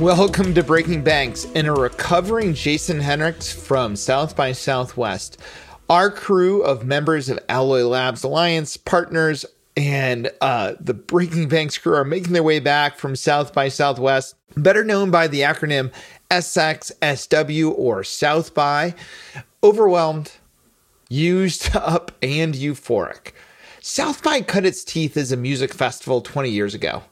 Welcome 0.00 0.54
to 0.54 0.64
Breaking 0.64 1.04
Banks 1.04 1.46
and 1.54 1.66
a 1.66 1.72
recovering 1.72 2.54
Jason 2.54 3.00
Henrichs 3.00 3.52
from 3.52 3.96
South 3.96 4.34
by 4.34 4.52
Southwest. 4.52 5.36
Our 5.90 6.10
crew 6.10 6.62
of 6.62 6.86
members 6.86 7.28
of 7.28 7.38
Alloy 7.50 7.82
Labs 7.82 8.24
Alliance 8.24 8.78
partners 8.78 9.44
and 9.76 10.30
uh, 10.40 10.72
the 10.80 10.94
Breaking 10.94 11.48
Banks 11.48 11.76
crew 11.76 11.94
are 11.94 12.04
making 12.06 12.32
their 12.32 12.42
way 12.42 12.60
back 12.60 12.96
from 12.96 13.14
South 13.14 13.52
by 13.52 13.68
Southwest, 13.68 14.36
better 14.56 14.82
known 14.84 15.10
by 15.10 15.26
the 15.26 15.42
acronym 15.42 15.92
SXSW 16.30 17.70
or 17.76 18.02
South 18.02 18.54
by. 18.54 18.94
Overwhelmed, 19.62 20.32
used 21.10 21.68
up, 21.76 22.10
and 22.22 22.54
euphoric. 22.54 23.32
South 23.82 24.22
by 24.22 24.40
cut 24.40 24.64
its 24.64 24.82
teeth 24.82 25.18
as 25.18 25.30
a 25.30 25.36
music 25.36 25.74
festival 25.74 26.22
20 26.22 26.48
years 26.48 26.72
ago 26.72 27.02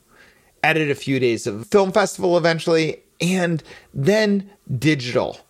added 0.62 0.90
a 0.90 0.94
few 0.94 1.18
days 1.20 1.46
of 1.46 1.66
film 1.66 1.92
festival 1.92 2.36
eventually, 2.36 3.02
and 3.20 3.62
then 3.92 4.50
digital. 4.78 5.40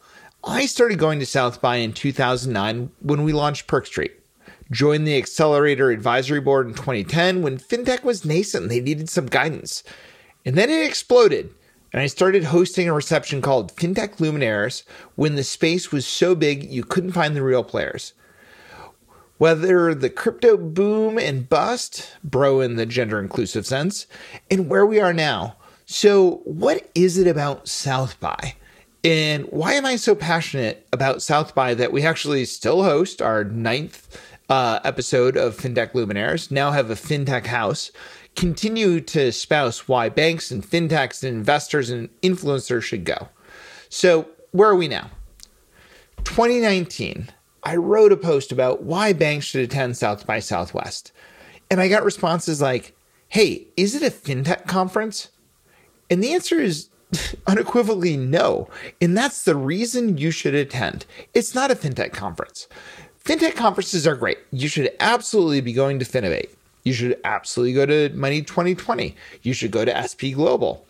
I 0.44 0.66
started 0.66 0.98
going 0.98 1.18
to 1.18 1.26
South 1.26 1.60
by 1.60 1.76
in 1.76 1.92
2009 1.92 2.90
when 3.00 3.24
we 3.24 3.32
launched 3.32 3.66
Perk 3.66 3.86
Street. 3.86 4.12
Joined 4.70 5.06
the 5.06 5.16
Accelerator 5.16 5.90
Advisory 5.90 6.40
Board 6.40 6.68
in 6.68 6.74
2010 6.74 7.42
when 7.42 7.58
fintech 7.58 8.04
was 8.04 8.24
nascent 8.24 8.68
they 8.68 8.80
needed 8.80 9.08
some 9.08 9.26
guidance. 9.26 9.82
And 10.44 10.56
then 10.56 10.70
it 10.70 10.86
exploded. 10.86 11.52
And 11.92 12.02
I 12.02 12.06
started 12.06 12.44
hosting 12.44 12.88
a 12.88 12.92
reception 12.92 13.40
called 13.40 13.74
FinTech 13.74 14.20
Luminaries 14.20 14.84
when 15.16 15.36
the 15.36 15.44
space 15.44 15.90
was 15.90 16.06
so 16.06 16.34
big 16.34 16.70
you 16.70 16.84
couldn't 16.84 17.12
find 17.12 17.34
the 17.34 17.42
real 17.42 17.64
players 17.64 18.12
whether 19.38 19.94
the 19.94 20.10
crypto 20.10 20.56
boom 20.56 21.18
and 21.18 21.48
bust, 21.48 22.16
bro 22.22 22.60
in 22.60 22.76
the 22.76 22.86
gender 22.86 23.18
inclusive 23.18 23.66
sense, 23.66 24.06
and 24.50 24.68
where 24.68 24.84
we 24.84 25.00
are 25.00 25.12
now. 25.12 25.56
So, 25.86 26.42
what 26.44 26.90
is 26.94 27.16
it 27.16 27.26
about 27.26 27.66
South 27.66 28.20
by? 28.20 28.54
And 29.02 29.44
why 29.46 29.74
am 29.74 29.86
I 29.86 29.96
so 29.96 30.14
passionate 30.14 30.86
about 30.92 31.22
South 31.22 31.54
by 31.54 31.72
that 31.74 31.92
we 31.92 32.02
actually 32.02 32.44
still 32.44 32.82
host 32.82 33.22
our 33.22 33.44
ninth 33.44 34.20
uh, 34.48 34.80
episode 34.84 35.36
of 35.36 35.56
FinTech 35.56 35.94
Luminaries, 35.94 36.50
now 36.50 36.72
have 36.72 36.90
a 36.90 36.94
FinTech 36.94 37.46
house, 37.46 37.90
continue 38.34 39.00
to 39.00 39.20
espouse 39.20 39.88
why 39.88 40.08
banks 40.08 40.50
and 40.50 40.64
fintechs 40.64 41.22
and 41.22 41.36
investors 41.36 41.90
and 41.90 42.08
influencers 42.22 42.82
should 42.82 43.04
go. 43.04 43.28
So, 43.88 44.28
where 44.50 44.68
are 44.68 44.76
we 44.76 44.88
now? 44.88 45.10
2019 46.24 47.30
I 47.68 47.76
wrote 47.76 48.12
a 48.12 48.16
post 48.16 48.50
about 48.50 48.84
why 48.84 49.12
banks 49.12 49.44
should 49.44 49.60
attend 49.60 49.98
South 49.98 50.26
by 50.26 50.38
Southwest. 50.38 51.12
And 51.70 51.82
I 51.82 51.88
got 51.88 52.02
responses 52.02 52.62
like, 52.62 52.96
hey, 53.28 53.66
is 53.76 53.94
it 53.94 54.02
a 54.02 54.10
fintech 54.10 54.66
conference? 54.66 55.28
And 56.08 56.24
the 56.24 56.32
answer 56.32 56.58
is 56.58 56.88
unequivocally 57.46 58.16
no. 58.16 58.70
And 59.02 59.14
that's 59.14 59.44
the 59.44 59.54
reason 59.54 60.16
you 60.16 60.30
should 60.30 60.54
attend. 60.54 61.04
It's 61.34 61.54
not 61.54 61.70
a 61.70 61.74
fintech 61.74 62.14
conference. 62.14 62.68
Fintech 63.22 63.54
conferences 63.54 64.06
are 64.06 64.16
great. 64.16 64.38
You 64.50 64.68
should 64.68 64.90
absolutely 64.98 65.60
be 65.60 65.74
going 65.74 65.98
to 65.98 66.06
Finovate. 66.06 66.48
You 66.84 66.94
should 66.94 67.20
absolutely 67.24 67.74
go 67.74 67.84
to 67.84 68.08
Money 68.16 68.40
2020. 68.40 69.14
You 69.42 69.52
should 69.52 69.72
go 69.72 69.84
to 69.84 69.94
S&P 69.94 70.32
Global. 70.32 70.86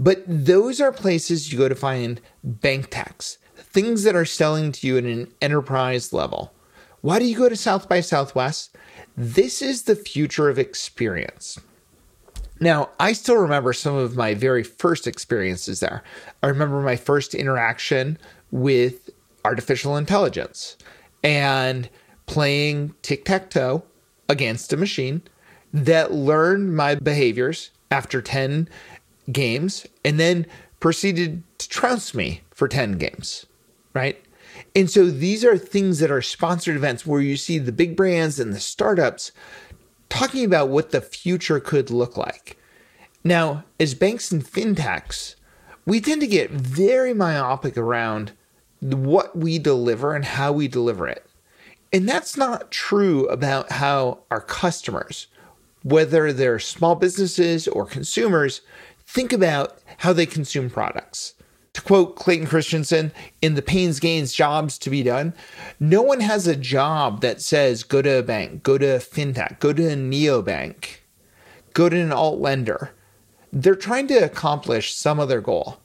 But 0.00 0.24
those 0.26 0.80
are 0.80 0.90
places 0.90 1.52
you 1.52 1.58
go 1.58 1.68
to 1.68 1.76
find 1.76 2.20
bank 2.42 2.88
techs 2.90 3.38
things 3.76 4.04
that 4.04 4.16
are 4.16 4.24
selling 4.24 4.72
to 4.72 4.86
you 4.86 4.96
at 4.96 5.04
an 5.04 5.30
enterprise 5.42 6.10
level. 6.10 6.50
Why 7.02 7.18
do 7.18 7.26
you 7.26 7.36
go 7.36 7.50
to 7.50 7.56
South 7.56 7.90
by 7.90 8.00
Southwest? 8.00 8.74
This 9.18 9.60
is 9.60 9.82
the 9.82 9.94
future 9.94 10.48
of 10.48 10.58
experience. 10.58 11.60
Now, 12.58 12.88
I 12.98 13.12
still 13.12 13.36
remember 13.36 13.74
some 13.74 13.94
of 13.94 14.16
my 14.16 14.32
very 14.32 14.62
first 14.62 15.06
experiences 15.06 15.80
there. 15.80 16.02
I 16.42 16.46
remember 16.46 16.80
my 16.80 16.96
first 16.96 17.34
interaction 17.34 18.16
with 18.50 19.10
artificial 19.44 19.98
intelligence 19.98 20.78
and 21.22 21.90
playing 22.24 22.94
tic 23.02 23.26
tac 23.26 23.50
toe 23.50 23.84
against 24.30 24.72
a 24.72 24.78
machine 24.78 25.20
that 25.74 26.12
learned 26.12 26.74
my 26.74 26.94
behaviors 26.94 27.72
after 27.90 28.22
10 28.22 28.70
games 29.30 29.86
and 30.02 30.18
then 30.18 30.46
proceeded 30.80 31.42
to 31.58 31.68
trounce 31.68 32.14
me 32.14 32.40
for 32.54 32.68
10 32.68 32.92
games 32.92 33.44
right? 33.96 34.22
And 34.74 34.90
so 34.90 35.06
these 35.06 35.42
are 35.42 35.56
things 35.56 36.00
that 36.00 36.10
are 36.10 36.20
sponsored 36.20 36.76
events 36.76 37.06
where 37.06 37.20
you 37.20 37.36
see 37.36 37.58
the 37.58 37.72
big 37.72 37.96
brands 37.96 38.38
and 38.38 38.52
the 38.52 38.60
startups 38.60 39.32
talking 40.10 40.44
about 40.44 40.68
what 40.68 40.90
the 40.90 41.00
future 41.00 41.58
could 41.58 41.90
look 41.90 42.16
like. 42.16 42.58
Now, 43.24 43.64
as 43.80 43.94
banks 43.94 44.30
and 44.30 44.44
fintechs, 44.44 45.34
we 45.86 46.00
tend 46.00 46.20
to 46.20 46.26
get 46.26 46.50
very 46.50 47.14
myopic 47.14 47.78
around 47.78 48.32
what 48.80 49.36
we 49.36 49.58
deliver 49.58 50.14
and 50.14 50.24
how 50.24 50.52
we 50.52 50.68
deliver 50.68 51.08
it. 51.08 51.26
And 51.92 52.06
that's 52.06 52.36
not 52.36 52.70
true 52.70 53.26
about 53.28 53.72
how 53.72 54.18
our 54.30 54.42
customers, 54.42 55.26
whether 55.82 56.32
they're 56.32 56.58
small 56.58 56.96
businesses 56.96 57.66
or 57.66 57.86
consumers, 57.86 58.60
think 59.06 59.32
about 59.32 59.78
how 59.98 60.12
they 60.12 60.26
consume 60.26 60.68
products. 60.68 61.34
To 61.76 61.82
quote 61.82 62.16
Clayton 62.16 62.46
Christensen 62.46 63.12
in 63.42 63.52
the 63.52 63.60
Pains 63.60 64.00
Gains 64.00 64.32
jobs 64.32 64.78
to 64.78 64.88
be 64.88 65.02
done, 65.02 65.34
no 65.78 66.00
one 66.00 66.20
has 66.20 66.46
a 66.46 66.56
job 66.56 67.20
that 67.20 67.42
says 67.42 67.82
go 67.82 68.00
to 68.00 68.18
a 68.18 68.22
bank, 68.22 68.62
go 68.62 68.78
to 68.78 68.96
a 68.96 68.98
fintech, 68.98 69.58
go 69.58 69.74
to 69.74 69.92
a 69.92 69.94
neobank, 69.94 71.00
go 71.74 71.90
to 71.90 72.00
an 72.00 72.12
alt 72.12 72.40
lender. 72.40 72.92
They're 73.52 73.74
trying 73.74 74.06
to 74.06 74.14
accomplish 74.14 74.94
some 74.94 75.20
other 75.20 75.42
goal. 75.42 75.78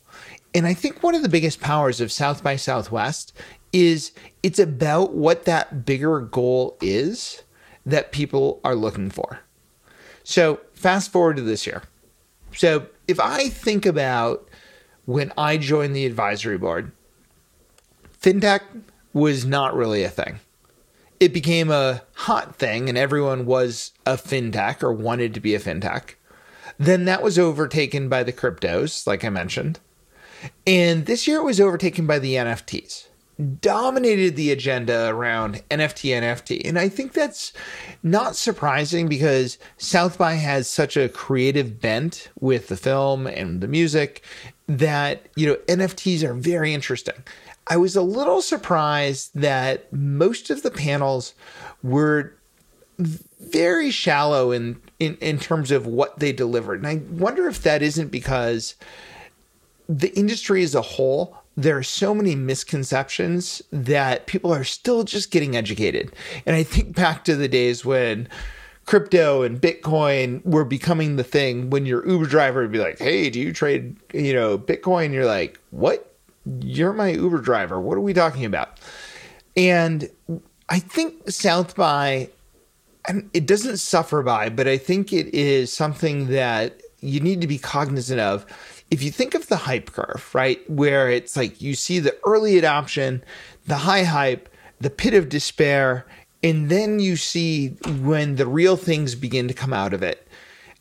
And 0.56 0.66
I 0.66 0.74
think 0.74 1.04
one 1.04 1.14
of 1.14 1.24
the 1.24 1.30
biggest 1.30 1.60
powers 1.60 2.00
of 2.00 2.10
South 2.10 2.42
by 2.42 2.56
Southwest 2.56 3.34
is 3.74 4.14
it's 4.44 4.60
about 4.60 5.14
what 5.14 5.44
that 5.44 5.86
bigger 5.86 6.22
goal 6.22 6.78
is 6.80 7.44
that 7.86 8.14
people 8.14 8.62
are 8.64 8.76
looking 8.76 9.10
for. 9.10 9.42
So, 10.24 10.62
fast 10.72 11.12
forward 11.12 11.36
to 11.36 11.42
this 11.42 11.68
year. 11.68 11.84
So, 12.56 12.88
if 13.10 13.20
I 13.20 13.50
think 13.50 13.86
about 13.86 14.48
when 15.06 15.32
I 15.38 15.58
joined 15.58 15.96
the 15.96 16.06
advisory 16.06 16.58
board, 16.58 16.92
fintech 18.22 18.62
was 19.14 19.46
not 19.46 19.76
really 19.76 20.04
a 20.04 20.10
thing. 20.10 20.40
It 21.20 21.34
became 21.34 21.70
a 21.70 22.02
hot 22.14 22.56
thing, 22.56 22.90
and 22.90 22.98
everyone 22.98 23.46
was 23.46 23.92
a 24.06 24.14
fintech 24.14 24.82
or 24.82 24.92
wanted 24.92 25.34
to 25.34 25.40
be 25.40 25.54
a 25.54 25.60
fintech. 25.60 26.16
Then 26.78 27.06
that 27.06 27.22
was 27.22 27.38
overtaken 27.38 28.10
by 28.10 28.24
the 28.24 28.34
cryptos, 28.34 29.06
like 29.06 29.24
I 29.24 29.30
mentioned. 29.30 29.80
And 30.66 31.06
this 31.06 31.28
year 31.28 31.38
it 31.38 31.44
was 31.44 31.62
overtaken 31.62 32.08
by 32.08 32.18
the 32.18 32.36
NFTs 32.36 33.08
dominated 33.42 34.36
the 34.36 34.52
agenda 34.52 35.08
around 35.10 35.64
NFT 35.70 36.12
NFT. 36.22 36.62
And 36.68 36.78
I 36.78 36.90
think 36.90 37.14
that's 37.14 37.54
not 38.04 38.36
surprising 38.36 39.08
because 39.08 39.58
South 39.78 40.18
by 40.18 40.34
has 40.36 40.68
such 40.68 40.96
a 40.96 41.10
creative 41.10 41.80
bent 41.80 42.30
with 42.40 42.68
the 42.68 42.78
film 42.78 43.28
and 43.28 43.62
the 43.62 43.68
music 43.68 44.24
that, 44.78 45.28
you 45.36 45.48
know, 45.48 45.56
NFTs 45.68 46.24
are 46.24 46.34
very 46.34 46.74
interesting. 46.74 47.16
I 47.68 47.78
was 47.78 47.96
a 47.96 48.02
little 48.02 48.42
surprised 48.42 49.32
that 49.36 49.92
most 49.94 50.50
of 50.50 50.64
the 50.64 50.72
panels 50.72 51.34
were 51.84 52.34
very 52.98 53.92
shallow 53.92 54.52
in, 54.52 54.82
in, 55.00 55.18
in 55.18 55.40
terms 55.40 55.72
of 55.72 55.86
what 55.86 56.20
they 56.20 56.32
delivered. 56.32 56.84
And 56.84 56.88
I 56.88 56.96
wonder 57.12 57.48
if 57.48 57.64
that 57.64 57.82
isn't 57.82 58.10
because 58.10 58.76
the 59.88 60.16
industry 60.18 60.64
as 60.64 60.76
a 60.76 60.82
whole 60.82 61.38
there 61.58 61.78
are 61.78 61.84
so 61.84 62.16
many 62.16 62.36
misconceptions 62.36 63.62
that 63.72 64.26
people 64.26 64.54
are 64.54 64.64
still 64.64 65.04
just 65.04 65.32
getting 65.32 65.56
educated. 65.56 66.14
And 66.46 66.56
I 66.56 66.64
think 66.64 66.96
back 66.96 67.26
to 67.26 67.36
the 67.36 67.50
days 67.50 67.84
when 67.84 68.30
crypto 68.92 69.42
and 69.42 69.62
Bitcoin 69.62 70.46
were 70.46 70.66
becoming 70.66 71.16
the 71.16 71.24
thing 71.24 71.70
when 71.70 71.86
your 71.86 72.06
Uber 72.06 72.26
driver 72.26 72.62
would 72.62 72.74
be 72.74 72.78
like, 72.78 73.00
Hey, 73.00 73.30
do 73.30 73.40
you 73.40 73.54
trade, 73.54 73.96
you 74.14 74.34
know, 74.34 74.58
Bitcoin? 74.58 75.14
You're 75.14 75.26
like, 75.26 75.58
what? 75.70 76.14
You're 76.60 76.92
my 76.92 77.12
Uber 77.12 77.38
driver. 77.38 77.80
What 77.80 77.98
are 77.98 78.02
we 78.02 78.12
talking 78.12 78.44
about? 78.44 78.82
And 79.56 80.10
I 80.68 80.80
think 80.80 81.32
South 81.32 81.74
by 81.74 82.32
and 83.08 83.30
it 83.34 83.46
doesn't 83.46 83.78
suffer 83.78 84.24
by, 84.24 84.50
but 84.50 84.68
I 84.68 84.78
think 84.78 85.14
it 85.14 85.34
is 85.34 85.72
something 85.72 86.28
that 86.28 86.82
you 87.00 87.22
need 87.22 87.40
to 87.40 87.48
be 87.48 87.58
cognizant 87.58 88.20
of. 88.20 88.46
If 88.92 89.02
you 89.02 89.10
think 89.10 89.36
of 89.36 89.48
the 89.48 89.56
hype 89.56 89.94
curve, 89.94 90.30
right, 90.34 90.70
where 90.70 91.10
it's 91.10 91.38
like 91.38 91.62
you 91.62 91.76
see 91.76 92.00
the 92.00 92.18
early 92.26 92.58
adoption, 92.58 93.24
the 93.68 93.78
high 93.78 94.04
hype, 94.04 94.50
the 94.82 94.90
pit 94.90 95.14
of 95.14 95.30
despair, 95.30 96.06
and 96.44 96.70
then 96.70 97.00
you 97.00 97.16
see 97.16 97.70
when 98.02 98.36
the 98.36 98.48
real 98.48 98.76
things 98.76 99.16
begin 99.16 99.48
to 99.48 99.54
come 99.54 99.74
out 99.74 99.94
of 99.94 100.04
it. 100.04 100.28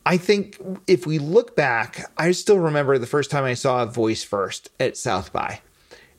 I 0.06 0.16
think 0.16 0.58
if 0.86 1.06
we 1.06 1.18
look 1.18 1.54
back, 1.54 2.10
I 2.16 2.32
still 2.32 2.58
remember 2.58 2.96
the 2.98 3.06
first 3.06 3.30
time 3.30 3.44
I 3.44 3.54
saw 3.54 3.82
a 3.82 3.86
voice 3.86 4.24
first 4.24 4.70
at 4.80 4.96
South 4.96 5.32
by. 5.32 5.60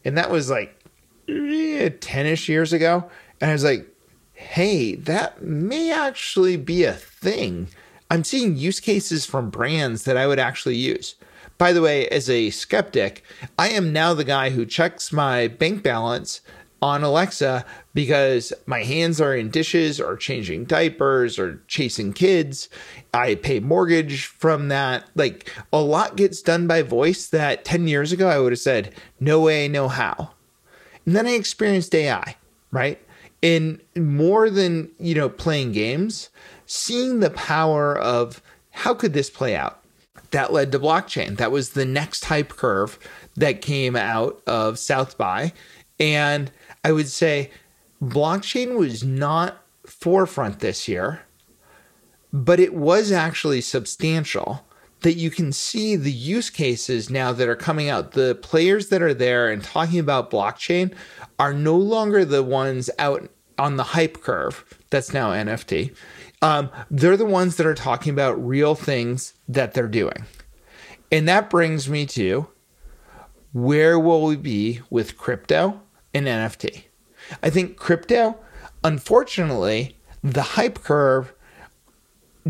And 0.05 0.17
that 0.17 0.29
was 0.29 0.49
like 0.49 0.79
eh, 1.27 1.89
10 1.99 2.25
ish 2.27 2.47
years 2.47 2.73
ago. 2.73 3.09
And 3.39 3.49
I 3.49 3.53
was 3.53 3.63
like, 3.63 3.87
hey, 4.33 4.95
that 4.95 5.41
may 5.41 5.91
actually 5.91 6.57
be 6.57 6.83
a 6.83 6.93
thing. 6.93 7.67
I'm 8.09 8.23
seeing 8.23 8.55
use 8.55 8.79
cases 8.79 9.25
from 9.25 9.49
brands 9.49 10.03
that 10.03 10.17
I 10.17 10.27
would 10.27 10.39
actually 10.39 10.75
use. 10.75 11.15
By 11.57 11.73
the 11.73 11.81
way, 11.81 12.07
as 12.09 12.29
a 12.29 12.49
skeptic, 12.49 13.23
I 13.57 13.69
am 13.69 13.93
now 13.93 14.13
the 14.13 14.23
guy 14.23 14.49
who 14.49 14.65
checks 14.65 15.11
my 15.13 15.47
bank 15.47 15.83
balance 15.83 16.41
on 16.81 17.03
Alexa 17.03 17.63
because 17.93 18.51
my 18.65 18.83
hands 18.83 19.21
are 19.21 19.35
in 19.35 19.49
dishes 19.49 19.99
or 19.99 20.15
changing 20.15 20.65
diapers 20.65 21.37
or 21.37 21.61
chasing 21.67 22.11
kids. 22.11 22.69
I 23.13 23.35
pay 23.35 23.59
mortgage 23.59 24.25
from 24.25 24.69
that. 24.69 25.05
Like 25.15 25.53
a 25.71 25.81
lot 25.81 26.15
gets 26.15 26.41
done 26.41 26.67
by 26.67 26.81
voice 26.81 27.27
that 27.27 27.65
10 27.65 27.87
years 27.87 28.11
ago 28.11 28.27
I 28.29 28.39
would 28.39 28.51
have 28.51 28.59
said, 28.59 28.93
no 29.19 29.41
way, 29.41 29.67
no 29.67 29.87
how. 29.87 30.31
And 31.05 31.15
then 31.15 31.27
I 31.27 31.31
experienced 31.31 31.93
AI, 31.93 32.35
right? 32.71 32.99
In 33.41 33.81
more 33.95 34.49
than, 34.49 34.91
you 34.99 35.15
know, 35.15 35.29
playing 35.29 35.71
games, 35.71 36.29
seeing 36.65 37.19
the 37.19 37.31
power 37.31 37.97
of 37.97 38.41
how 38.71 38.93
could 38.93 39.13
this 39.13 39.29
play 39.29 39.55
out? 39.55 39.79
That 40.31 40.53
led 40.53 40.71
to 40.71 40.79
blockchain. 40.79 41.37
That 41.37 41.51
was 41.51 41.71
the 41.71 41.85
next 41.85 42.25
hype 42.25 42.49
curve 42.49 42.97
that 43.35 43.61
came 43.61 43.95
out 43.95 44.41
of 44.47 44.79
South 44.79 45.17
by. 45.17 45.53
And 45.99 46.51
I 46.83 46.91
would 46.91 47.07
say 47.07 47.51
blockchain 48.01 48.77
was 48.77 49.03
not 49.03 49.63
forefront 49.85 50.59
this 50.59 50.87
year, 50.87 51.21
but 52.33 52.59
it 52.59 52.73
was 52.73 53.11
actually 53.11 53.61
substantial 53.61 54.65
that 55.01 55.13
you 55.15 55.31
can 55.31 55.51
see 55.51 55.95
the 55.95 56.11
use 56.11 56.49
cases 56.49 57.09
now 57.09 57.31
that 57.33 57.49
are 57.49 57.55
coming 57.55 57.89
out. 57.89 58.11
The 58.11 58.35
players 58.35 58.89
that 58.89 59.01
are 59.01 59.13
there 59.13 59.49
and 59.49 59.63
talking 59.63 59.99
about 59.99 60.31
blockchain 60.31 60.93
are 61.39 61.53
no 61.53 61.75
longer 61.75 62.23
the 62.23 62.43
ones 62.43 62.89
out 62.99 63.29
on 63.57 63.77
the 63.77 63.83
hype 63.83 64.21
curve. 64.21 64.63
That's 64.89 65.13
now 65.13 65.31
NFT. 65.31 65.95
Um, 66.41 66.69
they're 66.89 67.17
the 67.17 67.25
ones 67.25 67.57
that 67.57 67.67
are 67.67 67.75
talking 67.75 68.13
about 68.13 68.43
real 68.47 68.75
things 68.75 69.33
that 69.47 69.73
they're 69.73 69.87
doing. 69.87 70.25
And 71.11 71.27
that 71.27 71.49
brings 71.49 71.89
me 71.89 72.05
to 72.07 72.47
where 73.53 73.99
will 73.99 74.23
we 74.23 74.35
be 74.35 74.81
with 74.89 75.17
crypto 75.17 75.81
and 76.13 76.27
NFT? 76.27 76.83
I 77.41 77.49
think 77.49 77.77
crypto, 77.77 78.37
unfortunately, 78.83 79.97
the 80.23 80.41
hype 80.41 80.83
curve 80.83 81.33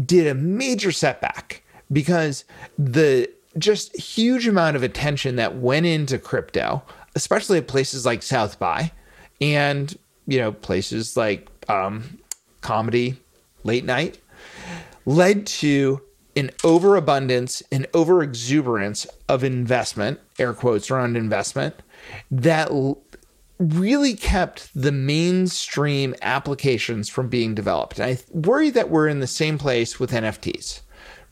did 0.06 0.28
a 0.28 0.34
major 0.34 0.92
setback 0.92 1.64
because 1.92 2.46
the 2.78 3.30
just 3.58 3.96
huge 3.96 4.48
amount 4.48 4.76
of 4.76 4.84
attention 4.84 5.36
that 5.36 5.58
went 5.58 5.86
into 5.86 6.18
crypto, 6.18 6.82
especially 7.16 7.58
at 7.58 7.68
places 7.68 8.06
like 8.06 8.24
South 8.24 8.60
by 8.60 8.92
and 9.42 9.98
you 10.28 10.40
know 10.40 10.52
places 10.52 11.18
like 11.18 11.50
um, 11.70 12.20
comedy 12.62 13.18
late 13.64 13.86
night, 13.86 14.20
led 15.06 15.46
to 15.46 16.02
an 16.36 16.50
overabundance 16.64 17.62
and 17.72 17.92
overexuberance 17.92 19.06
of 19.28 19.44
investment, 19.44 20.20
air 20.40 20.54
quotes 20.54 20.90
around 20.90 21.18
investment, 21.18 21.76
that 22.30 22.72
really 23.62 24.16
kept 24.16 24.70
the 24.74 24.92
mainstream 24.92 26.16
applications 26.22 27.10
from 27.10 27.30
being 27.30 27.54
developed. 27.54 28.00
And 28.00 28.06
I 28.06 28.18
worry 28.32 28.72
that 28.72 28.90
we're 28.90 29.08
in 29.08 29.20
the 29.20 29.28
same 29.28 29.58
place 29.58 30.00
with 30.00 30.12
NFTs, 30.12 30.82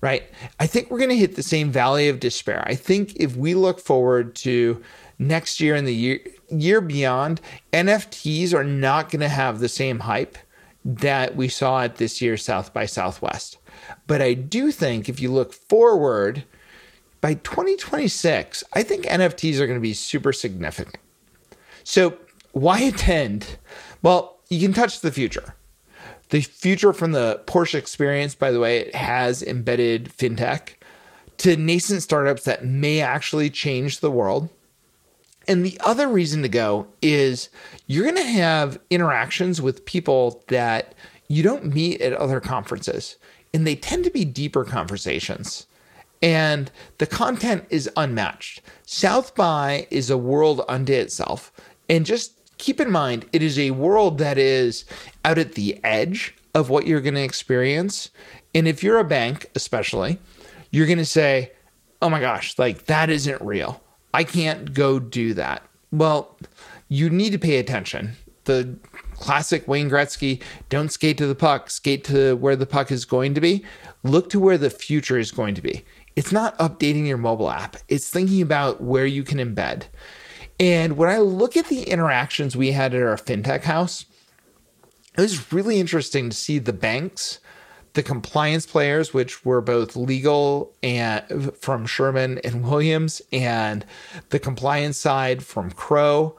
right? 0.01 0.23
I 0.59 0.67
think 0.67 0.91
we're 0.91 0.99
going 0.99 1.09
to 1.09 1.17
hit 1.17 1.35
the 1.35 1.43
same 1.43 1.71
valley 1.71 2.07
of 2.07 2.19
despair. 2.19 2.63
I 2.67 2.75
think 2.75 3.15
if 3.15 3.35
we 3.35 3.55
look 3.55 3.79
forward 3.79 4.35
to 4.37 4.83
next 5.17 5.59
year 5.59 5.75
and 5.75 5.87
the 5.87 5.95
year 5.95 6.19
year 6.49 6.81
beyond, 6.81 7.41
NFTs 7.73 8.53
are 8.53 8.63
not 8.63 9.09
going 9.09 9.21
to 9.21 9.29
have 9.29 9.59
the 9.59 9.69
same 9.69 9.99
hype 9.99 10.37
that 10.85 11.35
we 11.35 11.47
saw 11.47 11.81
at 11.81 11.97
this 11.97 12.21
year's 12.21 12.43
South 12.43 12.73
by 12.73 12.85
Southwest. 12.85 13.57
But 14.07 14.21
I 14.21 14.33
do 14.33 14.71
think 14.71 15.09
if 15.09 15.19
you 15.19 15.31
look 15.31 15.53
forward, 15.53 16.43
by 17.21 17.33
2026, 17.35 18.63
I 18.73 18.83
think 18.83 19.05
NFTs 19.05 19.59
are 19.59 19.67
going 19.67 19.77
to 19.77 19.81
be 19.81 19.93
super 19.93 20.31
significant. 20.31 20.97
So, 21.89 22.19
why 22.51 22.81
attend? 22.81 23.57
Well, 24.03 24.37
you 24.47 24.59
can 24.59 24.73
touch 24.73 24.99
the 24.99 25.11
future. 25.11 25.55
The 26.29 26.41
future 26.41 26.93
from 26.93 27.13
the 27.13 27.41
Porsche 27.47 27.79
experience, 27.79 28.35
by 28.35 28.51
the 28.51 28.59
way, 28.59 28.77
it 28.77 28.93
has 28.93 29.41
embedded 29.41 30.15
fintech 30.15 30.75
to 31.39 31.57
nascent 31.57 32.03
startups 32.03 32.43
that 32.43 32.63
may 32.63 33.01
actually 33.01 33.49
change 33.49 34.01
the 34.01 34.11
world. 34.11 34.49
And 35.47 35.65
the 35.65 35.79
other 35.83 36.07
reason 36.07 36.43
to 36.43 36.47
go 36.47 36.85
is 37.01 37.49
you're 37.87 38.03
going 38.03 38.23
to 38.23 38.33
have 38.33 38.79
interactions 38.91 39.59
with 39.59 39.83
people 39.85 40.43
that 40.49 40.93
you 41.27 41.41
don't 41.41 41.73
meet 41.73 42.01
at 42.01 42.13
other 42.13 42.39
conferences, 42.39 43.15
and 43.51 43.65
they 43.65 43.75
tend 43.75 44.03
to 44.03 44.11
be 44.11 44.25
deeper 44.25 44.63
conversations. 44.63 45.65
And 46.21 46.69
the 46.97 47.07
content 47.07 47.65
is 47.69 47.89
unmatched. 47.95 48.61
South 48.85 49.35
by 49.35 49.87
is 49.89 50.09
a 50.09 50.17
world 50.17 50.61
unto 50.67 50.93
itself. 50.93 51.51
And 51.89 52.05
just 52.05 52.33
keep 52.57 52.79
in 52.79 52.91
mind, 52.91 53.25
it 53.33 53.41
is 53.41 53.57
a 53.57 53.71
world 53.71 54.19
that 54.19 54.37
is 54.37 54.85
out 55.25 55.37
at 55.37 55.53
the 55.53 55.83
edge 55.83 56.35
of 56.53 56.69
what 56.69 56.85
you're 56.85 57.01
going 57.01 57.15
to 57.15 57.23
experience. 57.23 58.11
And 58.53 58.67
if 58.67 58.83
you're 58.83 58.99
a 58.99 59.03
bank, 59.03 59.49
especially, 59.55 60.19
you're 60.71 60.87
going 60.87 60.99
to 60.99 61.05
say, 61.05 61.51
oh 62.01 62.09
my 62.09 62.19
gosh, 62.19 62.57
like 62.57 62.85
that 62.85 63.09
isn't 63.09 63.41
real. 63.41 63.81
I 64.13 64.23
can't 64.23 64.73
go 64.73 64.99
do 64.99 65.33
that. 65.35 65.63
Well, 65.91 66.37
you 66.87 67.09
need 67.09 67.31
to 67.31 67.39
pay 67.39 67.57
attention. 67.57 68.13
The 68.45 68.75
classic 69.13 69.67
Wayne 69.67 69.89
Gretzky 69.89 70.41
don't 70.69 70.91
skate 70.91 71.17
to 71.19 71.27
the 71.27 71.35
puck, 71.35 71.69
skate 71.69 72.03
to 72.05 72.35
where 72.35 72.55
the 72.55 72.65
puck 72.65 72.91
is 72.91 73.05
going 73.05 73.33
to 73.35 73.41
be. 73.41 73.63
Look 74.03 74.29
to 74.31 74.39
where 74.39 74.57
the 74.57 74.69
future 74.69 75.17
is 75.17 75.31
going 75.31 75.55
to 75.55 75.61
be. 75.61 75.83
It's 76.15 76.31
not 76.31 76.57
updating 76.57 77.07
your 77.07 77.17
mobile 77.17 77.49
app, 77.49 77.77
it's 77.87 78.09
thinking 78.09 78.41
about 78.41 78.81
where 78.81 79.05
you 79.05 79.23
can 79.23 79.37
embed. 79.37 79.83
And 80.59 80.97
when 80.97 81.09
I 81.09 81.19
look 81.19 81.55
at 81.55 81.67
the 81.67 81.83
interactions 81.83 82.55
we 82.55 82.71
had 82.71 82.93
at 82.93 83.01
our 83.01 83.15
fintech 83.15 83.63
house, 83.63 84.05
it 85.17 85.21
was 85.21 85.53
really 85.53 85.79
interesting 85.79 86.29
to 86.29 86.35
see 86.35 86.59
the 86.59 86.73
banks, 86.73 87.39
the 87.93 88.03
compliance 88.03 88.65
players, 88.65 89.13
which 89.13 89.45
were 89.45 89.61
both 89.61 89.95
legal 89.95 90.73
and 90.83 91.53
from 91.57 91.85
Sherman 91.85 92.39
and 92.43 92.63
Williams, 92.63 93.21
and 93.31 93.85
the 94.29 94.39
compliance 94.39 94.97
side 94.97 95.43
from 95.43 95.71
Crowe, 95.71 96.35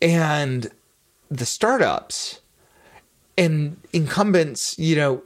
and 0.00 0.70
the 1.30 1.46
startups 1.46 2.40
and 3.38 3.76
incumbents, 3.92 4.78
you 4.78 4.96
know, 4.96 5.22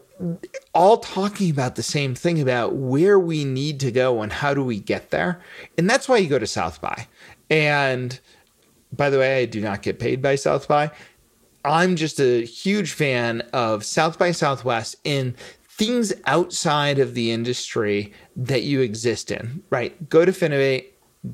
all 0.73 0.99
talking 0.99 1.51
about 1.51 1.75
the 1.75 1.83
same 1.83 2.15
thing 2.15 2.41
about 2.41 2.75
where 2.75 3.19
we 3.19 3.45
need 3.45 3.81
to 3.81 3.91
go 3.91 4.23
and 4.23 4.33
how 4.33 4.55
do 4.55 4.65
we 4.65 4.79
get 4.79 5.11
there. 5.11 5.41
And 5.77 5.91
that's 5.91 6.09
why 6.09 6.19
you 6.19 6.29
go 6.29 6.39
to 6.39 6.47
South 6.47 6.81
by. 6.81 7.07
And 7.51 8.19
by 8.93 9.11
the 9.11 9.19
way, 9.19 9.43
I 9.43 9.45
do 9.47 9.61
not 9.61 9.83
get 9.83 9.99
paid 9.99 10.23
by 10.23 10.35
South 10.37 10.69
by. 10.69 10.91
I'm 11.65 11.97
just 11.97 12.21
a 12.21 12.45
huge 12.45 12.93
fan 12.93 13.41
of 13.53 13.85
South 13.85 14.19
by 14.19 14.31
Southwest 14.31 14.97
in 15.05 15.35
things 15.69 16.13
outside 16.25 16.99
of 16.99 17.15
the 17.15 17.31
industry 17.31 18.13
that 18.35 18.63
you 18.63 18.81
exist 18.81 19.31
in, 19.31 19.63
right? 19.69 20.09
Go 20.09 20.25
to 20.25 20.33
Finovate, 20.33 20.87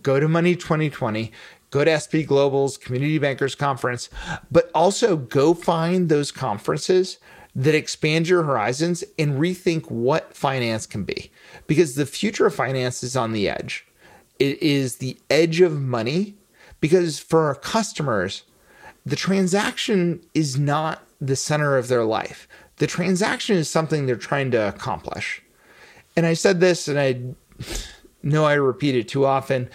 go 0.02 0.18
to 0.18 0.28
Money 0.28 0.56
2020, 0.56 1.30
go 1.70 1.84
to 1.84 1.90
S&P 1.90 2.24
Global's 2.24 2.76
Community 2.76 3.18
Bankers 3.18 3.54
Conference, 3.54 4.08
but 4.50 4.70
also 4.74 5.16
go 5.16 5.54
find 5.54 6.08
those 6.08 6.32
conferences 6.32 7.18
that 7.54 7.74
expand 7.74 8.26
your 8.26 8.42
horizons 8.42 9.04
and 9.18 9.38
rethink 9.38 9.90
what 9.90 10.34
finance 10.34 10.86
can 10.86 11.04
be. 11.04 11.30
Because 11.66 11.94
the 11.94 12.06
future 12.06 12.46
of 12.46 12.54
finance 12.54 13.02
is 13.02 13.16
on 13.16 13.32
the 13.32 13.48
edge. 13.48 13.86
It 14.42 14.60
is 14.60 14.96
the 14.96 15.16
edge 15.30 15.60
of 15.60 15.80
money 15.80 16.34
because 16.80 17.20
for 17.20 17.46
our 17.46 17.54
customers, 17.54 18.42
the 19.06 19.14
transaction 19.14 20.20
is 20.34 20.58
not 20.58 21.06
the 21.20 21.36
center 21.36 21.76
of 21.76 21.86
their 21.86 22.04
life. 22.04 22.48
The 22.78 22.88
transaction 22.88 23.56
is 23.56 23.70
something 23.70 24.04
they're 24.04 24.16
trying 24.16 24.50
to 24.50 24.66
accomplish. 24.66 25.40
And 26.16 26.26
I 26.26 26.34
said 26.34 26.58
this 26.58 26.88
and 26.88 26.98
I 26.98 27.20
know 28.24 28.44
I 28.44 28.54
repeat 28.54 28.96
it 28.96 29.06
too 29.06 29.24
often. 29.26 29.70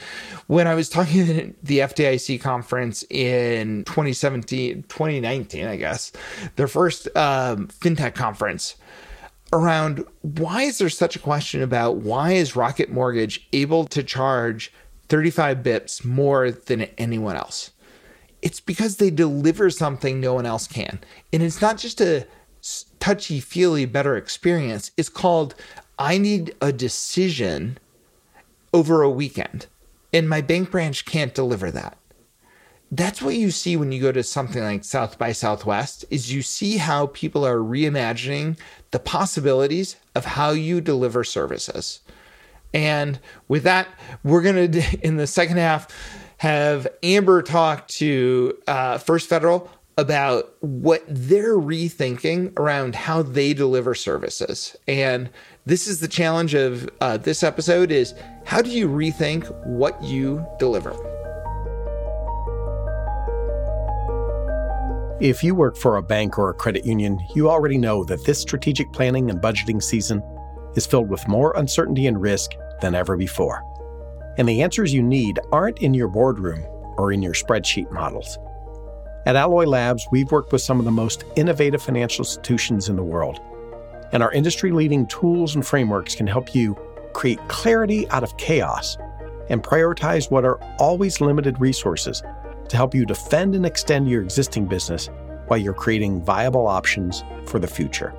When 0.47 0.67
I 0.67 0.75
was 0.75 0.89
talking 0.89 1.21
at 1.39 1.63
the 1.63 1.79
FDIC 1.79 2.41
conference 2.41 3.05
in 3.09 3.85
2017, 3.85 4.83
2019, 4.89 5.65
I 5.65 5.77
guess, 5.77 6.11
their 6.57 6.67
first 6.67 7.07
um, 7.15 7.69
fintech 7.69 8.15
conference 8.15 8.75
around 9.53 10.05
why 10.21 10.63
is 10.63 10.77
there 10.77 10.89
such 10.89 11.15
a 11.15 11.19
question 11.19 11.61
about 11.61 11.97
why 11.97 12.33
is 12.33 12.55
Rocket 12.55 12.89
Mortgage 12.89 13.47
able 13.53 13.85
to 13.85 14.03
charge 14.03 14.71
35 15.09 15.59
bips 15.59 16.03
more 16.03 16.51
than 16.51 16.83
anyone 16.97 17.35
else? 17.35 17.71
It's 18.41 18.59
because 18.59 18.97
they 18.97 19.09
deliver 19.09 19.69
something 19.69 20.19
no 20.19 20.33
one 20.33 20.45
else 20.45 20.67
can. 20.67 20.99
And 21.33 21.41
it's 21.41 21.61
not 21.61 21.77
just 21.77 22.01
a 22.01 22.27
touchy 22.99 23.39
feely 23.39 23.85
better 23.85 24.17
experience. 24.17 24.91
It's 24.97 25.09
called 25.09 25.55
I 25.99 26.17
need 26.17 26.55
a 26.61 26.71
decision 26.71 27.79
over 28.73 29.01
a 29.01 29.09
weekend, 29.09 29.65
and 30.13 30.29
my 30.29 30.41
bank 30.41 30.69
branch 30.69 31.05
can't 31.05 31.33
deliver 31.33 31.71
that. 31.71 31.97
That's 32.91 33.21
what 33.21 33.35
you 33.35 33.51
see 33.51 33.75
when 33.75 33.91
you 33.91 34.01
go 34.01 34.11
to 34.11 34.23
something 34.23 34.63
like 34.63 34.83
South 34.83 35.17
by 35.17 35.33
Southwest 35.33 36.05
is 36.09 36.31
you 36.31 36.41
see 36.41 36.77
how 36.77 37.07
people 37.07 37.45
are 37.45 37.57
reimagining 37.57 38.57
the 38.91 38.99
possibilities 38.99 39.97
of 40.15 40.23
how 40.23 40.51
you 40.51 40.79
deliver 40.79 41.23
services. 41.23 41.99
And 42.73 43.19
with 43.47 43.63
that, 43.63 43.87
we're 44.23 44.41
going 44.41 44.71
to 44.71 44.99
in 45.05 45.17
the 45.17 45.27
second 45.27 45.57
half 45.57 45.87
have 46.37 46.87
Amber 47.03 47.41
talk 47.41 47.87
to 47.87 48.57
uh, 48.67 48.99
First 48.99 49.27
Federal 49.27 49.69
about 49.97 50.53
what 50.61 51.03
they're 51.07 51.57
rethinking 51.57 52.57
around 52.57 52.95
how 52.95 53.23
they 53.23 53.53
deliver 53.53 53.95
services. 53.95 54.75
And 54.87 55.29
this 55.65 55.87
is 55.87 55.99
the 55.99 56.07
challenge 56.07 56.53
of 56.53 56.87
uh, 57.01 57.17
this 57.17 57.41
episode 57.41 57.91
is 57.91 58.13
how 58.45 58.61
do 58.61 58.69
you 58.69 58.87
rethink 58.87 59.51
what 59.65 60.01
you 60.03 60.45
deliver? 60.59 61.16
If 65.19 65.43
you 65.43 65.55
work 65.55 65.75
for 65.75 65.95
a 65.95 66.03
bank 66.03 66.37
or 66.37 66.51
a 66.51 66.53
credit 66.53 66.85
union, 66.85 67.19
you 67.33 67.49
already 67.49 67.79
know 67.79 68.03
that 68.03 68.23
this 68.23 68.39
strategic 68.39 68.93
planning 68.93 69.31
and 69.31 69.41
budgeting 69.41 69.81
season 69.81 70.21
is 70.75 70.85
filled 70.85 71.09
with 71.09 71.27
more 71.27 71.57
uncertainty 71.57 72.05
and 72.05 72.21
risk 72.21 72.51
than 72.81 72.93
ever 72.93 73.17
before. 73.17 73.63
And 74.37 74.47
the 74.47 74.61
answers 74.61 74.93
you 74.93 75.01
need 75.01 75.39
aren't 75.51 75.79
in 75.79 75.95
your 75.95 76.07
boardroom 76.07 76.63
or 76.99 77.11
in 77.11 77.23
your 77.23 77.33
spreadsheet 77.33 77.91
models. 77.91 78.37
At 79.25 79.35
Alloy 79.35 79.65
Labs, 79.65 80.05
we've 80.11 80.31
worked 80.31 80.51
with 80.51 80.61
some 80.61 80.77
of 80.77 80.85
the 80.85 80.91
most 80.91 81.23
innovative 81.35 81.81
financial 81.81 82.21
institutions 82.21 82.87
in 82.87 82.95
the 82.95 83.01
world. 83.01 83.39
And 84.11 84.21
our 84.21 84.31
industry 84.33 84.71
leading 84.71 85.07
tools 85.07 85.55
and 85.55 85.65
frameworks 85.65 86.13
can 86.13 86.27
help 86.27 86.53
you 86.53 86.77
create 87.13 87.39
clarity 87.47 88.07
out 88.11 88.21
of 88.21 88.37
chaos 88.37 88.99
and 89.49 89.63
prioritize 89.63 90.29
what 90.29 90.45
are 90.45 90.61
always 90.77 91.19
limited 91.21 91.59
resources 91.59 92.21
to 92.69 92.77
help 92.77 92.93
you 92.93 93.05
defend 93.05 93.55
and 93.55 93.65
extend 93.65 94.09
your 94.09 94.21
existing 94.21 94.65
business 94.65 95.09
while 95.47 95.59
you're 95.59 95.73
creating 95.73 96.23
viable 96.23 96.67
options 96.67 97.23
for 97.45 97.59
the 97.59 97.67
future. 97.67 98.13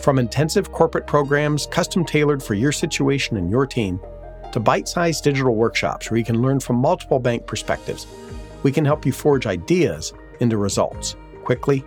From 0.00 0.18
intensive 0.18 0.72
corporate 0.72 1.06
programs 1.06 1.66
custom 1.66 2.04
tailored 2.04 2.42
for 2.42 2.54
your 2.54 2.72
situation 2.72 3.36
and 3.36 3.50
your 3.50 3.66
team, 3.66 4.00
to 4.52 4.60
bite 4.60 4.88
sized 4.88 5.24
digital 5.24 5.54
workshops 5.54 6.10
where 6.10 6.18
you 6.18 6.24
can 6.24 6.42
learn 6.42 6.60
from 6.60 6.76
multiple 6.76 7.18
bank 7.18 7.46
perspectives 7.46 8.06
we 8.62 8.72
can 8.72 8.84
help 8.84 9.04
you 9.04 9.12
forge 9.12 9.46
ideas 9.46 10.12
into 10.40 10.56
results 10.56 11.16
quickly 11.44 11.84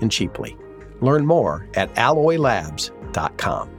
and 0.00 0.10
cheaply. 0.10 0.56
Learn 1.00 1.26
more 1.26 1.66
at 1.74 1.92
alloylabs.com. 1.94 3.70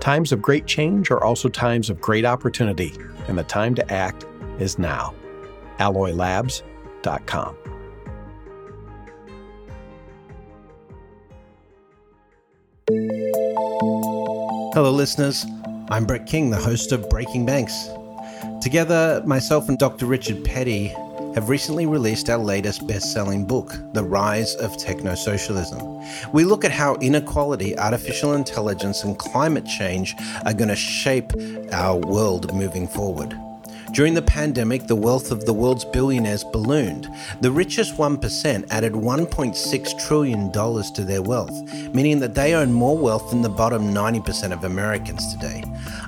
Times 0.00 0.32
of 0.32 0.42
great 0.42 0.66
change 0.66 1.10
are 1.10 1.22
also 1.22 1.48
times 1.48 1.88
of 1.88 2.00
great 2.00 2.24
opportunity, 2.24 2.92
and 3.28 3.38
the 3.38 3.44
time 3.44 3.74
to 3.74 3.92
act 3.92 4.26
is 4.58 4.78
now. 4.78 5.14
alloylabs.com. 5.78 7.56
Hello, 14.74 14.90
listeners. 14.90 15.46
I'm 15.88 16.04
Brett 16.04 16.26
King, 16.26 16.50
the 16.50 16.56
host 16.56 16.92
of 16.92 17.08
Breaking 17.08 17.46
Banks. 17.46 17.88
Together, 18.60 19.22
myself 19.24 19.68
and 19.68 19.78
Dr. 19.78 20.06
Richard 20.06 20.44
Petty 20.44 20.88
have 21.34 21.48
recently 21.48 21.86
released 21.86 22.30
our 22.30 22.38
latest 22.38 22.86
best 22.86 23.12
selling 23.12 23.46
book, 23.46 23.72
The 23.92 24.02
Rise 24.02 24.54
of 24.56 24.72
Technosocialism. 24.72 26.32
We 26.32 26.44
look 26.44 26.64
at 26.64 26.70
how 26.72 26.94
inequality, 26.96 27.78
artificial 27.78 28.34
intelligence, 28.34 29.04
and 29.04 29.18
climate 29.18 29.66
change 29.66 30.14
are 30.44 30.54
going 30.54 30.68
to 30.68 30.76
shape 30.76 31.32
our 31.72 31.96
world 31.96 32.54
moving 32.54 32.88
forward. 32.88 33.38
During 33.96 34.12
the 34.12 34.20
pandemic, 34.20 34.86
the 34.86 34.94
wealth 34.94 35.30
of 35.30 35.46
the 35.46 35.54
world's 35.54 35.86
billionaires 35.86 36.44
ballooned. 36.44 37.08
The 37.40 37.50
richest 37.50 37.96
1% 37.96 38.66
added 38.68 38.92
$1.6 38.92 40.06
trillion 40.06 40.52
to 40.52 41.02
their 41.02 41.22
wealth, 41.22 41.72
meaning 41.94 42.20
that 42.20 42.34
they 42.34 42.52
own 42.52 42.74
more 42.74 42.98
wealth 42.98 43.30
than 43.30 43.40
the 43.40 43.48
bottom 43.48 43.94
90% 43.94 44.52
of 44.52 44.64
Americans 44.64 45.32
today. 45.32 45.64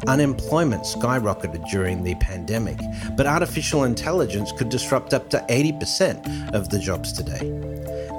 Unemployment 0.06 0.82
skyrocketed 0.82 1.66
during 1.70 2.04
the 2.04 2.14
pandemic, 2.16 2.78
but 3.16 3.26
artificial 3.26 3.84
intelligence 3.84 4.52
could 4.52 4.68
disrupt 4.68 5.14
up 5.14 5.30
to 5.30 5.42
80% 5.48 6.52
of 6.52 6.68
the 6.68 6.78
jobs 6.78 7.10
today. 7.10 7.40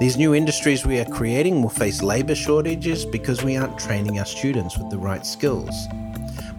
These 0.00 0.16
new 0.16 0.34
industries 0.34 0.84
we 0.84 0.98
are 0.98 1.04
creating 1.04 1.62
will 1.62 1.70
face 1.70 2.02
labor 2.02 2.34
shortages 2.34 3.06
because 3.06 3.44
we 3.44 3.56
aren't 3.56 3.78
training 3.78 4.18
our 4.18 4.26
students 4.26 4.76
with 4.76 4.90
the 4.90 4.98
right 4.98 5.24
skills. 5.24 5.86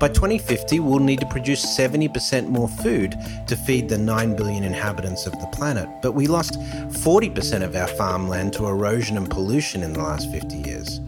By 0.01 0.08
2050, 0.08 0.79
we'll 0.79 0.98
need 0.98 1.20
to 1.20 1.27
produce 1.27 1.63
70% 1.63 2.48
more 2.48 2.67
food 2.67 3.15
to 3.46 3.55
feed 3.55 3.88
the 3.88 4.00
9 4.00 4.36
billion 4.36 4.63
inhabitants 4.63 5.27
of 5.27 5.39
the 5.39 5.46
planet, 5.53 5.88
but 6.01 6.13
we 6.13 6.25
lost 6.25 6.60
40% 6.60 7.62
of 7.62 7.75
our 7.75 7.86
farmland 7.86 8.53
to 8.53 8.65
erosion 8.65 9.15
and 9.15 9.29
pollution 9.29 9.84
in 9.84 9.93
the 9.93 10.00
last 10.00 10.31
50 10.31 10.58
years. 10.58 11.01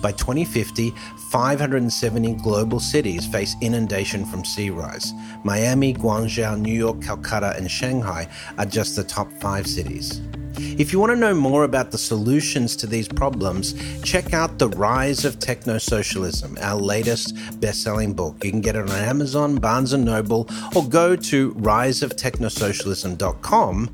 By 0.00 0.12
2050, 0.12 0.94
570 1.30 2.34
global 2.34 2.78
cities 2.80 3.26
face 3.26 3.56
inundation 3.60 4.24
from 4.24 4.44
sea 4.44 4.70
rise. 4.70 5.12
Miami, 5.44 5.92
Guangzhou, 5.94 6.60
New 6.60 6.72
York, 6.72 7.02
Calcutta, 7.02 7.54
and 7.56 7.70
Shanghai 7.70 8.28
are 8.58 8.66
just 8.66 8.96
the 8.96 9.04
top 9.04 9.30
five 9.40 9.66
cities. 9.66 10.20
If 10.56 10.92
you 10.92 10.98
want 10.98 11.12
to 11.12 11.16
know 11.16 11.34
more 11.34 11.64
about 11.64 11.90
the 11.90 11.98
solutions 11.98 12.76
to 12.76 12.86
these 12.86 13.08
problems, 13.08 13.74
check 14.02 14.34
out 14.34 14.58
The 14.58 14.68
Rise 14.70 15.24
of 15.24 15.38
Technosocialism, 15.38 16.60
our 16.62 16.76
latest 16.76 17.34
best-selling 17.60 18.14
book. 18.14 18.44
You 18.44 18.50
can 18.50 18.60
get 18.60 18.76
it 18.76 18.90
on 18.90 18.96
Amazon, 18.96 19.56
Barnes 19.56 19.92
& 19.92 19.98
Noble, 19.98 20.48
or 20.74 20.86
go 20.86 21.16
to 21.16 21.54
riseoftechnosocialism.com 21.54 23.90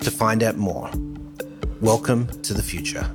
to 0.00 0.10
find 0.10 0.42
out 0.42 0.56
more. 0.56 0.90
Welcome 1.80 2.26
to 2.42 2.54
the 2.54 2.62
future. 2.62 3.10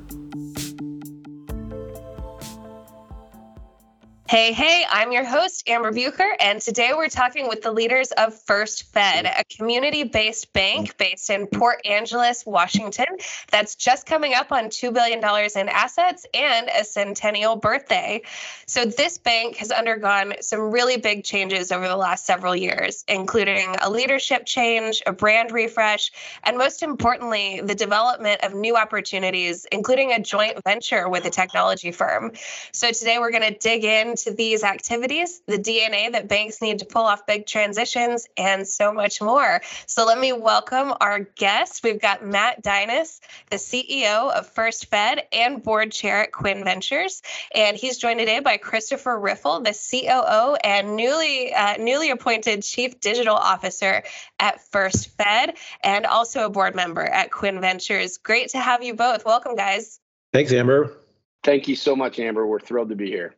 Hey, 4.28 4.52
hey, 4.52 4.84
I'm 4.90 5.12
your 5.12 5.22
host, 5.22 5.68
Amber 5.68 5.92
Buker, 5.92 6.32
and 6.40 6.60
today 6.60 6.90
we're 6.96 7.08
talking 7.08 7.46
with 7.46 7.62
the 7.62 7.70
leaders 7.70 8.10
of 8.10 8.34
First 8.34 8.92
Fed, 8.92 9.24
a 9.24 9.44
community 9.44 10.02
based 10.02 10.52
bank 10.52 10.98
based 10.98 11.30
in 11.30 11.46
Port 11.46 11.86
Angeles, 11.86 12.44
Washington, 12.44 13.06
that's 13.52 13.76
just 13.76 14.04
coming 14.04 14.34
up 14.34 14.50
on 14.50 14.64
$2 14.64 14.92
billion 14.92 15.20
in 15.20 15.68
assets 15.68 16.26
and 16.34 16.68
a 16.76 16.82
centennial 16.82 17.54
birthday. 17.54 18.20
So, 18.66 18.84
this 18.84 19.16
bank 19.16 19.58
has 19.58 19.70
undergone 19.70 20.34
some 20.40 20.72
really 20.72 20.96
big 20.96 21.22
changes 21.22 21.70
over 21.70 21.86
the 21.86 21.96
last 21.96 22.26
several 22.26 22.56
years, 22.56 23.04
including 23.06 23.76
a 23.80 23.88
leadership 23.88 24.44
change, 24.44 25.04
a 25.06 25.12
brand 25.12 25.52
refresh, 25.52 26.10
and 26.42 26.58
most 26.58 26.82
importantly, 26.82 27.60
the 27.62 27.76
development 27.76 28.42
of 28.42 28.54
new 28.54 28.76
opportunities, 28.76 29.66
including 29.70 30.10
a 30.10 30.20
joint 30.20 30.60
venture 30.64 31.08
with 31.08 31.24
a 31.26 31.30
technology 31.30 31.92
firm. 31.92 32.32
So, 32.72 32.90
today 32.90 33.20
we're 33.20 33.30
going 33.30 33.52
to 33.52 33.56
dig 33.56 33.84
in 33.84 34.15
into 34.16 34.34
these 34.34 34.64
activities, 34.64 35.42
the 35.46 35.58
DNA 35.58 36.10
that 36.12 36.26
banks 36.26 36.62
need 36.62 36.78
to 36.78 36.86
pull 36.86 37.02
off 37.02 37.26
big 37.26 37.46
transitions, 37.46 38.26
and 38.36 38.66
so 38.66 38.92
much 38.92 39.20
more. 39.20 39.60
So 39.86 40.06
let 40.06 40.18
me 40.18 40.32
welcome 40.32 40.94
our 41.00 41.20
guests. 41.20 41.82
We've 41.82 42.00
got 42.00 42.24
Matt 42.24 42.62
Deines, 42.62 43.20
the 43.50 43.56
CEO 43.56 44.32
of 44.32 44.48
First 44.48 44.86
Fed 44.86 45.24
and 45.32 45.62
board 45.62 45.92
chair 45.92 46.22
at 46.22 46.32
Quin 46.32 46.64
Ventures, 46.64 47.22
and 47.54 47.76
he's 47.76 47.98
joined 47.98 48.18
today 48.18 48.40
by 48.40 48.56
Christopher 48.56 49.18
Riffle, 49.18 49.60
the 49.60 49.72
COO 49.72 50.54
and 50.54 50.96
newly 50.96 51.52
uh, 51.52 51.76
newly 51.76 52.10
appointed 52.10 52.62
Chief 52.62 52.98
Digital 53.00 53.36
Officer 53.36 54.02
at 54.40 54.66
First 54.70 55.10
Fed, 55.10 55.56
and 55.82 56.06
also 56.06 56.46
a 56.46 56.50
board 56.50 56.74
member 56.74 57.04
at 57.04 57.30
Quin 57.30 57.60
Ventures. 57.60 58.16
Great 58.16 58.50
to 58.50 58.58
have 58.58 58.82
you 58.82 58.94
both. 58.94 59.26
Welcome, 59.26 59.56
guys. 59.56 60.00
Thanks, 60.32 60.52
Amber. 60.52 60.96
Thank 61.42 61.68
you 61.68 61.76
so 61.76 61.94
much, 61.94 62.18
Amber. 62.18 62.46
We're 62.46 62.60
thrilled 62.60 62.88
to 62.88 62.96
be 62.96 63.08
here. 63.08 63.36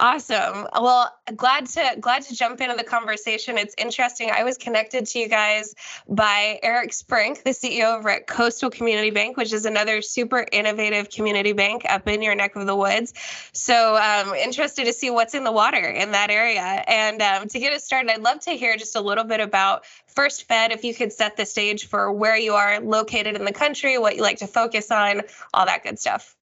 Awesome. 0.00 0.68
Well, 0.80 1.12
glad 1.34 1.66
to 1.66 1.96
glad 2.00 2.22
to 2.22 2.36
jump 2.36 2.60
into 2.60 2.76
the 2.76 2.84
conversation. 2.84 3.58
It's 3.58 3.74
interesting. 3.76 4.30
I 4.30 4.44
was 4.44 4.56
connected 4.56 5.06
to 5.06 5.18
you 5.18 5.28
guys 5.28 5.74
by 6.08 6.60
Eric 6.62 6.90
Sprink, 6.90 7.42
the 7.42 7.50
CEO 7.50 7.98
over 7.98 8.08
at 8.08 8.28
Coastal 8.28 8.70
Community 8.70 9.10
Bank, 9.10 9.36
which 9.36 9.52
is 9.52 9.66
another 9.66 10.00
super 10.00 10.46
innovative 10.52 11.10
community 11.10 11.52
bank 11.52 11.82
up 11.88 12.06
in 12.06 12.22
your 12.22 12.36
neck 12.36 12.54
of 12.54 12.66
the 12.66 12.76
woods. 12.76 13.12
So, 13.52 13.96
um, 13.96 14.34
interested 14.34 14.84
to 14.84 14.92
see 14.92 15.10
what's 15.10 15.34
in 15.34 15.42
the 15.42 15.52
water 15.52 15.84
in 15.88 16.12
that 16.12 16.30
area. 16.30 16.60
And 16.60 17.20
um, 17.20 17.48
to 17.48 17.58
get 17.58 17.72
us 17.72 17.82
started, 17.84 18.12
I'd 18.12 18.22
love 18.22 18.38
to 18.40 18.52
hear 18.52 18.76
just 18.76 18.94
a 18.94 19.00
little 19.00 19.24
bit 19.24 19.40
about 19.40 19.84
First 20.06 20.44
Fed. 20.44 20.70
If 20.70 20.84
you 20.84 20.94
could 20.94 21.12
set 21.12 21.36
the 21.36 21.44
stage 21.44 21.88
for 21.88 22.12
where 22.12 22.36
you 22.36 22.54
are 22.54 22.78
located 22.78 23.34
in 23.34 23.44
the 23.44 23.52
country, 23.52 23.98
what 23.98 24.14
you 24.14 24.22
like 24.22 24.38
to 24.38 24.46
focus 24.46 24.92
on, 24.92 25.22
all 25.52 25.66
that 25.66 25.82
good 25.82 25.98
stuff. 25.98 26.36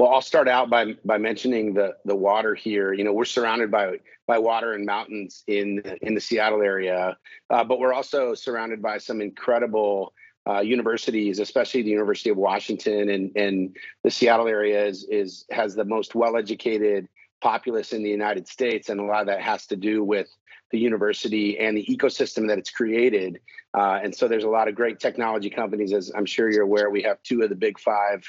Well, 0.00 0.14
I'll 0.14 0.22
start 0.22 0.48
out 0.48 0.70
by 0.70 0.94
by 1.04 1.18
mentioning 1.18 1.74
the 1.74 1.94
the 2.06 2.16
water 2.16 2.54
here. 2.54 2.94
You 2.94 3.04
know, 3.04 3.12
we're 3.12 3.26
surrounded 3.26 3.70
by 3.70 3.98
by 4.26 4.38
water 4.38 4.72
and 4.72 4.86
mountains 4.86 5.44
in 5.46 5.82
in 6.00 6.14
the 6.14 6.22
Seattle 6.22 6.62
area, 6.62 7.18
uh, 7.50 7.64
but 7.64 7.78
we're 7.78 7.92
also 7.92 8.32
surrounded 8.32 8.80
by 8.80 8.96
some 8.96 9.20
incredible 9.20 10.14
uh, 10.48 10.60
universities, 10.60 11.38
especially 11.38 11.82
the 11.82 11.90
University 11.90 12.30
of 12.30 12.38
Washington 12.38 13.10
and 13.10 13.30
and 13.36 13.76
the 14.02 14.10
Seattle 14.10 14.48
area 14.48 14.86
is 14.86 15.04
is 15.10 15.44
has 15.50 15.74
the 15.74 15.84
most 15.84 16.14
well 16.14 16.34
educated 16.34 17.06
populace 17.42 17.92
in 17.92 18.02
the 18.02 18.08
United 18.08 18.48
States, 18.48 18.88
and 18.88 19.00
a 19.00 19.04
lot 19.04 19.20
of 19.20 19.26
that 19.26 19.42
has 19.42 19.66
to 19.66 19.76
do 19.76 20.02
with 20.02 20.34
the 20.70 20.78
university 20.78 21.58
and 21.58 21.76
the 21.76 21.84
ecosystem 21.84 22.48
that 22.48 22.56
it's 22.56 22.70
created. 22.70 23.38
Uh, 23.76 24.00
and 24.02 24.16
so 24.16 24.28
there's 24.28 24.44
a 24.44 24.48
lot 24.48 24.66
of 24.66 24.74
great 24.74 24.98
technology 24.98 25.50
companies, 25.50 25.92
as 25.92 26.10
I'm 26.16 26.24
sure 26.24 26.50
you're 26.50 26.62
aware. 26.62 26.88
We 26.88 27.02
have 27.02 27.22
two 27.22 27.42
of 27.42 27.50
the 27.50 27.54
big 27.54 27.78
five 27.78 28.24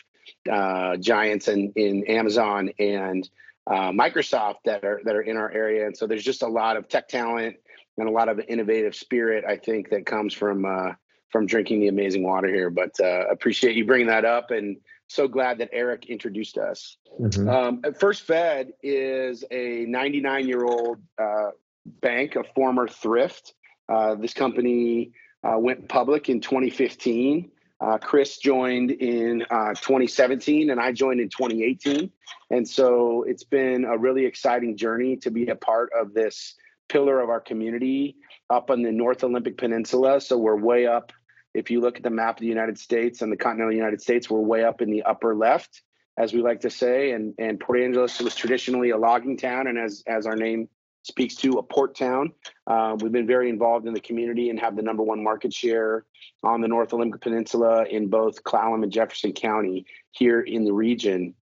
uh, 0.52 0.98
giants 0.98 1.48
in, 1.48 1.72
in 1.76 2.06
Amazon 2.08 2.72
and 2.80 3.30
uh, 3.68 3.92
Microsoft 3.92 4.56
that 4.66 4.84
are 4.84 5.02
that 5.06 5.16
are 5.16 5.22
in 5.22 5.38
our 5.38 5.52
area, 5.52 5.86
and 5.86 5.96
so 5.96 6.08
there's 6.08 6.24
just 6.24 6.42
a 6.42 6.48
lot 6.48 6.78
of 6.78 6.88
tech 6.88 7.08
talent 7.08 7.58
and 7.98 8.08
a 8.08 8.12
lot 8.12 8.30
of 8.30 8.40
innovative 8.40 8.96
spirit. 8.96 9.46
I 9.48 9.58
think 9.58 9.90
that 9.90 10.06
comes 10.06 10.34
from 10.34 10.66
uh, 10.66 10.94
from 11.30 11.46
drinking 11.46 11.82
the 11.82 11.88
amazing 11.88 12.24
water 12.24 12.48
here. 12.48 12.70
But 12.70 13.00
uh, 13.00 13.28
appreciate 13.30 13.76
you 13.76 13.86
bringing 13.86 14.08
that 14.08 14.26
up, 14.26 14.52
and 14.52 14.78
so 15.08 15.28
glad 15.28 15.60
that 15.60 15.70
Eric 15.72 16.08
introduced 16.08 16.58
us. 16.58 16.98
Mm-hmm. 17.20 17.50
Um, 17.50 17.94
First 18.00 18.24
Fed 18.24 18.74
is 18.82 19.44
a 19.52 19.86
99 19.88 20.48
year 20.48 20.66
old 20.66 20.98
uh, 21.18 21.52
bank, 21.86 22.36
a 22.36 22.44
former 22.56 22.88
thrift. 22.88 23.54
Uh, 23.88 24.16
this 24.16 24.34
company 24.34 25.12
went 25.44 25.88
public 25.88 26.30
in 26.30 26.42
2015. 26.42 27.52
Uh, 27.82 27.98
Chris 27.98 28.38
joined 28.38 28.92
in 28.92 29.44
uh, 29.50 29.74
2017 29.74 30.70
and 30.70 30.80
I 30.80 30.92
joined 30.92 31.20
in 31.20 31.30
2018. 31.30 32.12
And 32.52 32.68
so 32.68 33.24
it's 33.28 33.44
been 33.44 33.86
a 33.86 33.98
really 33.98 34.26
exciting 34.26 34.78
journey 34.78 35.18
to 35.18 35.32
be 35.32 35.48
a 35.48 35.56
part 35.56 35.90
of 36.00 36.14
this 36.14 36.54
pillar 36.90 37.20
of 37.22 37.30
our 37.30 37.40
community 37.40 38.18
up 38.50 38.70
on 38.70 38.84
the 38.84 38.92
North 38.92 39.24
Olympic 39.24 39.58
Peninsula. 39.58 40.22
So 40.22 40.38
we're 40.38 40.58
way 40.58 40.86
up. 40.86 41.12
If 41.54 41.72
you 41.72 41.82
look 41.82 41.98
at 41.98 42.04
the 42.04 42.12
map 42.12 42.38
of 42.38 42.42
the 42.42 42.48
United 42.48 42.78
States 42.78 43.22
and 43.22 43.32
the 43.32 43.38
continental 43.38 43.74
United 43.74 44.02
States, 44.02 44.30
we're 44.30 44.40
way 44.40 44.64
up 44.64 44.82
in 44.82 44.92
the 44.92 45.04
upper 45.04 45.36
left, 45.36 45.82
as 46.18 46.34
we 46.34 46.42
like 46.42 46.62
to 46.62 46.70
say. 46.70 47.12
And, 47.12 47.34
and 47.40 47.60
Port 47.60 47.80
Angeles 47.80 48.22
was 48.22 48.36
traditionally 48.36 48.92
a 48.92 48.98
logging 48.98 49.38
town. 49.38 49.68
And 49.68 49.78
as, 49.78 50.04
as 50.06 50.28
our 50.28 50.36
name 50.36 50.70
speaks 51.04 51.36
to 51.36 51.54
a 51.54 51.64
port 51.64 51.96
town. 51.96 52.32
Uh, 52.68 52.96
we've 53.00 53.12
been 53.12 53.28
very 53.28 53.50
involved 53.50 53.88
in 53.88 53.94
the 53.94 54.00
community 54.00 54.50
and 54.50 54.60
have 54.60 54.76
the 54.76 54.82
number 54.82 55.04
one 55.04 55.24
market 55.24 55.54
share 55.54 56.06
on 56.44 56.62
the 56.62 56.68
North 56.68 56.94
Olympic 56.94 57.22
Peninsula 57.22 57.86
in 57.86 58.08
both 58.08 58.44
Clallam 58.44 58.84
and 58.84 58.92
Jefferson 58.92 59.34
County 59.34 59.86
here 60.12 60.42
in 60.42 60.64
the 60.64 60.74
region. 60.74 61.34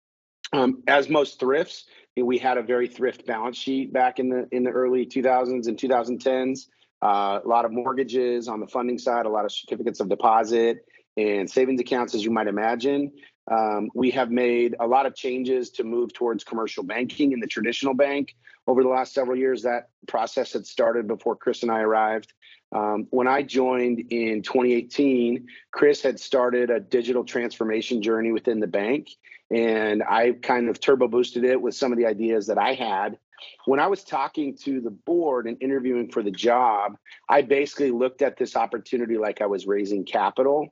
Um, 0.53 0.83
as 0.87 1.09
most 1.09 1.39
thrifts, 1.39 1.85
we 2.15 2.37
had 2.37 2.57
a 2.57 2.63
very 2.63 2.87
thrift 2.87 3.25
balance 3.25 3.57
sheet 3.57 3.93
back 3.93 4.19
in 4.19 4.29
the 4.29 4.47
in 4.51 4.63
the 4.63 4.71
early 4.71 5.05
2000s 5.05 5.67
and 5.67 5.77
2010s. 5.77 6.67
Uh, 7.01 7.39
a 7.43 7.47
lot 7.47 7.65
of 7.65 7.71
mortgages 7.71 8.47
on 8.47 8.59
the 8.59 8.67
funding 8.67 8.97
side, 8.97 9.25
a 9.25 9.29
lot 9.29 9.45
of 9.45 9.51
certificates 9.51 9.99
of 9.99 10.09
deposit 10.09 10.79
and 11.15 11.49
savings 11.49 11.79
accounts, 11.79 12.13
as 12.13 12.23
you 12.23 12.31
might 12.31 12.47
imagine. 12.47 13.11
Um, 13.49 13.89
we 13.95 14.11
have 14.11 14.29
made 14.29 14.75
a 14.79 14.87
lot 14.87 15.05
of 15.05 15.15
changes 15.15 15.71
to 15.71 15.83
move 15.83 16.13
towards 16.13 16.43
commercial 16.43 16.83
banking 16.83 17.31
in 17.31 17.39
the 17.39 17.47
traditional 17.47 17.93
bank 17.93 18.35
over 18.67 18.83
the 18.83 18.89
last 18.89 19.13
several 19.13 19.37
years. 19.37 19.63
That 19.63 19.89
process 20.07 20.53
had 20.53 20.65
started 20.65 21.07
before 21.07 21.35
Chris 21.35 21.63
and 21.63 21.71
I 21.71 21.81
arrived. 21.81 22.33
Um, 22.71 23.07
when 23.09 23.27
I 23.27 23.41
joined 23.41 24.11
in 24.11 24.43
2018, 24.43 25.47
Chris 25.71 26.03
had 26.03 26.19
started 26.19 26.69
a 26.69 26.79
digital 26.79 27.23
transformation 27.23 28.01
journey 28.01 28.31
within 28.31 28.59
the 28.59 28.67
bank, 28.67 29.09
and 29.49 30.03
I 30.03 30.33
kind 30.33 30.69
of 30.69 30.79
turbo 30.79 31.07
boosted 31.07 31.43
it 31.43 31.59
with 31.59 31.73
some 31.73 31.91
of 31.91 31.97
the 31.97 32.05
ideas 32.05 32.45
that 32.47 32.59
I 32.59 32.75
had. 32.75 33.17
When 33.65 33.79
I 33.79 33.87
was 33.87 34.03
talking 34.03 34.55
to 34.65 34.81
the 34.81 34.91
board 34.91 35.47
and 35.47 35.57
interviewing 35.61 36.11
for 36.11 36.21
the 36.21 36.29
job, 36.29 36.97
I 37.27 37.41
basically 37.41 37.89
looked 37.89 38.21
at 38.21 38.37
this 38.37 38.55
opportunity 38.55 39.17
like 39.17 39.41
I 39.41 39.45
was 39.47 39.65
raising 39.65 40.05
capital. 40.05 40.67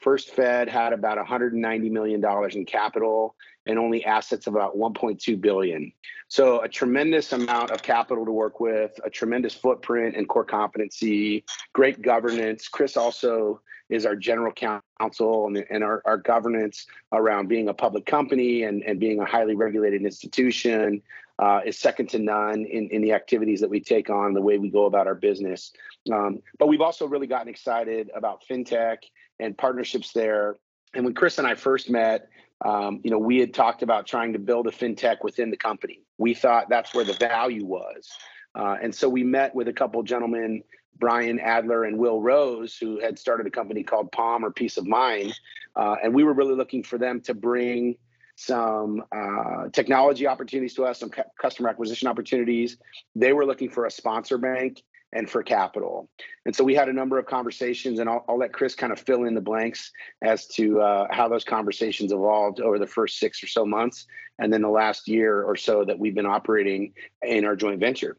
First 0.00 0.30
Fed 0.30 0.68
had 0.68 0.92
about 0.92 1.16
190 1.16 1.90
million 1.90 2.20
dollars 2.20 2.54
in 2.54 2.64
capital 2.64 3.34
and 3.66 3.78
only 3.78 4.04
assets 4.04 4.46
of 4.46 4.54
about 4.54 4.76
1.2 4.76 5.40
billion. 5.40 5.92
So 6.28 6.62
a 6.62 6.68
tremendous 6.68 7.32
amount 7.32 7.70
of 7.70 7.82
capital 7.82 8.24
to 8.24 8.32
work 8.32 8.60
with, 8.60 8.98
a 9.04 9.10
tremendous 9.10 9.54
footprint 9.54 10.16
and 10.16 10.28
core 10.28 10.44
competency, 10.44 11.44
great 11.72 12.00
governance. 12.00 12.68
Chris 12.68 12.96
also 12.96 13.60
is 13.90 14.06
our 14.06 14.16
general 14.16 14.52
counsel 14.52 15.46
and, 15.46 15.64
and 15.70 15.82
our, 15.82 16.02
our 16.04 16.16
governance 16.16 16.86
around 17.12 17.48
being 17.48 17.68
a 17.68 17.74
public 17.74 18.06
company 18.06 18.64
and, 18.64 18.82
and 18.84 19.00
being 19.00 19.20
a 19.20 19.24
highly 19.24 19.54
regulated 19.54 20.02
institution 20.02 21.02
uh, 21.38 21.60
is 21.64 21.78
second 21.78 22.08
to 22.10 22.18
none 22.18 22.64
in, 22.64 22.88
in 22.88 23.00
the 23.00 23.12
activities 23.12 23.60
that 23.60 23.70
we 23.70 23.80
take 23.80 24.10
on, 24.10 24.34
the 24.34 24.42
way 24.42 24.58
we 24.58 24.68
go 24.68 24.86
about 24.86 25.06
our 25.06 25.14
business. 25.14 25.72
Um, 26.12 26.40
but 26.58 26.68
we've 26.68 26.80
also 26.80 27.06
really 27.06 27.26
gotten 27.26 27.48
excited 27.48 28.10
about 28.14 28.42
fintech 28.50 28.98
and 29.40 29.56
partnerships 29.56 30.12
there. 30.12 30.56
And 30.94 31.04
when 31.04 31.14
Chris 31.14 31.38
and 31.38 31.46
I 31.46 31.54
first 31.54 31.90
met, 31.90 32.28
um, 32.64 33.00
you 33.04 33.10
know, 33.10 33.18
we 33.18 33.38
had 33.38 33.54
talked 33.54 33.82
about 33.82 34.06
trying 34.06 34.32
to 34.32 34.38
build 34.38 34.66
a 34.66 34.70
fintech 34.70 35.18
within 35.22 35.50
the 35.50 35.56
company. 35.56 36.02
We 36.18 36.34
thought 36.34 36.68
that's 36.68 36.94
where 36.94 37.04
the 37.04 37.12
value 37.14 37.64
was. 37.64 38.10
Uh, 38.54 38.76
and 38.82 38.94
so 38.94 39.08
we 39.08 39.22
met 39.22 39.54
with 39.54 39.68
a 39.68 39.72
couple 39.72 40.02
gentlemen, 40.02 40.62
Brian 40.98 41.38
Adler 41.38 41.84
and 41.84 41.98
Will 41.98 42.20
Rose, 42.20 42.76
who 42.76 42.98
had 42.98 43.18
started 43.18 43.46
a 43.46 43.50
company 43.50 43.84
called 43.84 44.10
POM 44.10 44.44
or 44.44 44.50
Peace 44.50 44.76
of 44.76 44.86
Mind. 44.86 45.38
Uh, 45.76 45.96
and 46.02 46.12
we 46.12 46.24
were 46.24 46.32
really 46.32 46.54
looking 46.54 46.82
for 46.82 46.98
them 46.98 47.20
to 47.20 47.34
bring 47.34 47.96
some 48.34 49.04
uh, 49.12 49.68
technology 49.72 50.26
opportunities 50.26 50.74
to 50.74 50.84
us, 50.84 50.98
some 50.98 51.10
customer 51.40 51.68
acquisition 51.68 52.08
opportunities. 52.08 52.76
They 53.14 53.32
were 53.32 53.44
looking 53.44 53.68
for 53.68 53.86
a 53.86 53.90
sponsor 53.90 54.38
bank 54.38 54.82
and 55.12 55.28
for 55.28 55.42
capital. 55.42 56.08
And 56.44 56.54
so 56.54 56.64
we 56.64 56.74
had 56.74 56.88
a 56.88 56.92
number 56.92 57.18
of 57.18 57.26
conversations, 57.26 57.98
and 57.98 58.08
I'll, 58.08 58.24
I'll 58.28 58.38
let 58.38 58.52
Chris 58.52 58.74
kind 58.74 58.92
of 58.92 59.00
fill 59.00 59.24
in 59.24 59.34
the 59.34 59.40
blanks 59.40 59.90
as 60.22 60.46
to 60.48 60.80
uh, 60.80 61.06
how 61.10 61.28
those 61.28 61.44
conversations 61.44 62.12
evolved 62.12 62.60
over 62.60 62.78
the 62.78 62.86
first 62.86 63.18
six 63.18 63.42
or 63.42 63.46
so 63.46 63.64
months, 63.64 64.06
and 64.38 64.52
then 64.52 64.62
the 64.62 64.68
last 64.68 65.08
year 65.08 65.42
or 65.42 65.56
so 65.56 65.84
that 65.84 65.98
we've 65.98 66.14
been 66.14 66.26
operating 66.26 66.92
in 67.22 67.44
our 67.44 67.56
joint 67.56 67.80
venture. 67.80 68.18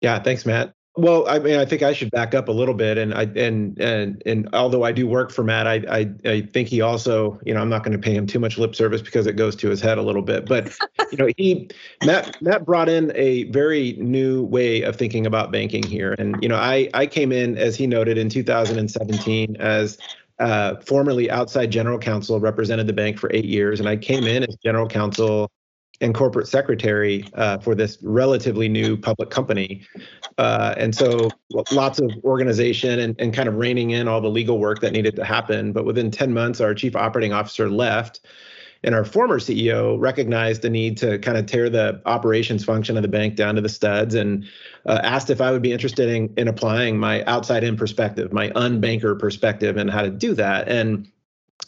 Yeah, 0.00 0.22
thanks, 0.22 0.46
Matt. 0.46 0.74
Well, 0.98 1.28
I 1.28 1.38
mean, 1.38 1.56
I 1.60 1.64
think 1.64 1.84
I 1.84 1.92
should 1.92 2.10
back 2.10 2.34
up 2.34 2.48
a 2.48 2.52
little 2.52 2.74
bit, 2.74 2.98
and 2.98 3.14
I 3.14 3.22
and 3.36 3.80
and 3.80 4.20
and 4.26 4.48
although 4.52 4.82
I 4.82 4.90
do 4.90 5.06
work 5.06 5.30
for 5.30 5.44
Matt, 5.44 5.68
I 5.68 5.74
I, 5.88 6.10
I 6.28 6.40
think 6.40 6.66
he 6.66 6.80
also, 6.80 7.38
you 7.46 7.54
know, 7.54 7.60
I'm 7.60 7.68
not 7.68 7.84
going 7.84 7.92
to 7.92 8.02
pay 8.02 8.12
him 8.12 8.26
too 8.26 8.40
much 8.40 8.58
lip 8.58 8.74
service 8.74 9.00
because 9.00 9.28
it 9.28 9.34
goes 9.34 9.54
to 9.56 9.70
his 9.70 9.80
head 9.80 9.98
a 9.98 10.02
little 10.02 10.22
bit. 10.22 10.46
But 10.46 10.76
you 11.12 11.18
know, 11.18 11.28
he 11.36 11.70
Matt 12.04 12.42
Matt 12.42 12.64
brought 12.64 12.88
in 12.88 13.12
a 13.14 13.44
very 13.44 13.92
new 14.00 14.42
way 14.42 14.82
of 14.82 14.96
thinking 14.96 15.24
about 15.24 15.52
banking 15.52 15.84
here, 15.84 16.16
and 16.18 16.36
you 16.42 16.48
know, 16.48 16.56
I 16.56 16.90
I 16.94 17.06
came 17.06 17.30
in 17.30 17.56
as 17.56 17.76
he 17.76 17.86
noted 17.86 18.18
in 18.18 18.28
2017 18.28 19.56
as 19.60 19.98
uh, 20.40 20.80
formerly 20.80 21.30
outside 21.30 21.70
general 21.70 22.00
counsel, 22.00 22.40
represented 22.40 22.88
the 22.88 22.92
bank 22.92 23.20
for 23.20 23.30
eight 23.32 23.44
years, 23.44 23.78
and 23.78 23.88
I 23.88 23.96
came 23.96 24.24
in 24.24 24.42
as 24.42 24.56
general 24.64 24.88
counsel 24.88 25.48
and 26.00 26.14
corporate 26.14 26.46
secretary 26.46 27.24
uh, 27.34 27.58
for 27.58 27.74
this 27.74 27.98
relatively 28.02 28.68
new 28.68 28.96
public 28.96 29.30
company. 29.30 29.86
Uh, 30.36 30.74
and 30.76 30.94
so 30.94 31.28
lots 31.72 31.98
of 31.98 32.10
organization 32.24 33.00
and, 33.00 33.16
and 33.18 33.34
kind 33.34 33.48
of 33.48 33.56
reining 33.56 33.90
in 33.90 34.06
all 34.06 34.20
the 34.20 34.28
legal 34.28 34.58
work 34.58 34.80
that 34.80 34.92
needed 34.92 35.16
to 35.16 35.24
happen. 35.24 35.72
But 35.72 35.84
within 35.84 36.10
10 36.10 36.32
months, 36.32 36.60
our 36.60 36.74
chief 36.74 36.94
operating 36.94 37.32
officer 37.32 37.68
left. 37.68 38.20
And 38.84 38.94
our 38.94 39.04
former 39.04 39.40
CEO 39.40 39.98
recognized 39.98 40.62
the 40.62 40.70
need 40.70 40.96
to 40.98 41.18
kind 41.18 41.36
of 41.36 41.46
tear 41.46 41.68
the 41.68 42.00
operations 42.06 42.64
function 42.64 42.96
of 42.96 43.02
the 43.02 43.08
bank 43.08 43.34
down 43.34 43.56
to 43.56 43.60
the 43.60 43.68
studs 43.68 44.14
and 44.14 44.44
uh, 44.86 45.00
asked 45.02 45.30
if 45.30 45.40
I 45.40 45.50
would 45.50 45.62
be 45.62 45.72
interested 45.72 46.08
in, 46.08 46.32
in 46.36 46.46
applying 46.46 46.96
my 46.96 47.24
outside 47.24 47.64
in 47.64 47.76
perspective, 47.76 48.32
my 48.32 48.50
unbanker 48.50 49.18
perspective, 49.18 49.76
and 49.76 49.90
how 49.90 50.02
to 50.02 50.10
do 50.10 50.32
that. 50.34 50.68
And 50.68 51.10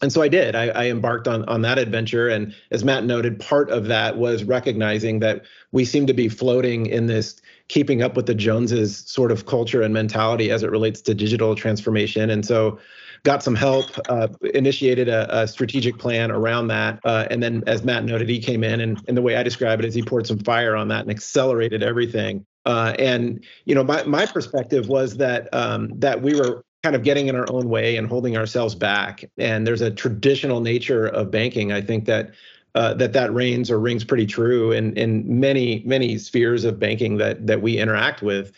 and 0.02 0.12
so 0.12 0.22
I 0.22 0.28
did. 0.28 0.54
I, 0.54 0.68
I, 0.68 0.86
embarked 0.86 1.28
on 1.28 1.44
on 1.44 1.62
that 1.62 1.78
adventure, 1.78 2.28
and 2.28 2.54
as 2.70 2.84
Matt 2.84 3.04
noted, 3.04 3.38
part 3.38 3.70
of 3.70 3.86
that 3.86 4.16
was 4.16 4.44
recognizing 4.44 5.20
that 5.20 5.42
we 5.72 5.84
seem 5.84 6.06
to 6.06 6.14
be 6.14 6.28
floating 6.28 6.86
in 6.86 7.06
this 7.06 7.40
keeping 7.68 8.02
up 8.02 8.16
with 8.16 8.26
the 8.26 8.34
Joneses 8.34 9.04
sort 9.06 9.30
of 9.30 9.46
culture 9.46 9.82
and 9.82 9.94
mentality 9.94 10.50
as 10.50 10.62
it 10.62 10.70
relates 10.70 11.00
to 11.02 11.14
digital 11.14 11.54
transformation. 11.54 12.28
And 12.30 12.44
so 12.44 12.78
got 13.22 13.42
some 13.42 13.54
help, 13.54 13.86
uh, 14.08 14.28
initiated 14.54 15.08
a, 15.08 15.42
a, 15.42 15.46
strategic 15.46 15.98
plan 15.98 16.30
around 16.30 16.68
that. 16.68 16.98
Uh, 17.04 17.26
and 17.30 17.42
then, 17.42 17.62
as 17.66 17.84
Matt 17.84 18.04
noted, 18.04 18.28
he 18.28 18.40
came 18.40 18.64
in 18.64 18.80
and, 18.80 19.00
and 19.06 19.16
the 19.16 19.22
way 19.22 19.36
I 19.36 19.42
describe 19.42 19.78
it 19.78 19.84
is 19.84 19.94
he 19.94 20.02
poured 20.02 20.26
some 20.26 20.38
fire 20.38 20.74
on 20.74 20.88
that 20.88 21.02
and 21.02 21.10
accelerated 21.10 21.82
everything. 21.82 22.44
Uh, 22.66 22.94
and 22.98 23.44
you 23.64 23.74
know, 23.74 23.84
my 23.84 24.02
my 24.04 24.26
perspective 24.26 24.88
was 24.88 25.16
that 25.16 25.52
um, 25.54 25.98
that 25.98 26.20
we 26.22 26.34
were 26.34 26.64
kind 26.82 26.96
of 26.96 27.02
getting 27.02 27.28
in 27.28 27.36
our 27.36 27.50
own 27.50 27.68
way 27.68 27.96
and 27.96 28.08
holding 28.08 28.36
ourselves 28.36 28.74
back. 28.74 29.24
And 29.38 29.66
there's 29.66 29.82
a 29.82 29.90
traditional 29.90 30.60
nature 30.60 31.06
of 31.06 31.30
banking. 31.30 31.72
I 31.72 31.80
think 31.80 32.06
that 32.06 32.30
uh, 32.74 32.94
that 32.94 33.12
that 33.12 33.34
reigns 33.34 33.70
or 33.70 33.80
rings 33.80 34.04
pretty 34.04 34.26
true 34.26 34.72
in 34.72 34.96
in 34.96 35.40
many 35.40 35.82
many 35.84 36.18
spheres 36.18 36.64
of 36.64 36.78
banking 36.78 37.16
that 37.18 37.46
that 37.46 37.62
we 37.62 37.78
interact 37.78 38.22
with. 38.22 38.52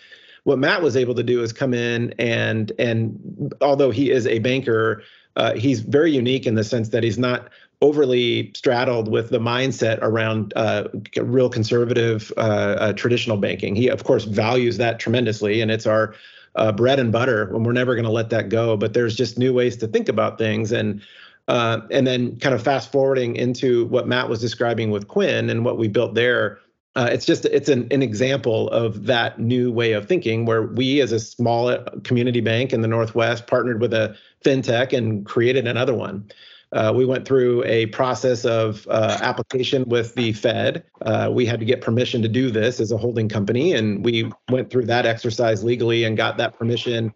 What 0.45 0.59
Matt 0.59 0.83
was 0.83 0.97
able 0.97 1.15
to 1.15 1.23
do 1.23 1.43
is 1.43 1.53
come 1.53 1.73
in 1.73 2.15
and 2.19 2.73
and 2.79 3.55
although 3.61 3.91
he 3.91 4.11
is 4.11 4.27
a 4.27 4.39
banker, 4.41 5.03
uh, 5.37 5.55
he's 5.55 5.81
very 5.81 6.13
unique 6.13 6.47
in 6.47 6.57
the 6.57 6.65
sense 6.65 6.91
that 6.91 7.03
he's 7.03 7.19
not 7.19 7.49
overly 7.81 8.53
straddled 8.55 9.11
with 9.11 9.31
the 9.31 9.41
mindset 9.41 9.99
around 10.03 10.53
uh, 10.55 10.89
real 11.17 11.49
conservative 11.49 12.33
uh, 12.37 12.41
uh, 12.41 12.93
traditional 12.93 13.39
banking. 13.39 13.75
He 13.75 13.89
of 13.89 14.05
course 14.05 14.25
values 14.25 14.77
that 14.77 15.01
tremendously, 15.01 15.61
and 15.61 15.71
it's 15.71 15.87
our 15.87 16.15
uh, 16.55 16.73
bread 16.73 16.99
and 16.99 17.13
butter, 17.13 17.55
and 17.55 17.65
we're 17.65 17.73
never 17.73 17.95
going 17.95 18.05
to 18.05 18.11
let 18.11 18.31
that 18.31 18.49
go. 18.49 18.77
But 18.77 18.95
there's 18.95 19.17
just 19.17 19.39
new 19.39 19.53
ways 19.53 19.77
to 19.79 19.87
think 19.87 20.09
about 20.09 20.39
things, 20.39 20.73
and 20.73 21.03
uh, 21.49 21.81
and 21.91 22.07
then 22.07 22.39
kind 22.39 22.55
of 22.55 22.63
fast 22.63 22.93
forwarding 22.93 23.37
into 23.37 23.87
what 23.87 24.07
Matt 24.07 24.29
was 24.29 24.41
describing 24.41 24.91
with 24.91 25.09
Quin 25.09 25.51
and 25.51 25.65
what 25.65 25.79
we 25.79 25.89
built 25.89 26.15
there. 26.15 26.59
Uh, 26.95 27.09
it's 27.11 27.25
just 27.25 27.47
it's 27.47 27.71
an, 27.71 27.89
an 27.91 28.03
example 28.03 28.69
of 28.69 29.07
that 29.07 29.39
new 29.39 29.73
way 29.73 29.93
of 29.93 30.07
thinking 30.07 30.45
where 30.45 30.63
we 30.63 31.01
as 31.01 31.11
a 31.11 31.19
small 31.19 31.75
community 32.05 32.43
bank 32.43 32.73
in 32.73 32.83
the 32.83 32.89
northwest 32.89 33.47
partnered 33.47 33.81
with 33.81 33.95
a 33.95 34.15
fintech 34.45 34.97
and 34.97 35.25
created 35.25 35.67
another 35.67 35.95
one 35.95 36.29
uh, 36.73 36.93
we 36.95 37.05
went 37.05 37.27
through 37.27 37.65
a 37.65 37.87
process 37.87 38.45
of 38.45 38.87
uh, 38.89 39.19
application 39.21 39.85
with 39.89 40.15
the 40.15 40.33
Fed. 40.33 40.85
Uh, 41.03 41.29
we 41.31 41.45
had 41.45 41.61
to 41.61 41.67
get 41.67 41.83
permission 41.83 42.23
to 42.23 42.29
do 42.29 42.51
this 42.51 42.81
as 42.81 42.91
a 42.93 42.97
holding 42.97 43.29
company, 43.29 43.75
and 43.75 44.05
we 44.05 44.31
went 44.51 44.71
through 44.71 44.87
that 44.87 45.05
exercise 45.05 45.63
legally 45.63 46.05
and 46.05 46.17
got 46.17 46.39
that 46.39 46.59
permission 46.59 47.13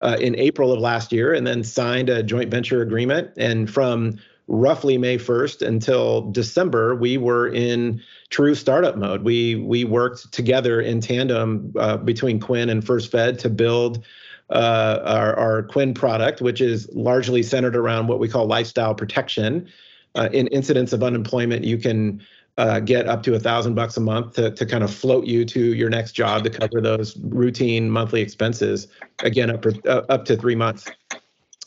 uh, 0.00 0.16
in 0.20 0.34
April 0.36 0.72
of 0.72 0.80
last 0.80 1.12
year, 1.12 1.34
and 1.34 1.46
then 1.46 1.62
signed 1.62 2.08
a 2.08 2.22
joint 2.22 2.50
venture 2.50 2.80
agreement. 2.80 3.30
And 3.36 3.70
from 3.70 4.18
roughly 4.46 4.98
May 4.98 5.18
1st 5.18 5.66
until 5.66 6.30
December, 6.30 6.94
we 6.94 7.16
were 7.18 7.48
in 7.48 8.02
true 8.30 8.54
startup 8.54 8.96
mode. 8.96 9.22
We 9.22 9.56
we 9.56 9.84
worked 9.84 10.32
together 10.32 10.80
in 10.80 11.00
tandem 11.00 11.72
uh, 11.78 11.98
between 11.98 12.40
Quin 12.40 12.70
and 12.70 12.84
First 12.84 13.10
Fed 13.10 13.38
to 13.40 13.50
build 13.50 14.04
uh, 14.50 15.00
our, 15.04 15.34
our 15.36 15.62
Quin 15.62 15.94
product, 15.94 16.40
which 16.40 16.60
is 16.60 16.88
largely 16.92 17.42
centered 17.42 17.76
around 17.76 18.08
what 18.08 18.18
we 18.18 18.28
call 18.28 18.46
lifestyle 18.46 18.94
protection. 18.94 19.68
Uh, 20.14 20.28
in 20.32 20.46
incidents 20.48 20.92
of 20.92 21.02
unemployment, 21.02 21.64
you 21.64 21.78
can 21.78 22.20
uh, 22.56 22.78
get 22.80 23.08
up 23.08 23.22
to 23.24 23.34
a 23.34 23.40
thousand 23.40 23.74
bucks 23.74 23.96
a 23.96 24.00
month 24.00 24.34
to, 24.34 24.50
to 24.52 24.64
kind 24.64 24.84
of 24.84 24.94
float 24.94 25.26
you 25.26 25.44
to 25.44 25.74
your 25.74 25.90
next 25.90 26.12
job 26.12 26.44
to 26.44 26.50
cover 26.50 26.80
those 26.80 27.16
routine 27.18 27.90
monthly 27.90 28.20
expenses. 28.20 28.86
Again, 29.20 29.50
up, 29.50 29.66
uh, 29.66 30.02
up 30.08 30.24
to 30.26 30.36
three 30.36 30.54
months. 30.54 30.88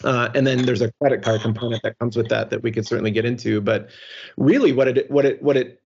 Uh, 0.04 0.30
and 0.36 0.46
then 0.46 0.66
there's 0.66 0.82
a 0.82 0.92
credit 1.02 1.24
card 1.24 1.42
component 1.42 1.82
that 1.82 1.98
comes 2.00 2.16
with 2.16 2.30
that 2.30 2.52
that 2.52 2.62
we 2.62 2.72
could 2.72 2.86
certainly 2.86 3.12
get 3.12 3.26
into. 3.26 3.60
But 3.60 3.90
really, 4.38 4.72
what 4.72 4.88
it 4.88 5.10
what 5.10 5.26
it 5.26 5.42
what 5.42 5.58
it 5.58 5.82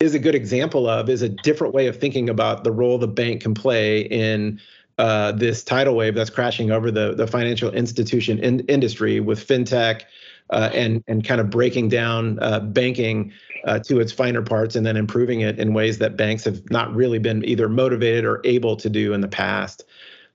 is 0.00 0.14
a 0.14 0.18
good 0.18 0.34
example 0.34 0.86
of 0.86 1.08
is 1.08 1.22
a 1.22 1.30
different 1.30 1.72
way 1.72 1.86
of 1.86 1.98
thinking 1.98 2.28
about 2.28 2.62
the 2.62 2.70
role 2.70 2.98
the 2.98 3.08
bank 3.08 3.40
can 3.40 3.54
play 3.54 4.02
in 4.02 4.60
uh, 4.98 5.32
this 5.32 5.64
tidal 5.64 5.96
wave 5.96 6.14
that's 6.14 6.30
crashing 6.30 6.70
over 6.70 6.90
the 6.90 7.14
the 7.14 7.26
financial 7.26 7.70
institution 7.70 8.38
in, 8.38 8.60
industry 8.60 9.20
with 9.20 9.46
fintech 9.46 10.02
uh, 10.50 10.70
and 10.72 11.02
and 11.08 11.24
kind 11.24 11.40
of 11.40 11.50
breaking 11.50 11.88
down 11.88 12.38
uh, 12.40 12.60
banking 12.60 13.32
uh, 13.64 13.78
to 13.78 14.00
its 14.00 14.12
finer 14.12 14.42
parts 14.42 14.76
and 14.76 14.84
then 14.84 14.96
improving 14.96 15.40
it 15.40 15.58
in 15.58 15.74
ways 15.74 15.98
that 15.98 16.16
banks 16.16 16.44
have 16.44 16.70
not 16.70 16.94
really 16.94 17.18
been 17.18 17.44
either 17.44 17.68
motivated 17.68 18.24
or 18.24 18.40
able 18.44 18.76
to 18.76 18.88
do 18.88 19.12
in 19.12 19.20
the 19.20 19.28
past. 19.28 19.84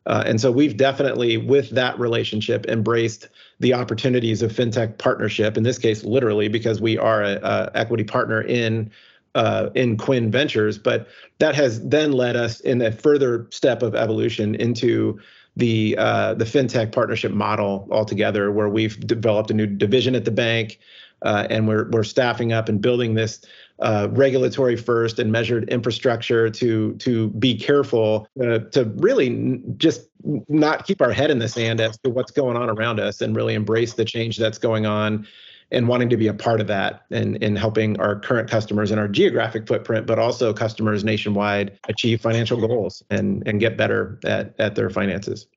Uh, 0.05 0.23
and 0.25 0.41
so 0.41 0.51
we've 0.51 0.75
definitely, 0.75 1.37
with 1.37 1.69
that 1.69 1.99
relationship, 1.99 2.65
embraced 2.67 3.27
the 3.59 3.73
opportunities 3.73 4.41
of 4.41 4.51
fintech 4.51 4.97
partnership. 4.97 5.55
In 5.55 5.63
this 5.63 5.77
case, 5.77 6.03
literally, 6.03 6.47
because 6.47 6.81
we 6.81 6.97
are 6.97 7.21
a, 7.21 7.35
a 7.43 7.71
equity 7.75 8.03
partner 8.03 8.41
in 8.41 8.89
uh, 9.35 9.69
in 9.75 9.97
Quin 9.97 10.31
Ventures, 10.31 10.77
but 10.77 11.07
that 11.39 11.55
has 11.55 11.81
then 11.87 12.11
led 12.11 12.35
us 12.35 12.59
in 12.61 12.81
a 12.81 12.91
further 12.91 13.47
step 13.51 13.81
of 13.81 13.95
evolution 13.95 14.55
into 14.55 15.19
the 15.55 15.95
uh, 15.97 16.33
the 16.35 16.45
fintech 16.45 16.91
partnership 16.91 17.31
model 17.31 17.87
altogether, 17.91 18.51
where 18.51 18.69
we've 18.69 18.99
developed 19.05 19.51
a 19.51 19.53
new 19.53 19.67
division 19.67 20.15
at 20.15 20.25
the 20.25 20.31
bank, 20.31 20.79
uh, 21.21 21.47
and 21.49 21.67
we're 21.67 21.89
we're 21.89 22.03
staffing 22.03 22.53
up 22.53 22.69
and 22.69 22.81
building 22.81 23.13
this 23.13 23.41
uh, 23.79 24.07
regulatory 24.11 24.75
first 24.75 25.19
and 25.19 25.31
measured 25.31 25.69
infrastructure 25.69 26.49
to 26.49 26.93
to 26.95 27.29
be 27.31 27.57
careful 27.57 28.27
uh, 28.41 28.59
to 28.71 28.85
really 28.97 29.61
just 29.77 30.07
not 30.47 30.85
keep 30.85 31.01
our 31.01 31.11
head 31.11 31.31
in 31.31 31.39
the 31.39 31.47
sand 31.47 31.79
as 31.79 31.97
to 31.99 32.09
what's 32.09 32.31
going 32.31 32.57
on 32.57 32.69
around 32.69 32.99
us 32.99 33.21
and 33.21 33.35
really 33.35 33.53
embrace 33.53 33.93
the 33.93 34.05
change 34.05 34.37
that's 34.37 34.57
going 34.57 34.85
on 34.85 35.25
and 35.71 35.87
wanting 35.87 36.09
to 36.09 36.17
be 36.17 36.27
a 36.27 36.33
part 36.33 36.61
of 36.61 36.67
that 36.67 37.03
and 37.11 37.35
in 37.37 37.55
helping 37.55 37.99
our 37.99 38.19
current 38.19 38.49
customers 38.49 38.91
and 38.91 38.99
our 38.99 39.07
geographic 39.07 39.67
footprint, 39.67 40.07
but 40.07 40.17
also 40.17 40.53
customers 40.53 41.03
nationwide 41.03 41.77
achieve 41.87 42.21
financial 42.21 42.65
goals 42.65 43.03
and 43.09 43.43
and 43.47 43.59
get 43.59 43.77
better 43.77 44.19
at, 44.25 44.53
at 44.59 44.75
their 44.75 44.89
finances. 44.89 45.47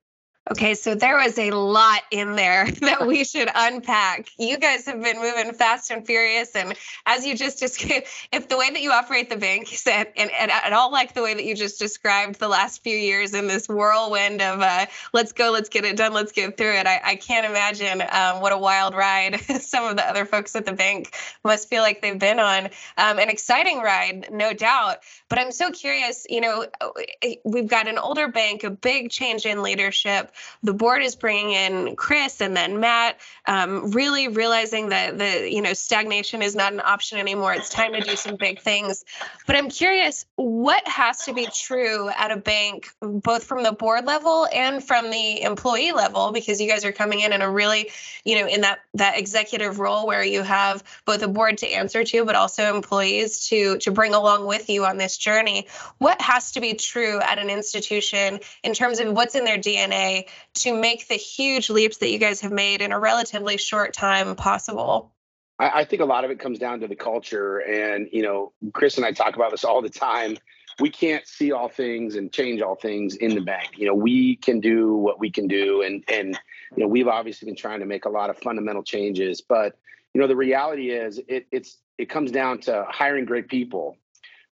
Okay, 0.51 0.75
so 0.75 0.97
there 0.97 1.19
was 1.19 1.39
a 1.39 1.53
lot 1.53 2.03
in 2.11 2.35
there 2.35 2.69
that 2.81 3.07
we 3.07 3.23
should 3.23 3.49
unpack. 3.55 4.29
You 4.39 4.59
guys 4.59 4.87
have 4.87 5.01
been 5.01 5.21
moving 5.21 5.53
fast 5.53 5.93
and 5.93 6.05
furious, 6.05 6.57
and 6.57 6.75
as 7.07 7.25
you 7.25 7.37
just 7.37 7.61
described, 7.61 8.07
if 8.33 8.49
the 8.49 8.59
way 8.59 8.69
that 8.71 8.83
you 8.83 8.91
operate 8.91 9.31
the 9.31 9.37
bank 9.37 9.73
is 9.73 9.87
and, 9.91 10.09
and, 10.17 10.33
and 10.33 10.51
at 10.51 10.73
all 10.73 10.91
like 10.91 11.15
the 11.15 11.23
way 11.23 11.35
that 11.35 11.45
you 11.45 11.55
just 11.55 11.79
described 11.79 12.41
the 12.41 12.49
last 12.49 12.83
few 12.83 12.97
years 12.97 13.35
in 13.35 13.47
this 13.47 13.69
whirlwind 13.69 14.43
of 14.43 14.61
uh, 14.61 14.87
let's 15.13 15.33
go, 15.33 15.53
let's 15.53 15.69
get 15.69 15.85
it 15.85 15.97
done, 15.97 16.13
let's 16.13 16.33
get 16.33 16.57
through 16.57 16.75
it, 16.75 16.89
I, 16.89 17.01
I 17.05 17.15
can't 17.15 17.47
imagine 17.47 18.03
um, 18.11 18.41
what 18.41 18.53
a 18.53 18.59
wild 18.59 18.95
ride 18.95 19.41
some 19.61 19.85
of 19.85 19.97
the 19.97 20.09
other 20.09 20.25
folks 20.25 20.57
at 20.57 20.67
the 20.67 20.73
bank 20.73 21.15
must 21.45 21.69
feel 21.69 21.83
like 21.83 22.03
they've 22.03 22.19
been 22.19 22.41
on. 22.41 22.65
Um, 22.99 23.21
an 23.21 23.31
exciting 23.31 23.79
ride, 23.79 24.29
no 24.33 24.53
doubt. 24.53 24.99
But 25.29 25.39
I'm 25.39 25.53
so 25.53 25.71
curious, 25.71 26.27
you 26.29 26.41
know, 26.41 26.67
we've 27.45 27.69
got 27.69 27.87
an 27.87 27.99
older 27.99 28.29
bank, 28.29 28.65
a 28.65 28.71
big 28.71 29.11
change 29.11 29.47
in 29.47 29.63
leadership 29.63 30.32
the 30.63 30.73
board 30.73 31.03
is 31.03 31.17
bringing 31.17 31.53
in 31.53 31.97
Chris 31.97 32.41
and 32.41 32.57
then 32.57 32.81
Matt, 32.81 33.19
um, 33.47 33.91
really 33.91 34.29
realizing 34.29 34.91
that 34.91 35.19
the 35.19 35.51
you 35.51 35.63
know 35.63 35.73
stagnation 35.73 36.43
is 36.43 36.55
not 36.55 36.73
an 36.73 36.81
option 36.81 37.19
anymore. 37.19 37.53
It's 37.53 37.69
time 37.69 37.93
to 37.93 38.01
do 38.01 38.17
some 38.17 38.37
big 38.37 38.61
things. 38.61 39.05
But 39.47 39.57
I'm 39.57 39.69
curious, 39.69 40.25
what 40.37 40.87
has 40.87 41.25
to 41.25 41.35
be 41.35 41.47
true 41.53 42.09
at 42.09 42.31
a 42.31 42.37
bank, 42.37 42.89
both 43.01 43.45
from 43.45 43.63
the 43.63 43.73
board 43.73 44.07
level 44.07 44.47
and 44.53 44.83
from 44.83 45.11
the 45.11 45.43
employee 45.43 45.93
level, 45.93 46.33
because 46.33 46.61
you 46.61 46.69
guys 46.69 46.85
are 46.85 46.93
coming 46.93 47.21
in 47.21 47.33
in 47.33 47.43
a 47.43 47.51
really, 47.51 47.91
you 48.25 48.41
know, 48.41 48.47
in 48.47 48.63
that 48.63 48.81
that 48.95 49.19
executive 49.19 49.79
role 49.79 50.07
where 50.07 50.25
you 50.25 50.43
have 50.43 50.83
both 51.05 51.23
a 51.23 51.29
board 51.29 51.59
to 51.59 51.67
answer 51.67 52.05
to, 52.05 52.25
but 52.25 52.35
also 52.35 52.75
employees 52.75 53.49
to 53.49 53.79
to 53.79 53.91
bring 53.91 54.15
along 54.15 54.47
with 54.47 54.69
you 54.69 54.85
on 54.85 54.97
this 54.97 55.17
journey. 55.17 55.67
What 55.99 56.21
has 56.21 56.53
to 56.53 56.61
be 56.61 56.75
true 56.75 57.21
at 57.21 57.39
an 57.39 57.51
institution 57.51 58.41
in 58.63 58.75
terms 58.75 59.01
of 59.01 59.13
what's 59.13 59.35
in 59.35 59.45
their 59.45 59.59
DNA 59.59 60.22
to 60.55 60.75
make 60.75 61.09
the 61.09 61.15
huge 61.15 61.71
leaps 61.71 61.99
that 61.99 62.11
you 62.11 62.19
guys 62.19 62.41
have 62.41 62.53
made 62.53 62.83
in 62.83 62.93
a 62.93 62.99
relatively 62.99 63.57
short 63.57 63.93
time 63.93 64.35
possible? 64.37 65.13
I, 65.59 65.81
I 65.81 65.85
think 65.85 66.03
a 66.03 66.07
lot 66.07 66.25
of 66.25 66.31
it 66.31 66.39
comes 66.39 66.59
down 66.59 66.81
to 66.81 66.89
the 66.89 66.97
culture. 66.97 67.59
And, 67.59 68.09
you 68.13 68.23
know, 68.23 68.53
Chris 68.73 68.97
and 68.97 69.07
I 69.07 69.13
talk 69.13 69.37
about 69.37 69.51
this 69.51 69.65
all 69.65 69.83
the 69.83 69.91
time 69.91 70.37
we 70.81 70.91
can't 70.91 71.27
see 71.27 71.53
all 71.53 71.69
things 71.69 72.15
and 72.17 72.33
change 72.33 72.61
all 72.61 72.75
things 72.75 73.17
in 73.17 73.35
the 73.35 73.41
bank. 73.41 73.73
You 73.77 73.87
know, 73.87 73.95
we 73.95 74.37
can 74.37 74.61
do 74.61 74.95
what 74.95 75.19
we 75.19 75.31
can 75.31 75.47
do, 75.47 75.83
and 75.83 76.05
and 76.09 76.39
you 76.77 76.83
know, 76.83 76.89
we've 76.89 77.09
obviously 77.09 77.47
been 77.47 77.57
trying 77.57 77.81
to 77.81 77.87
make 77.87 78.05
a 78.05 78.09
lot 78.09 78.31
of 78.31 78.39
fundamental 78.39 78.83
changes. 78.83 79.41
But 79.41 79.77
you 80.15 80.21
know, 80.21 80.27
the 80.27 80.37
reality 80.37 80.91
is, 80.91 81.21
it 81.29 81.47
it's 81.51 81.79
it 81.99 82.09
comes 82.09 82.31
down 82.31 82.61
to 82.63 82.87
hiring 82.89 83.25
great 83.25 83.49
people, 83.49 83.97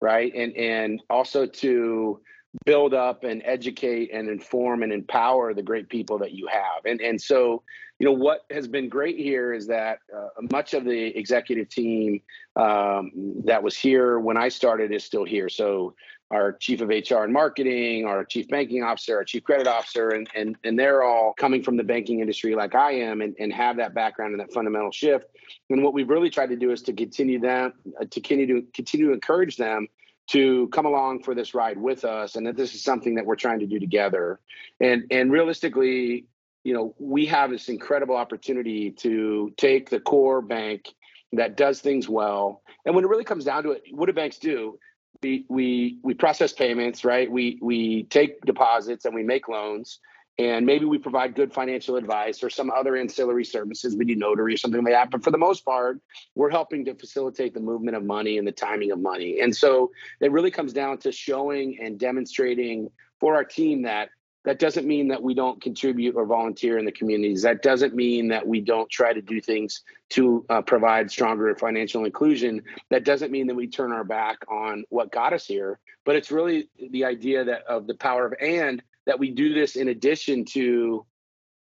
right? 0.00 0.32
And 0.34 0.56
and 0.56 1.02
also 1.08 1.46
to 1.46 2.20
build 2.64 2.94
up 2.94 3.24
and 3.24 3.42
educate 3.44 4.10
and 4.12 4.28
inform 4.28 4.82
and 4.82 4.92
empower 4.92 5.52
the 5.54 5.62
great 5.62 5.88
people 5.88 6.18
that 6.18 6.32
you 6.32 6.46
have. 6.46 6.84
And 6.86 7.00
and 7.00 7.20
so, 7.20 7.62
you 7.98 8.06
know, 8.06 8.12
what 8.12 8.40
has 8.50 8.66
been 8.66 8.88
great 8.88 9.18
here 9.18 9.52
is 9.52 9.66
that 9.66 9.98
uh, 10.14 10.28
much 10.50 10.74
of 10.74 10.84
the 10.84 11.18
executive 11.18 11.68
team 11.68 12.20
um, 12.56 13.10
that 13.44 13.62
was 13.62 13.76
here 13.76 14.18
when 14.18 14.36
I 14.36 14.48
started 14.48 14.92
is 14.92 15.04
still 15.04 15.24
here. 15.24 15.48
So 15.48 15.94
our 16.30 16.52
chief 16.52 16.82
of 16.82 16.88
HR 16.88 17.24
and 17.24 17.32
marketing, 17.32 18.04
our 18.04 18.22
chief 18.24 18.48
banking 18.48 18.82
officer, 18.82 19.16
our 19.16 19.24
chief 19.24 19.44
credit 19.44 19.66
officer, 19.66 20.10
and 20.10 20.28
and 20.34 20.56
and 20.64 20.78
they're 20.78 21.02
all 21.02 21.34
coming 21.34 21.62
from 21.62 21.76
the 21.76 21.84
banking 21.84 22.20
industry 22.20 22.54
like 22.54 22.74
I 22.74 22.92
am 22.92 23.20
and, 23.20 23.34
and 23.38 23.52
have 23.52 23.76
that 23.78 23.94
background 23.94 24.32
and 24.32 24.40
that 24.40 24.52
fundamental 24.52 24.90
shift. 24.90 25.26
And 25.70 25.82
what 25.82 25.94
we've 25.94 26.08
really 26.08 26.30
tried 26.30 26.48
to 26.48 26.56
do 26.56 26.70
is 26.70 26.82
to 26.82 26.92
continue 26.92 27.40
them 27.40 27.72
uh, 28.00 28.04
to 28.04 28.20
continue 28.20 28.46
to 28.46 28.66
continue 28.72 29.08
to 29.08 29.12
encourage 29.12 29.56
them 29.56 29.86
to 30.28 30.68
come 30.68 30.86
along 30.86 31.22
for 31.22 31.34
this 31.34 31.54
ride 31.54 31.78
with 31.78 32.04
us 32.04 32.36
and 32.36 32.46
that 32.46 32.56
this 32.56 32.74
is 32.74 32.82
something 32.82 33.14
that 33.14 33.26
we're 33.26 33.36
trying 33.36 33.58
to 33.60 33.66
do 33.66 33.78
together 33.78 34.40
and 34.80 35.04
and 35.10 35.32
realistically 35.32 36.26
you 36.64 36.74
know, 36.74 36.94
we 36.98 37.24
have 37.24 37.50
this 37.50 37.70
incredible 37.70 38.14
opportunity 38.14 38.90
to 38.90 39.52
take 39.56 39.88
the 39.88 40.00
core 40.00 40.42
bank 40.42 40.92
that 41.32 41.56
does 41.56 41.80
things 41.80 42.08
well. 42.08 42.62
And 42.84 42.94
when 42.94 43.04
it 43.04 43.08
really 43.08 43.24
comes 43.24 43.44
down 43.44 43.62
to 43.62 43.70
it, 43.70 43.84
what 43.90 44.04
do 44.04 44.12
banks 44.12 44.38
do? 44.38 44.78
We 45.22 45.46
we 45.48 45.98
we 46.02 46.12
process 46.12 46.52
payments, 46.52 47.06
right? 47.06 47.30
We 47.30 47.58
we 47.62 48.04
take 48.04 48.42
deposits 48.42 49.06
and 49.06 49.14
we 49.14 49.22
make 49.22 49.48
loans. 49.48 49.98
And 50.38 50.64
maybe 50.64 50.84
we 50.84 50.98
provide 50.98 51.34
good 51.34 51.52
financial 51.52 51.96
advice 51.96 52.44
or 52.44 52.50
some 52.50 52.70
other 52.70 52.96
ancillary 52.96 53.44
services. 53.44 53.96
We 53.96 54.04
do 54.04 54.14
notary 54.14 54.54
or 54.54 54.56
something 54.56 54.84
like 54.84 54.92
that. 54.92 55.10
But 55.10 55.24
for 55.24 55.32
the 55.32 55.38
most 55.38 55.64
part, 55.64 56.00
we're 56.36 56.50
helping 56.50 56.84
to 56.84 56.94
facilitate 56.94 57.54
the 57.54 57.60
movement 57.60 57.96
of 57.96 58.04
money 58.04 58.38
and 58.38 58.46
the 58.46 58.52
timing 58.52 58.92
of 58.92 59.00
money. 59.00 59.40
And 59.40 59.54
so 59.54 59.90
it 60.20 60.30
really 60.30 60.52
comes 60.52 60.72
down 60.72 60.98
to 60.98 61.10
showing 61.10 61.78
and 61.82 61.98
demonstrating 61.98 62.88
for 63.18 63.34
our 63.34 63.44
team 63.44 63.82
that 63.82 64.10
that 64.44 64.60
doesn't 64.60 64.86
mean 64.86 65.08
that 65.08 65.22
we 65.22 65.34
don't 65.34 65.60
contribute 65.60 66.14
or 66.14 66.24
volunteer 66.24 66.78
in 66.78 66.84
the 66.84 66.92
communities. 66.92 67.42
That 67.42 67.60
doesn't 67.60 67.94
mean 67.94 68.28
that 68.28 68.46
we 68.46 68.60
don't 68.60 68.88
try 68.88 69.12
to 69.12 69.20
do 69.20 69.40
things 69.40 69.82
to 70.10 70.46
uh, 70.48 70.62
provide 70.62 71.10
stronger 71.10 71.54
financial 71.56 72.04
inclusion. 72.04 72.62
That 72.90 73.04
doesn't 73.04 73.32
mean 73.32 73.48
that 73.48 73.56
we 73.56 73.66
turn 73.66 73.92
our 73.92 74.04
back 74.04 74.38
on 74.48 74.84
what 74.88 75.10
got 75.10 75.32
us 75.32 75.44
here. 75.44 75.80
But 76.04 76.16
it's 76.16 76.30
really 76.30 76.70
the 76.90 77.04
idea 77.04 77.44
that 77.44 77.64
of 77.64 77.86
the 77.86 77.94
power 77.94 78.24
of 78.24 78.34
and 78.40 78.82
that 79.08 79.18
we 79.18 79.30
do 79.30 79.52
this 79.52 79.74
in 79.74 79.88
addition 79.88 80.44
to 80.44 81.04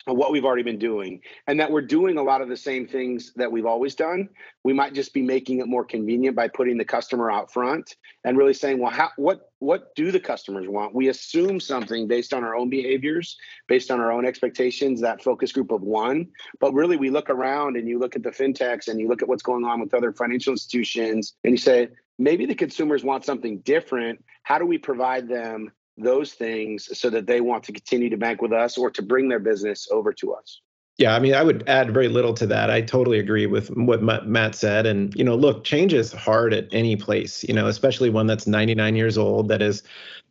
what 0.06 0.32
we've 0.32 0.43
already 0.43 0.63
been 0.63 0.79
doing 0.79 1.21
and 1.47 1.60
that 1.60 1.71
we're 1.71 1.82
doing 1.82 2.17
a 2.17 2.23
lot 2.23 2.41
of 2.41 2.49
the 2.49 2.58
same 2.58 2.88
things 2.88 3.32
that 3.36 3.51
we've 3.51 3.65
always 3.65 3.95
done. 3.95 4.27
We 4.63 4.73
might 4.73 4.93
just 4.93 5.13
be 5.13 5.21
making 5.21 5.60
it 5.60 5.67
more 5.67 5.86
convenient 5.86 6.36
by 6.36 6.49
putting 6.49 6.77
the 6.77 6.86
customer 6.86 7.32
out 7.32 7.53
front 7.53 7.95
and 8.25 8.38
really 8.38 8.53
saying 8.53 8.79
well 8.79 8.91
how, 8.91 9.12
what 9.15 9.51
what 9.60 9.95
do 9.95 10.12
the 10.12 10.19
customers 10.19 10.67
want? 10.67 10.93
We 10.93 11.08
assume 11.08 11.60
something 11.60 12.08
based 12.08 12.34
on 12.34 12.43
our 12.43 12.56
own 12.56 12.69
behaviors 12.69 13.38
based 13.67 13.91
on 13.91 14.01
our 14.01 14.12
own 14.12 14.25
expectations 14.25 14.99
that 15.01 15.23
focus 15.23 15.51
group 15.51 15.71
of 15.71 15.82
one. 15.82 16.27
But 16.60 16.73
really 16.73 16.97
we 16.97 17.10
look 17.10 17.29
around 17.29 17.77
and 17.77 17.88
you 17.88 17.99
look 17.99 18.15
at 18.15 18.23
the 18.23 18.32
fintechs 18.32 18.88
and 18.88 18.99
you 18.99 19.08
look 19.08 19.21
at 19.21 19.29
what's 19.29 19.43
going 19.43 19.63
on 19.63 19.79
with 19.79 19.93
other 19.93 20.12
financial 20.12 20.51
institutions 20.51 21.34
and 21.43 21.51
you 21.51 21.58
say 21.58 21.89
maybe 22.19 22.45
the 22.45 22.56
consumers 22.56 23.03
want 23.03 23.25
something 23.25 23.60
different. 23.60 24.23
How 24.43 24.60
do 24.60 24.65
we 24.65 24.77
provide 24.77 25.29
them 25.29 25.71
those 25.97 26.34
things 26.34 26.97
so 26.97 27.10
that 27.10 27.27
they 27.27 27.41
want 27.41 27.63
to 27.63 27.71
continue 27.71 28.10
to 28.10 28.17
bank 28.17 28.41
with 28.41 28.51
us 28.51 28.77
or 28.77 28.89
to 28.91 29.01
bring 29.01 29.29
their 29.29 29.39
business 29.39 29.88
over 29.91 30.12
to 30.13 30.34
us. 30.34 30.62
Yeah, 30.97 31.15
I 31.15 31.19
mean, 31.19 31.34
I 31.34 31.41
would 31.41 31.67
add 31.67 31.91
very 31.91 32.08
little 32.08 32.36
to 32.36 32.45
that. 32.47 32.69
I 32.69 32.82
totally 32.82 33.17
agree 33.17 33.47
with 33.47 33.69
what 33.69 34.27
Matt 34.27 34.53
said. 34.53 34.86
And, 34.86 35.13
you 35.15 35.23
know, 35.23 35.36
look, 35.36 35.63
change 35.63 35.91
is 35.93 36.12
hard 36.13 36.53
at 36.53 36.67
any 36.71 36.95
place, 36.95 37.43
you 37.43 37.53
know, 37.53 37.67
especially 37.67 38.12
one 38.12 38.27
that's 38.27 38.45
99 38.45 38.95
years 38.95 39.17
old 39.17 39.47
that 39.47 39.62
has 39.62 39.82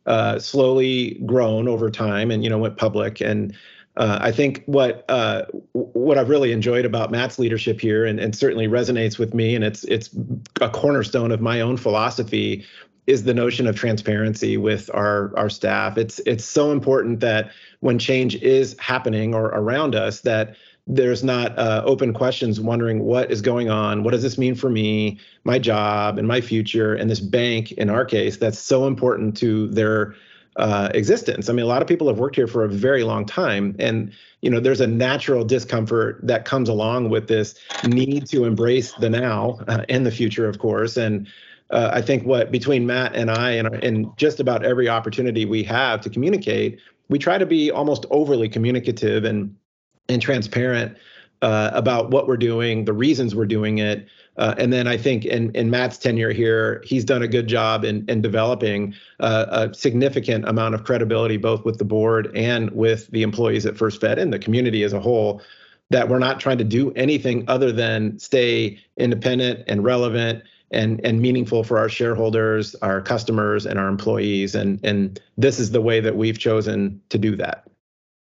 uh, 0.06 0.38
slowly 0.38 1.20
grown 1.26 1.66
over 1.66 1.90
time 1.90 2.30
and, 2.30 2.44
you 2.44 2.50
know, 2.50 2.58
went 2.58 2.76
public. 2.76 3.20
And 3.20 3.56
uh, 3.96 4.18
I 4.20 4.32
think 4.32 4.62
what 4.66 5.04
uh, 5.10 5.44
what 5.72 6.16
I've 6.16 6.30
really 6.30 6.52
enjoyed 6.52 6.86
about 6.86 7.10
Matt's 7.10 7.38
leadership 7.38 7.78
here, 7.78 8.06
and, 8.06 8.18
and 8.18 8.34
certainly 8.34 8.66
resonates 8.66 9.18
with 9.18 9.34
me, 9.34 9.54
and 9.54 9.62
it's 9.62 9.84
it's 9.84 10.08
a 10.62 10.70
cornerstone 10.70 11.30
of 11.30 11.42
my 11.42 11.60
own 11.60 11.76
philosophy, 11.76 12.64
is 13.06 13.24
the 13.24 13.34
notion 13.34 13.66
of 13.66 13.76
transparency 13.76 14.56
with 14.56 14.90
our 14.94 15.36
our 15.36 15.50
staff. 15.50 15.98
It's 15.98 16.20
it's 16.20 16.44
so 16.44 16.70
important 16.72 17.20
that 17.20 17.50
when 17.80 17.98
change 17.98 18.36
is 18.36 18.76
happening 18.78 19.34
or 19.34 19.46
around 19.46 19.94
us 19.94 20.20
that 20.20 20.54
there's 20.86 21.22
not 21.22 21.56
uh, 21.58 21.82
open 21.84 22.12
questions 22.12 22.60
wondering 22.60 23.04
what 23.04 23.30
is 23.30 23.40
going 23.40 23.70
on 23.70 24.02
what 24.02 24.10
does 24.10 24.22
this 24.22 24.36
mean 24.36 24.54
for 24.54 24.68
me 24.68 25.18
my 25.44 25.58
job 25.58 26.18
and 26.18 26.26
my 26.26 26.40
future 26.40 26.94
and 26.94 27.08
this 27.08 27.20
bank 27.20 27.70
in 27.72 27.88
our 27.88 28.04
case 28.04 28.36
that's 28.36 28.58
so 28.58 28.86
important 28.86 29.36
to 29.36 29.68
their 29.68 30.14
uh, 30.56 30.90
existence 30.92 31.48
i 31.48 31.52
mean 31.52 31.64
a 31.64 31.68
lot 31.68 31.82
of 31.82 31.88
people 31.88 32.08
have 32.08 32.18
worked 32.18 32.34
here 32.34 32.48
for 32.48 32.64
a 32.64 32.68
very 32.68 33.04
long 33.04 33.24
time 33.24 33.76
and 33.78 34.12
you 34.40 34.50
know 34.50 34.58
there's 34.58 34.80
a 34.80 34.86
natural 34.86 35.44
discomfort 35.44 36.18
that 36.22 36.44
comes 36.44 36.68
along 36.68 37.08
with 37.08 37.28
this 37.28 37.54
need 37.84 38.26
to 38.26 38.44
embrace 38.44 38.92
the 38.94 39.08
now 39.08 39.60
uh, 39.68 39.84
and 39.88 40.04
the 40.04 40.10
future 40.10 40.48
of 40.48 40.58
course 40.58 40.96
and 40.96 41.28
uh, 41.72 41.90
I 41.92 42.02
think 42.02 42.24
what 42.24 42.50
between 42.50 42.86
Matt 42.86 43.14
and 43.14 43.30
I 43.30 43.52
and, 43.52 43.68
and 43.82 44.16
just 44.16 44.40
about 44.40 44.64
every 44.64 44.88
opportunity 44.88 45.44
we 45.44 45.62
have 45.64 46.00
to 46.02 46.10
communicate, 46.10 46.78
we 47.08 47.18
try 47.18 47.38
to 47.38 47.46
be 47.46 47.70
almost 47.70 48.06
overly 48.10 48.48
communicative 48.48 49.24
and 49.24 49.56
and 50.08 50.20
transparent 50.20 50.96
uh, 51.42 51.70
about 51.74 52.10
what 52.10 52.28
we're 52.28 52.36
doing, 52.36 52.84
the 52.84 52.92
reasons 52.92 53.34
we're 53.34 53.46
doing 53.46 53.78
it. 53.78 54.06
Uh, 54.36 54.54
and 54.58 54.72
then 54.72 54.86
I 54.86 54.96
think 54.96 55.24
in, 55.24 55.50
in 55.54 55.70
Matt's 55.70 55.98
tenure 55.98 56.32
here, 56.32 56.82
he's 56.86 57.04
done 57.04 57.22
a 57.22 57.28
good 57.28 57.48
job 57.48 57.84
in, 57.84 58.04
in 58.08 58.22
developing 58.22 58.94
uh, 59.20 59.46
a 59.50 59.74
significant 59.74 60.48
amount 60.48 60.74
of 60.74 60.84
credibility, 60.84 61.36
both 61.36 61.64
with 61.64 61.78
the 61.78 61.84
board 61.84 62.30
and 62.34 62.70
with 62.70 63.08
the 63.08 63.22
employees 63.22 63.66
at 63.66 63.76
First 63.76 64.00
Fed 64.00 64.18
and 64.18 64.32
the 64.32 64.38
community 64.38 64.84
as 64.84 64.92
a 64.92 65.00
whole, 65.00 65.42
that 65.90 66.08
we're 66.08 66.18
not 66.18 66.40
trying 66.40 66.58
to 66.58 66.64
do 66.64 66.92
anything 66.92 67.44
other 67.48 67.72
than 67.72 68.18
stay 68.18 68.78
independent 68.96 69.64
and 69.66 69.84
relevant 69.84 70.44
and 70.72 71.00
and 71.04 71.20
meaningful 71.20 71.64
for 71.64 71.78
our 71.78 71.88
shareholders, 71.88 72.74
our 72.76 73.00
customers, 73.00 73.66
and 73.66 73.78
our 73.78 73.88
employees. 73.88 74.54
And 74.54 74.80
and 74.84 75.20
this 75.36 75.58
is 75.58 75.70
the 75.70 75.80
way 75.80 76.00
that 76.00 76.16
we've 76.16 76.38
chosen 76.38 77.00
to 77.10 77.18
do 77.18 77.36
that. 77.36 77.68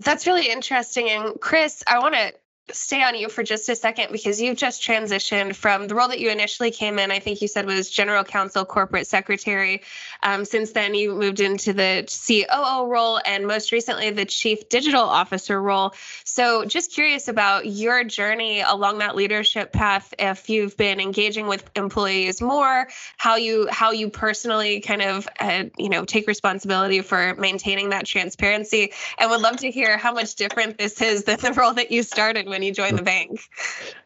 That's 0.00 0.26
really 0.26 0.50
interesting. 0.50 1.08
And 1.10 1.40
Chris, 1.40 1.82
I 1.86 1.98
want 1.98 2.14
to 2.14 2.32
stay 2.72 3.02
on 3.02 3.14
you 3.14 3.28
for 3.28 3.44
just 3.44 3.68
a 3.68 3.76
second 3.76 4.10
because 4.10 4.40
you've 4.40 4.56
just 4.56 4.82
transitioned 4.82 5.54
from 5.54 5.86
the 5.86 5.94
role 5.94 6.08
that 6.08 6.18
you 6.18 6.30
initially 6.30 6.72
came 6.72 6.98
in. 6.98 7.12
I 7.12 7.20
think 7.20 7.40
you 7.40 7.46
said 7.46 7.64
was 7.64 7.88
general 7.88 8.24
counsel, 8.24 8.64
corporate 8.64 9.06
secretary. 9.06 9.82
Um, 10.22 10.44
since 10.44 10.72
then, 10.72 10.94
you 10.94 11.14
moved 11.14 11.38
into 11.38 11.72
the 11.72 12.04
COO 12.26 12.90
role 12.90 13.20
and 13.24 13.46
most 13.46 13.70
recently 13.70 14.10
the 14.10 14.24
chief 14.24 14.68
digital 14.68 15.02
officer 15.02 15.62
role. 15.62 15.94
So, 16.24 16.64
just 16.64 16.92
curious 16.92 17.28
about 17.28 17.66
your 17.66 18.02
journey 18.02 18.62
along 18.62 18.98
that 18.98 19.14
leadership 19.14 19.72
path. 19.72 20.12
If 20.18 20.50
you've 20.50 20.76
been 20.76 20.98
engaging 20.98 21.46
with 21.46 21.70
employees 21.76 22.42
more, 22.42 22.88
how 23.16 23.36
you 23.36 23.68
how 23.70 23.92
you 23.92 24.10
personally 24.10 24.80
kind 24.80 25.02
of 25.02 25.28
uh, 25.38 25.64
you 25.78 25.88
know 25.88 26.04
take 26.04 26.26
responsibility 26.26 27.00
for 27.00 27.34
maintaining 27.36 27.90
that 27.90 28.06
transparency, 28.06 28.92
and 29.18 29.30
would 29.30 29.40
love 29.40 29.58
to 29.58 29.70
hear 29.70 29.96
how 29.96 30.12
much 30.12 30.34
different 30.34 30.78
this 30.78 31.00
is 31.00 31.24
than 31.24 31.38
the 31.38 31.52
role 31.52 31.72
that 31.74 31.92
you 31.92 32.02
started 32.02 32.48
with 32.48 32.55
when 32.56 32.62
you 32.62 32.72
joined 32.72 32.98
the 32.98 33.02
bank? 33.02 33.40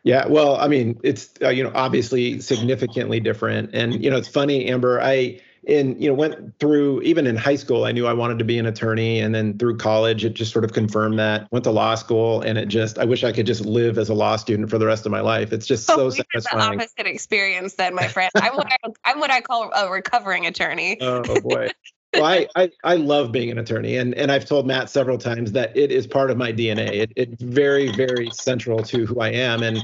Yeah, 0.03 0.27
well, 0.27 0.57
I 0.57 0.67
mean, 0.67 0.99
it's 1.05 1.31
uh, 1.41 1.51
you 1.51 1.63
know 1.63 1.71
obviously 1.75 2.41
significantly 2.41 3.21
different, 3.21 3.71
and 3.73 4.03
you 4.03 4.11
know 4.11 4.17
it's 4.17 4.29
funny, 4.29 4.67
Amber. 4.67 5.01
I 5.01 5.41
in 5.65 6.01
you 6.01 6.09
know 6.09 6.15
went 6.15 6.59
through 6.59 7.03
even 7.03 7.27
in 7.27 7.37
high 7.37 7.55
school 7.55 7.85
i 7.85 7.93
knew 7.93 8.07
i 8.07 8.15
wanted 8.15 8.39
to 8.39 8.47
be 8.47 8.59
an 8.59 8.65
attorney. 8.65 9.21
And 9.21 9.35
then 9.35 9.59
through 9.59 9.77
college 9.77 10.25
it 10.25 10.33
just 10.33 10.53
sort 10.53 10.65
of 10.65 10.73
confirmed 10.73 11.19
that. 11.19 11.53
Went 11.53 11.65
to 11.65 11.71
law 11.71 11.97
school 11.97 12.41
and 12.41 12.57
it 12.57 12.69
just 12.69 12.99
i 12.99 13.05
wish 13.05 13.25
i 13.25 13.31
could 13.31 13.45
just 13.45 13.67
live 13.67 13.99
as 13.99 14.09
a 14.09 14.15
law 14.15 14.37
student 14.37 14.71
for 14.71 14.79
the 14.79 14.87
rest 14.87 15.05
of 15.05 15.13
my 15.13 15.21
life. 15.21 15.53
It's 15.53 15.67
just 15.67 15.91
oh, 15.91 16.09
so 16.09 16.11
satisfying 16.11 16.79
the 16.79 16.85
opposite 16.85 17.07
experience 17.07 17.75
then 17.75 17.95
my 17.95 18.09
friend. 18.09 18.31
I'm 18.37 18.57
what 18.57 18.73
I, 18.73 18.89
i'm 19.05 19.21
what 19.21 19.31
i 19.31 19.43
call 19.43 19.71
a 19.75 19.91
recovering 19.91 20.47
attorney. 20.47 20.97
Oh 21.03 21.41
boy 21.43 21.69
well, 22.15 22.25
I, 22.25 22.49
I, 22.57 22.71
I 22.83 22.97
love 22.97 23.31
being 23.31 23.51
an 23.51 23.59
attorney, 23.59 23.97
and 23.97 24.15
and 24.15 24.33
I've 24.33 24.45
told 24.45 24.67
Matt 24.67 24.91
several 24.91 25.19
times 25.19 25.53
that 25.53 25.77
it 25.77 25.93
is 25.93 26.07
part 26.07 26.31
of 26.31 26.37
my 26.37 26.53
DNA. 26.53 26.89
It, 26.89 27.13
it's 27.17 27.43
very 27.43 27.93
very 27.93 28.31
central 28.33 28.83
to 28.85 29.07
who 29.07 29.21
I 29.21 29.29
am, 29.29 29.63
and 29.63 29.79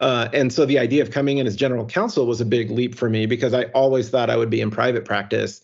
uh, 0.00 0.28
and 0.32 0.52
so 0.52 0.66
the 0.66 0.78
idea 0.78 1.02
of 1.02 1.10
coming 1.10 1.38
in 1.38 1.46
as 1.46 1.56
general 1.56 1.86
counsel 1.86 2.26
was 2.26 2.40
a 2.40 2.44
big 2.44 2.70
leap 2.70 2.94
for 2.94 3.08
me 3.08 3.26
because 3.26 3.54
I 3.54 3.64
always 3.66 4.10
thought 4.10 4.28
I 4.28 4.36
would 4.36 4.50
be 4.50 4.60
in 4.60 4.70
private 4.70 5.04
practice, 5.04 5.62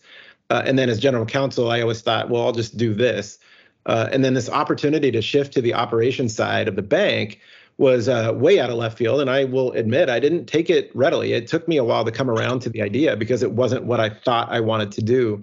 uh, 0.49 0.63
and 0.65 0.79
then 0.79 0.89
as 0.89 0.99
general 0.99 1.25
counsel, 1.25 1.69
I 1.69 1.81
always 1.81 2.01
thought, 2.01 2.29
well, 2.29 2.45
I'll 2.45 2.51
just 2.51 2.77
do 2.77 2.95
this, 2.95 3.37
uh, 3.85 4.09
and 4.11 4.25
then 4.25 4.33
this 4.33 4.49
opportunity 4.49 5.11
to 5.11 5.21
shift 5.21 5.53
to 5.53 5.61
the 5.61 5.75
operations 5.75 6.35
side 6.35 6.67
of 6.67 6.75
the 6.75 6.81
bank 6.81 7.39
was 7.77 8.09
uh, 8.09 8.31
way 8.35 8.59
out 8.59 8.71
of 8.71 8.75
left 8.75 8.97
field. 8.97 9.21
And 9.21 9.29
I 9.29 9.43
will 9.43 9.71
admit, 9.73 10.09
I 10.09 10.19
didn't 10.19 10.47
take 10.47 10.67
it 10.67 10.89
readily. 10.95 11.33
It 11.33 11.45
took 11.45 11.67
me 11.67 11.77
a 11.77 11.83
while 11.83 12.03
to 12.05 12.11
come 12.11 12.27
around 12.27 12.61
to 12.61 12.71
the 12.71 12.81
idea 12.81 13.15
because 13.15 13.43
it 13.43 13.51
wasn't 13.51 13.83
what 13.83 13.99
I 13.99 14.09
thought 14.09 14.51
I 14.51 14.61
wanted 14.61 14.91
to 14.93 15.01
do 15.03 15.41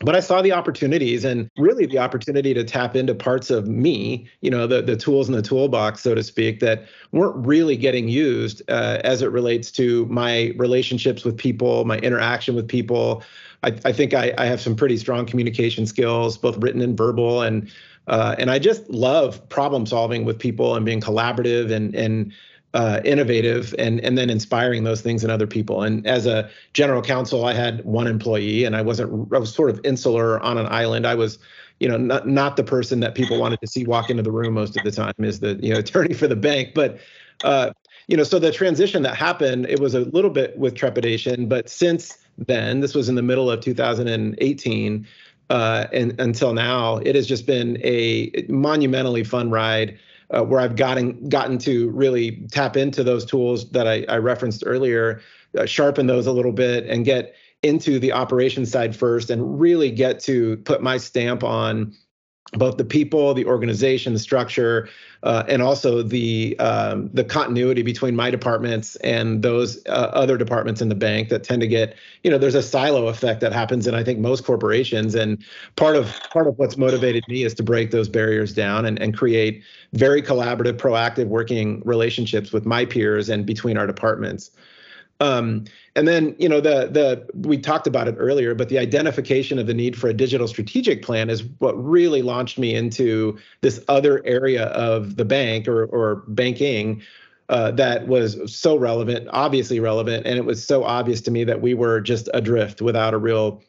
but 0.00 0.14
I 0.14 0.20
saw 0.20 0.40
the 0.42 0.52
opportunities 0.52 1.24
and 1.24 1.50
really 1.58 1.84
the 1.84 1.98
opportunity 1.98 2.54
to 2.54 2.62
tap 2.62 2.94
into 2.94 3.14
parts 3.14 3.50
of 3.50 3.66
me, 3.66 4.28
you 4.42 4.50
know, 4.50 4.66
the, 4.66 4.80
the 4.80 4.96
tools 4.96 5.28
in 5.28 5.34
the 5.34 5.42
toolbox, 5.42 6.02
so 6.02 6.14
to 6.14 6.22
speak, 6.22 6.60
that 6.60 6.86
weren't 7.10 7.34
really 7.44 7.76
getting 7.76 8.08
used 8.08 8.62
uh, 8.68 9.00
as 9.02 9.22
it 9.22 9.32
relates 9.32 9.72
to 9.72 10.06
my 10.06 10.52
relationships 10.56 11.24
with 11.24 11.36
people, 11.36 11.84
my 11.84 11.98
interaction 11.98 12.54
with 12.54 12.68
people. 12.68 13.24
I, 13.64 13.76
I 13.84 13.92
think 13.92 14.14
I, 14.14 14.32
I, 14.38 14.46
have 14.46 14.60
some 14.60 14.76
pretty 14.76 14.96
strong 14.98 15.26
communication 15.26 15.84
skills, 15.84 16.38
both 16.38 16.56
written 16.58 16.80
and 16.80 16.96
verbal, 16.96 17.42
and 17.42 17.68
uh, 18.06 18.36
and 18.38 18.52
I 18.52 18.60
just 18.60 18.88
love 18.88 19.46
problem 19.48 19.84
solving 19.84 20.24
with 20.24 20.38
people 20.38 20.76
and 20.76 20.86
being 20.86 21.00
collaborative 21.00 21.72
and 21.72 21.92
and 21.96 22.32
uh, 22.74 23.00
innovative 23.04 23.74
and 23.78 24.00
and 24.00 24.18
then 24.18 24.30
inspiring 24.30 24.84
those 24.84 25.00
things 25.00 25.24
in 25.24 25.30
other 25.30 25.46
people. 25.46 25.82
And 25.82 26.06
as 26.06 26.26
a 26.26 26.50
general 26.74 27.02
counsel, 27.02 27.44
I 27.44 27.54
had 27.54 27.84
one 27.84 28.06
employee, 28.06 28.64
and 28.64 28.76
I 28.76 28.82
wasn't. 28.82 29.32
I 29.32 29.38
was 29.38 29.54
sort 29.54 29.70
of 29.70 29.80
insular 29.84 30.40
on 30.40 30.58
an 30.58 30.66
island. 30.66 31.06
I 31.06 31.14
was, 31.14 31.38
you 31.80 31.88
know, 31.88 31.96
not 31.96 32.28
not 32.28 32.56
the 32.56 32.64
person 32.64 33.00
that 33.00 33.14
people 33.14 33.38
wanted 33.38 33.60
to 33.60 33.66
see 33.66 33.84
walk 33.84 34.10
into 34.10 34.22
the 34.22 34.32
room 34.32 34.54
most 34.54 34.76
of 34.76 34.84
the 34.84 34.90
time 34.90 35.14
is 35.18 35.40
the 35.40 35.58
you 35.62 35.72
know 35.72 35.78
attorney 35.84 36.14
for 36.14 36.26
the 36.26 36.36
bank, 36.36 36.70
but. 36.74 36.98
Uh, 37.44 37.72
you 38.08 38.16
know, 38.16 38.24
so 38.24 38.38
the 38.38 38.50
transition 38.50 39.02
that 39.02 39.14
happened, 39.14 39.66
it 39.66 39.80
was 39.80 39.94
a 39.94 40.00
little 40.00 40.30
bit 40.30 40.56
with 40.58 40.74
trepidation, 40.74 41.46
but 41.46 41.68
since 41.68 42.16
then, 42.38 42.80
this 42.80 42.94
was 42.94 43.10
in 43.10 43.16
the 43.16 43.22
middle 43.22 43.50
of 43.50 43.60
2018, 43.60 45.06
uh, 45.50 45.86
and 45.92 46.18
until 46.18 46.54
now, 46.54 46.96
it 46.98 47.14
has 47.14 47.26
just 47.26 47.46
been 47.46 47.78
a 47.84 48.46
monumentally 48.48 49.24
fun 49.24 49.50
ride 49.50 49.98
uh, 50.30 50.42
where 50.42 50.60
I've 50.60 50.76
gotten 50.76 51.28
gotten 51.28 51.58
to 51.58 51.90
really 51.90 52.46
tap 52.50 52.76
into 52.76 53.02
those 53.02 53.24
tools 53.24 53.70
that 53.70 53.86
I, 53.86 54.04
I 54.08 54.18
referenced 54.18 54.62
earlier, 54.66 55.20
uh, 55.56 55.66
sharpen 55.66 56.06
those 56.06 56.26
a 56.26 56.32
little 56.32 56.52
bit, 56.52 56.86
and 56.86 57.04
get 57.04 57.34
into 57.62 57.98
the 57.98 58.12
operations 58.12 58.70
side 58.70 58.94
first, 58.94 59.30
and 59.30 59.58
really 59.58 59.90
get 59.90 60.20
to 60.20 60.58
put 60.58 60.82
my 60.82 60.96
stamp 60.98 61.42
on 61.42 61.94
both 62.52 62.76
the 62.76 62.84
people, 62.84 63.34
the 63.34 63.46
organization, 63.46 64.12
the 64.12 64.18
structure, 64.18 64.88
uh, 65.22 65.44
and 65.48 65.62
also 65.62 66.02
the 66.02 66.58
um, 66.58 67.10
the 67.12 67.24
continuity 67.24 67.82
between 67.82 68.14
my 68.14 68.30
departments 68.30 68.96
and 68.96 69.42
those 69.42 69.84
uh, 69.86 70.10
other 70.12 70.36
departments 70.36 70.80
in 70.80 70.88
the 70.88 70.94
bank 70.94 71.28
that 71.28 71.42
tend 71.42 71.60
to 71.60 71.66
get 71.66 71.96
you 72.22 72.30
know 72.30 72.38
there's 72.38 72.54
a 72.54 72.62
silo 72.62 73.08
effect 73.08 73.40
that 73.40 73.52
happens 73.52 73.86
in 73.86 73.94
I 73.94 74.04
think 74.04 74.18
most 74.20 74.44
corporations 74.44 75.14
and 75.14 75.42
part 75.76 75.96
of 75.96 76.14
part 76.30 76.46
of 76.46 76.58
what's 76.58 76.76
motivated 76.76 77.24
me 77.28 77.42
is 77.42 77.54
to 77.54 77.62
break 77.62 77.90
those 77.90 78.08
barriers 78.08 78.52
down 78.52 78.86
and, 78.86 79.00
and 79.00 79.16
create 79.16 79.62
very 79.92 80.22
collaborative, 80.22 80.74
proactive 80.74 81.26
working 81.26 81.82
relationships 81.84 82.52
with 82.52 82.66
my 82.66 82.84
peers 82.84 83.28
and 83.28 83.44
between 83.46 83.76
our 83.76 83.86
departments. 83.86 84.50
Um, 85.20 85.64
and 85.96 86.06
then, 86.06 86.36
you 86.38 86.48
know, 86.48 86.60
the 86.60 86.88
the 86.90 87.26
we 87.48 87.58
talked 87.58 87.86
about 87.86 88.06
it 88.06 88.14
earlier, 88.18 88.54
but 88.54 88.68
the 88.68 88.78
identification 88.78 89.58
of 89.58 89.66
the 89.66 89.74
need 89.74 89.96
for 89.96 90.08
a 90.08 90.14
digital 90.14 90.46
strategic 90.46 91.02
plan 91.02 91.28
is 91.28 91.42
what 91.58 91.72
really 91.72 92.22
launched 92.22 92.58
me 92.58 92.74
into 92.74 93.36
this 93.60 93.82
other 93.88 94.24
area 94.24 94.66
of 94.66 95.16
the 95.16 95.24
bank 95.24 95.66
or 95.66 95.86
or 95.86 96.22
banking 96.28 97.02
uh, 97.48 97.70
that 97.72 98.06
was 98.06 98.38
so 98.54 98.76
relevant, 98.76 99.26
obviously 99.32 99.80
relevant, 99.80 100.26
and 100.26 100.38
it 100.38 100.44
was 100.44 100.64
so 100.64 100.84
obvious 100.84 101.20
to 101.22 101.30
me 101.30 101.44
that 101.44 101.62
we 101.62 101.74
were 101.74 102.00
just 102.00 102.28
adrift 102.34 102.82
without 102.82 103.14
a 103.14 103.18
real 103.18 103.62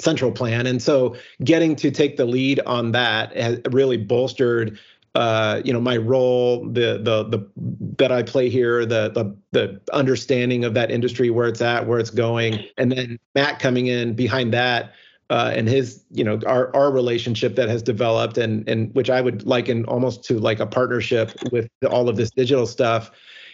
central 0.00 0.30
plan. 0.30 0.66
And 0.66 0.80
so, 0.80 1.16
getting 1.42 1.74
to 1.76 1.90
take 1.90 2.16
the 2.16 2.24
lead 2.24 2.60
on 2.60 2.92
that 2.92 3.36
has 3.36 3.60
really 3.70 3.96
bolstered 3.96 4.78
uh, 5.18 5.60
you 5.64 5.72
know 5.72 5.80
my 5.80 5.96
role, 5.96 6.64
the 6.64 7.00
the 7.02 7.24
the 7.24 7.50
that 7.98 8.12
I 8.12 8.22
play 8.22 8.48
here, 8.48 8.86
the 8.86 9.10
the 9.10 9.36
the 9.50 9.80
understanding 9.92 10.64
of 10.64 10.74
that 10.74 10.92
industry, 10.92 11.28
where 11.28 11.48
it's 11.48 11.60
at, 11.60 11.88
where 11.88 11.98
it's 11.98 12.10
going, 12.10 12.64
and 12.76 12.92
then 12.92 13.18
Matt 13.34 13.58
coming 13.58 13.88
in 13.88 14.14
behind 14.14 14.54
that. 14.54 14.92
Uh, 15.28 15.52
and 15.54 15.68
his, 15.68 16.04
you 16.12 16.22
know, 16.22 16.38
our 16.46 16.74
our 16.74 16.92
relationship 16.92 17.56
that 17.56 17.68
has 17.68 17.82
developed, 17.82 18.38
and 18.38 18.66
and 18.68 18.94
which 18.94 19.10
I 19.10 19.20
would 19.20 19.44
liken 19.44 19.84
almost 19.86 20.22
to 20.26 20.38
like 20.38 20.60
a 20.60 20.66
partnership 20.66 21.32
with 21.50 21.68
all 21.90 22.08
of 22.08 22.16
this 22.16 22.30
digital 22.30 22.64
stuff, 22.64 23.10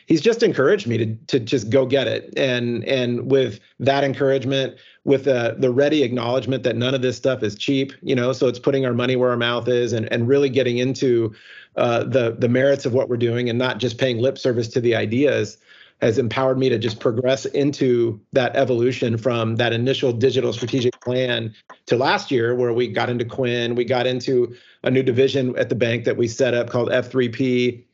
he's 0.06 0.20
just 0.20 0.42
encouraged 0.42 0.86
me 0.86 0.98
to 0.98 1.14
to 1.26 1.40
just 1.40 1.70
go 1.70 1.86
get 1.86 2.06
it. 2.06 2.32
And 2.36 2.84
and 2.84 3.30
with 3.30 3.60
that 3.80 4.04
encouragement 4.04 4.76
with 5.04 5.24
the 5.24 5.56
the 5.58 5.70
ready 5.70 6.02
acknowledgement 6.02 6.62
that 6.64 6.76
none 6.76 6.94
of 6.94 7.02
this 7.02 7.16
stuff 7.16 7.42
is 7.42 7.54
cheap 7.54 7.92
you 8.02 8.14
know 8.14 8.32
so 8.32 8.46
it's 8.48 8.58
putting 8.58 8.86
our 8.86 8.94
money 8.94 9.16
where 9.16 9.30
our 9.30 9.36
mouth 9.36 9.68
is 9.68 9.92
and 9.92 10.10
and 10.12 10.26
really 10.26 10.48
getting 10.48 10.78
into 10.78 11.32
uh, 11.76 12.04
the 12.04 12.36
the 12.38 12.48
merits 12.48 12.86
of 12.86 12.94
what 12.94 13.08
we're 13.08 13.16
doing 13.16 13.48
and 13.50 13.58
not 13.58 13.78
just 13.78 13.98
paying 13.98 14.18
lip 14.18 14.38
service 14.38 14.68
to 14.68 14.80
the 14.80 14.94
ideas 14.94 15.58
has 16.00 16.18
empowered 16.18 16.58
me 16.58 16.68
to 16.68 16.78
just 16.78 17.00
progress 17.00 17.46
into 17.46 18.20
that 18.32 18.54
evolution 18.56 19.16
from 19.16 19.56
that 19.56 19.72
initial 19.72 20.12
digital 20.12 20.52
strategic 20.52 20.98
plan 21.00 21.54
to 21.86 21.96
last 21.96 22.30
year 22.30 22.54
where 22.54 22.72
we 22.72 22.88
got 22.88 23.08
into 23.08 23.24
Quin, 23.24 23.74
we 23.74 23.84
got 23.84 24.06
into 24.06 24.54
a 24.82 24.90
new 24.90 25.02
division 25.02 25.56
at 25.56 25.68
the 25.68 25.74
bank 25.74 26.04
that 26.04 26.16
we 26.16 26.28
set 26.28 26.52
up 26.52 26.68
called 26.68 26.90
F3P 26.90 27.84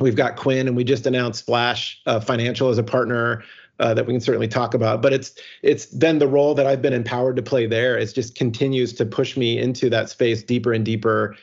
We've 0.00 0.16
got 0.16 0.36
Quin, 0.36 0.66
and 0.66 0.76
we 0.76 0.84
just 0.84 1.06
announced 1.06 1.40
Splash 1.40 2.00
uh, 2.06 2.20
Financial 2.20 2.68
as 2.68 2.78
a 2.78 2.82
partner 2.82 3.44
uh, 3.78 3.94
that 3.94 4.06
we 4.06 4.12
can 4.12 4.20
certainly 4.20 4.48
talk 4.48 4.74
about. 4.74 5.02
But 5.02 5.12
it's 5.12 5.34
it's 5.62 5.86
been 5.86 6.18
the 6.18 6.28
role 6.28 6.54
that 6.54 6.66
I've 6.66 6.82
been 6.82 6.92
empowered 6.92 7.36
to 7.36 7.42
play 7.42 7.66
there. 7.66 7.98
It 7.98 8.12
just 8.14 8.34
continues 8.34 8.92
to 8.94 9.06
push 9.06 9.36
me 9.36 9.58
into 9.58 9.90
that 9.90 10.08
space 10.08 10.42
deeper 10.42 10.72
and 10.72 10.84
deeper. 10.84 11.36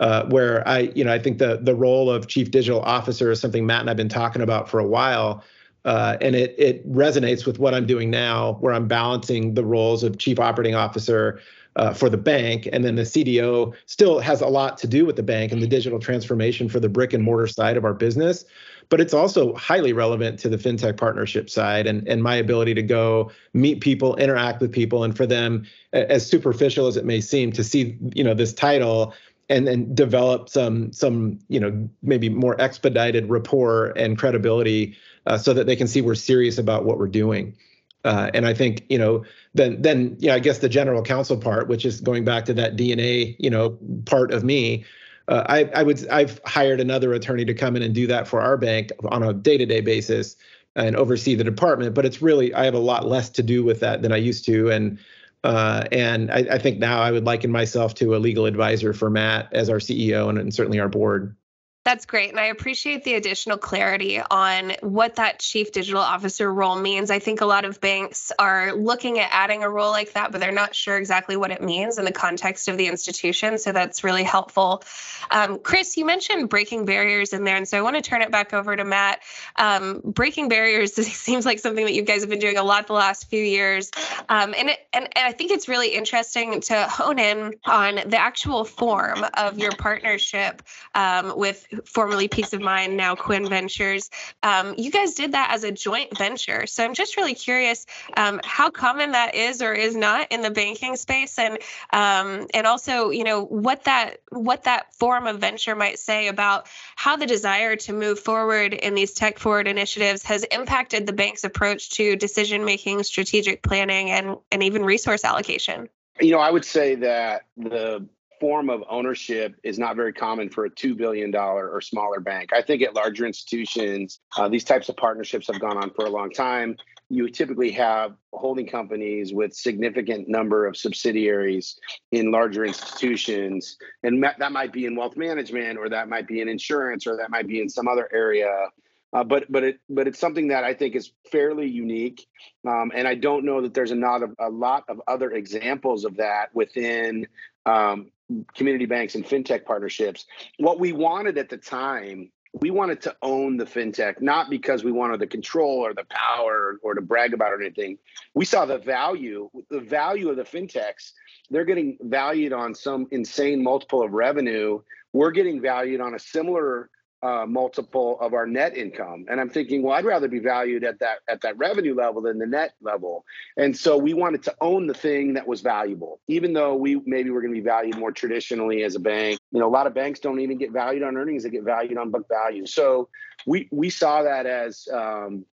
Uh, 0.00 0.26
where 0.26 0.66
I, 0.66 0.90
you 0.96 1.04
know, 1.04 1.12
I 1.12 1.20
think 1.20 1.38
the 1.38 1.58
the 1.62 1.74
role 1.74 2.10
of 2.10 2.26
chief 2.26 2.50
digital 2.50 2.80
officer 2.80 3.30
is 3.30 3.40
something 3.40 3.64
Matt 3.64 3.82
and 3.82 3.90
I've 3.90 3.96
been 3.96 4.08
talking 4.08 4.42
about 4.42 4.68
for 4.68 4.80
a 4.80 4.86
while, 4.86 5.44
uh, 5.84 6.16
and 6.20 6.34
it 6.34 6.54
it 6.58 6.92
resonates 6.92 7.46
with 7.46 7.60
what 7.60 7.74
I'm 7.74 7.86
doing 7.86 8.10
now, 8.10 8.54
where 8.54 8.74
I'm 8.74 8.88
balancing 8.88 9.54
the 9.54 9.64
roles 9.64 10.02
of 10.02 10.18
chief 10.18 10.40
operating 10.40 10.74
officer, 10.74 11.40
uh, 11.76 11.92
for 11.92 12.08
the 12.08 12.16
bank. 12.16 12.68
And 12.72 12.84
then 12.84 12.94
the 12.94 13.02
CDO 13.02 13.74
still 13.86 14.20
has 14.20 14.40
a 14.40 14.46
lot 14.46 14.78
to 14.78 14.86
do 14.86 15.04
with 15.04 15.16
the 15.16 15.22
bank 15.22 15.52
and 15.52 15.62
the 15.62 15.66
digital 15.66 15.98
transformation 15.98 16.68
for 16.68 16.80
the 16.80 16.88
brick 16.88 17.12
and 17.12 17.22
mortar 17.22 17.46
side 17.46 17.76
of 17.76 17.84
our 17.84 17.94
business. 17.94 18.44
But 18.90 19.00
it's 19.00 19.14
also 19.14 19.54
highly 19.54 19.92
relevant 19.92 20.38
to 20.40 20.48
the 20.48 20.58
fintech 20.58 20.96
partnership 20.96 21.48
side 21.48 21.86
and, 21.86 22.06
and 22.06 22.22
my 22.22 22.36
ability 22.36 22.74
to 22.74 22.82
go 22.82 23.30
meet 23.54 23.80
people, 23.80 24.14
interact 24.16 24.60
with 24.60 24.72
people, 24.72 25.04
and 25.04 25.16
for 25.16 25.26
them, 25.26 25.66
as 25.92 26.26
superficial 26.26 26.86
as 26.86 26.96
it 26.96 27.04
may 27.04 27.20
seem, 27.20 27.50
to 27.52 27.64
see 27.64 27.96
you 28.14 28.22
know 28.22 28.34
this 28.34 28.52
title 28.52 29.14
and 29.48 29.66
then 29.66 29.94
develop 29.94 30.48
some 30.48 30.92
some 30.92 31.38
you 31.48 31.60
know 31.60 31.88
maybe 32.02 32.28
more 32.28 32.60
expedited 32.60 33.28
rapport 33.28 33.88
and 33.96 34.18
credibility 34.18 34.96
uh, 35.26 35.38
so 35.38 35.52
that 35.52 35.66
they 35.66 35.76
can 35.76 35.86
see 35.86 36.00
we're 36.00 36.14
serious 36.14 36.58
about 36.58 36.84
what 36.84 36.98
we're 36.98 37.08
doing. 37.08 37.56
Uh, 38.04 38.30
and 38.34 38.46
I 38.46 38.52
think 38.52 38.84
you 38.88 38.98
know 38.98 39.24
then 39.54 39.80
then 39.80 40.16
yeah 40.18 40.34
I 40.34 40.38
guess 40.38 40.58
the 40.58 40.68
general 40.68 41.02
counsel 41.02 41.36
part, 41.36 41.68
which 41.68 41.84
is 41.84 42.00
going 42.00 42.24
back 42.24 42.44
to 42.46 42.54
that 42.54 42.76
DNA 42.76 43.36
you 43.38 43.50
know 43.50 43.78
part 44.04 44.32
of 44.32 44.44
me. 44.44 44.84
Uh, 45.26 45.42
I 45.46 45.64
I 45.74 45.82
would 45.82 46.06
I've 46.08 46.40
hired 46.44 46.80
another 46.80 47.14
attorney 47.14 47.44
to 47.46 47.54
come 47.54 47.76
in 47.76 47.82
and 47.82 47.94
do 47.94 48.06
that 48.08 48.28
for 48.28 48.40
our 48.40 48.56
bank 48.56 48.90
on 49.08 49.22
a 49.22 49.32
day 49.32 49.56
to 49.56 49.64
day 49.64 49.80
basis 49.80 50.36
and 50.76 50.96
oversee 50.96 51.34
the 51.34 51.44
department. 51.44 51.94
But 51.94 52.04
it's 52.04 52.20
really 52.20 52.52
I 52.52 52.64
have 52.64 52.74
a 52.74 52.78
lot 52.78 53.06
less 53.06 53.30
to 53.30 53.42
do 53.42 53.64
with 53.64 53.80
that 53.80 54.02
than 54.02 54.12
I 54.12 54.16
used 54.18 54.44
to, 54.46 54.70
and 54.70 54.98
uh, 55.44 55.84
and 55.92 56.30
I, 56.30 56.46
I 56.52 56.58
think 56.58 56.78
now 56.78 57.00
I 57.00 57.10
would 57.10 57.24
liken 57.24 57.50
myself 57.52 57.94
to 57.96 58.16
a 58.16 58.18
legal 58.18 58.46
advisor 58.46 58.92
for 58.92 59.10
Matt 59.10 59.48
as 59.52 59.68
our 59.68 59.78
CEO 59.78 60.28
and, 60.28 60.38
and 60.38 60.52
certainly 60.52 60.80
our 60.80 60.88
board. 60.88 61.36
That's 61.84 62.06
great. 62.06 62.30
And 62.30 62.40
I 62.40 62.46
appreciate 62.46 63.04
the 63.04 63.12
additional 63.12 63.58
clarity 63.58 64.18
on 64.18 64.72
what 64.80 65.16
that 65.16 65.38
chief 65.38 65.70
digital 65.70 66.00
officer 66.00 66.50
role 66.50 66.76
means. 66.76 67.10
I 67.10 67.18
think 67.18 67.42
a 67.42 67.46
lot 67.46 67.66
of 67.66 67.78
banks 67.78 68.32
are 68.38 68.72
looking 68.72 69.18
at 69.18 69.28
adding 69.30 69.62
a 69.62 69.68
role 69.68 69.90
like 69.90 70.14
that, 70.14 70.32
but 70.32 70.40
they're 70.40 70.50
not 70.50 70.74
sure 70.74 70.96
exactly 70.96 71.36
what 71.36 71.50
it 71.50 71.60
means 71.60 71.98
in 71.98 72.06
the 72.06 72.12
context 72.12 72.68
of 72.68 72.78
the 72.78 72.86
institution. 72.86 73.58
So 73.58 73.70
that's 73.72 74.02
really 74.02 74.22
helpful. 74.22 74.82
Um, 75.30 75.58
Chris, 75.58 75.98
you 75.98 76.06
mentioned 76.06 76.48
breaking 76.48 76.86
barriers 76.86 77.34
in 77.34 77.44
there. 77.44 77.56
And 77.56 77.68
so 77.68 77.76
I 77.76 77.82
want 77.82 77.96
to 77.96 78.02
turn 78.02 78.22
it 78.22 78.30
back 78.30 78.54
over 78.54 78.74
to 78.74 78.84
Matt. 78.84 79.20
Um, 79.56 80.00
breaking 80.02 80.48
barriers 80.48 80.94
seems 81.06 81.44
like 81.44 81.58
something 81.58 81.84
that 81.84 81.92
you 81.92 82.02
guys 82.02 82.22
have 82.22 82.30
been 82.30 82.38
doing 82.38 82.56
a 82.56 82.64
lot 82.64 82.86
the 82.86 82.94
last 82.94 83.28
few 83.28 83.44
years. 83.44 83.90
Um, 84.30 84.54
and, 84.56 84.70
it, 84.70 84.78
and, 84.94 85.04
and 85.14 85.26
I 85.26 85.32
think 85.32 85.50
it's 85.50 85.68
really 85.68 85.88
interesting 85.88 86.62
to 86.62 86.84
hone 86.84 87.18
in 87.18 87.52
on 87.66 87.96
the 88.06 88.16
actual 88.16 88.64
form 88.64 89.22
of 89.34 89.58
your 89.58 89.72
partnership 89.72 90.62
um, 90.94 91.34
with 91.36 91.66
formerly 91.84 92.28
Peace 92.28 92.52
of 92.52 92.60
Mind, 92.60 92.96
now 92.96 93.14
Quin 93.14 93.48
Ventures. 93.48 94.10
Um, 94.42 94.74
you 94.76 94.90
guys 94.90 95.14
did 95.14 95.32
that 95.32 95.50
as 95.52 95.64
a 95.64 95.72
joint 95.72 96.16
venture. 96.16 96.66
So 96.66 96.84
I'm 96.84 96.94
just 96.94 97.16
really 97.16 97.34
curious 97.34 97.86
um, 98.16 98.40
how 98.44 98.70
common 98.70 99.12
that 99.12 99.34
is 99.34 99.62
or 99.62 99.72
is 99.72 99.96
not 99.96 100.30
in 100.30 100.42
the 100.42 100.50
banking 100.50 100.96
space, 100.96 101.38
and 101.38 101.58
um, 101.92 102.46
and 102.54 102.66
also 102.66 103.10
you 103.10 103.24
know 103.24 103.44
what 103.44 103.84
that 103.84 104.18
what 104.30 104.64
that 104.64 104.94
form 104.94 105.26
of 105.26 105.38
venture 105.38 105.74
might 105.74 105.98
say 105.98 106.28
about 106.28 106.66
how 106.96 107.16
the 107.16 107.26
desire 107.26 107.76
to 107.76 107.92
move 107.92 108.18
forward 108.18 108.74
in 108.74 108.94
these 108.94 109.12
tech 109.12 109.38
forward 109.38 109.68
initiatives 109.68 110.22
has 110.24 110.44
impacted 110.44 111.06
the 111.06 111.12
bank's 111.12 111.44
approach 111.44 111.90
to 111.90 112.16
decision 112.16 112.64
making, 112.64 113.02
strategic 113.02 113.62
planning, 113.62 114.10
and 114.10 114.36
and 114.50 114.62
even 114.62 114.84
resource 114.84 115.24
allocation. 115.24 115.88
You 116.20 116.32
know, 116.32 116.38
I 116.38 116.50
would 116.50 116.64
say 116.64 116.94
that 116.96 117.42
the 117.56 118.06
form 118.40 118.70
of 118.70 118.82
ownership 118.88 119.54
is 119.62 119.78
not 119.78 119.96
very 119.96 120.12
common 120.12 120.50
for 120.50 120.64
a 120.64 120.70
$2 120.70 120.96
billion 120.96 121.34
or 121.34 121.80
smaller 121.80 122.20
bank. 122.20 122.50
I 122.52 122.62
think 122.62 122.82
at 122.82 122.94
larger 122.94 123.26
institutions, 123.26 124.20
uh, 124.36 124.48
these 124.48 124.64
types 124.64 124.88
of 124.88 124.96
partnerships 124.96 125.46
have 125.48 125.60
gone 125.60 125.76
on 125.76 125.90
for 125.90 126.04
a 126.06 126.10
long 126.10 126.30
time. 126.30 126.76
You 127.10 127.28
typically 127.28 127.70
have 127.72 128.14
holding 128.32 128.66
companies 128.66 129.32
with 129.32 129.54
significant 129.54 130.28
number 130.28 130.66
of 130.66 130.76
subsidiaries 130.76 131.78
in 132.12 132.30
larger 132.30 132.64
institutions. 132.64 133.76
And 134.02 134.22
that 134.22 134.52
might 134.52 134.72
be 134.72 134.86
in 134.86 134.96
wealth 134.96 135.16
management, 135.16 135.78
or 135.78 135.88
that 135.90 136.08
might 136.08 136.26
be 136.26 136.40
in 136.40 136.48
insurance, 136.48 137.06
or 137.06 137.16
that 137.18 137.30
might 137.30 137.46
be 137.46 137.60
in 137.60 137.68
some 137.68 137.88
other 137.88 138.08
area. 138.12 138.68
Uh, 139.14 139.22
but 139.22 139.44
but 139.50 139.62
it 139.62 139.78
but 139.88 140.08
it's 140.08 140.18
something 140.18 140.48
that 140.48 140.64
I 140.64 140.74
think 140.74 140.96
is 140.96 141.12
fairly 141.30 141.68
unique, 141.68 142.26
um, 142.66 142.90
and 142.92 143.06
I 143.06 143.14
don't 143.14 143.44
know 143.44 143.60
that 143.60 143.72
there's 143.72 143.92
a 143.92 143.94
lot 143.94 144.24
of 144.24 144.34
a 144.40 144.50
lot 144.50 144.82
of 144.88 145.00
other 145.06 145.30
examples 145.30 146.04
of 146.04 146.16
that 146.16 146.52
within 146.52 147.28
um, 147.64 148.10
community 148.54 148.86
banks 148.86 149.14
and 149.14 149.24
fintech 149.24 149.64
partnerships. 149.64 150.26
What 150.58 150.80
we 150.80 150.92
wanted 150.92 151.38
at 151.38 151.48
the 151.48 151.56
time, 151.56 152.30
we 152.60 152.70
wanted 152.70 153.00
to 153.02 153.16
own 153.22 153.56
the 153.56 153.64
fintech, 153.64 154.20
not 154.20 154.48
because 154.48 154.84
we 154.84 154.92
wanted 154.92 155.20
the 155.20 155.26
control 155.26 155.78
or 155.84 155.92
the 155.92 156.04
power 156.08 156.78
or, 156.82 156.94
to 156.94 157.00
brag 157.00 157.34
about 157.34 157.52
or 157.52 157.60
anything. 157.60 157.98
We 158.34 158.44
saw 158.44 158.64
the 158.64 158.78
value, 158.78 159.50
the 159.70 159.80
value 159.80 160.28
of 160.30 160.36
the 160.36 160.44
fintechs. 160.44 161.12
They're 161.50 161.64
getting 161.64 161.98
valued 162.00 162.52
on 162.52 162.74
some 162.74 163.08
insane 163.10 163.62
multiple 163.62 164.02
of 164.02 164.12
revenue. 164.12 164.80
We're 165.12 165.32
getting 165.32 165.60
valued 165.60 166.00
on 166.00 166.14
a 166.14 166.18
similar 166.18 166.90
uh, 167.24 167.46
multiple 167.46 168.18
of 168.20 168.34
our 168.34 168.46
net 168.46 168.76
income. 168.76 169.24
And 169.30 169.40
I'm 169.40 169.48
thinking, 169.48 169.82
well, 169.82 169.94
I'd 169.94 170.04
rather 170.04 170.28
be 170.28 170.40
valued 170.40 170.84
at 170.84 170.98
that 170.98 171.20
at 171.28 171.40
that 171.40 171.56
revenue 171.56 171.94
level 171.94 172.20
than 172.20 172.38
the 172.38 172.46
net 172.46 172.74
level. 172.82 173.24
And 173.56 173.74
so 173.74 173.96
we 173.96 174.12
wanted 174.12 174.42
to 174.42 174.54
own 174.60 174.86
the 174.86 174.94
thing 174.94 175.32
that 175.34 175.48
was 175.48 175.62
valuable, 175.62 176.20
even 176.28 176.52
though 176.52 176.74
we 176.74 177.00
maybe 177.06 177.30
we're 177.30 177.40
going 177.40 177.54
to 177.54 177.60
be 177.60 177.64
valued 177.64 177.96
more 177.96 178.12
traditionally 178.12 178.82
as 178.82 178.94
a 178.94 179.00
bank. 179.00 179.40
You 179.52 179.60
know, 179.60 179.68
a 179.68 179.72
lot 179.72 179.86
of 179.86 179.94
banks 179.94 180.20
don't 180.20 180.40
even 180.40 180.58
get 180.58 180.70
valued 180.70 181.02
on 181.02 181.16
earnings; 181.16 181.44
they 181.44 181.50
get 181.50 181.64
valued 181.64 181.96
on 181.96 182.10
book 182.10 182.26
value. 182.28 182.66
So 182.66 183.08
we 183.46 183.68
we 183.72 183.88
saw 183.88 184.22
that 184.24 184.44
as 184.44 184.86
um, 184.92 185.46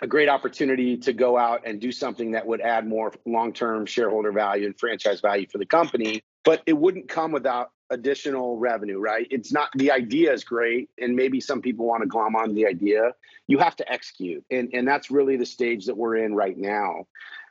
a 0.00 0.06
great 0.06 0.30
opportunity 0.30 0.96
to 0.96 1.12
go 1.12 1.36
out 1.36 1.66
and 1.66 1.78
do 1.78 1.92
something 1.92 2.32
that 2.32 2.46
would 2.46 2.62
add 2.62 2.86
more 2.86 3.12
long-term 3.26 3.84
shareholder 3.84 4.32
value 4.32 4.64
and 4.64 4.78
franchise 4.80 5.20
value 5.20 5.46
for 5.52 5.58
the 5.58 5.66
company 5.66 6.22
but 6.44 6.62
it 6.66 6.72
wouldn't 6.72 7.08
come 7.08 7.32
without 7.32 7.70
additional 7.92 8.58
revenue, 8.58 8.98
right? 8.98 9.26
It's 9.30 9.52
not 9.52 9.70
the 9.76 9.92
idea 9.92 10.32
is 10.32 10.42
great, 10.42 10.90
and 10.98 11.14
maybe 11.14 11.40
some 11.40 11.60
people 11.60 11.86
want 11.86 12.02
to 12.02 12.08
glom 12.08 12.34
on 12.34 12.54
the 12.54 12.66
idea. 12.66 13.12
You 13.46 13.58
have 13.58 13.76
to 13.76 13.92
execute, 13.92 14.44
and 14.50 14.70
and 14.72 14.88
that's 14.88 15.10
really 15.10 15.36
the 15.36 15.46
stage 15.46 15.86
that 15.86 15.96
we're 15.96 16.16
in 16.16 16.34
right 16.34 16.56
now. 16.56 17.06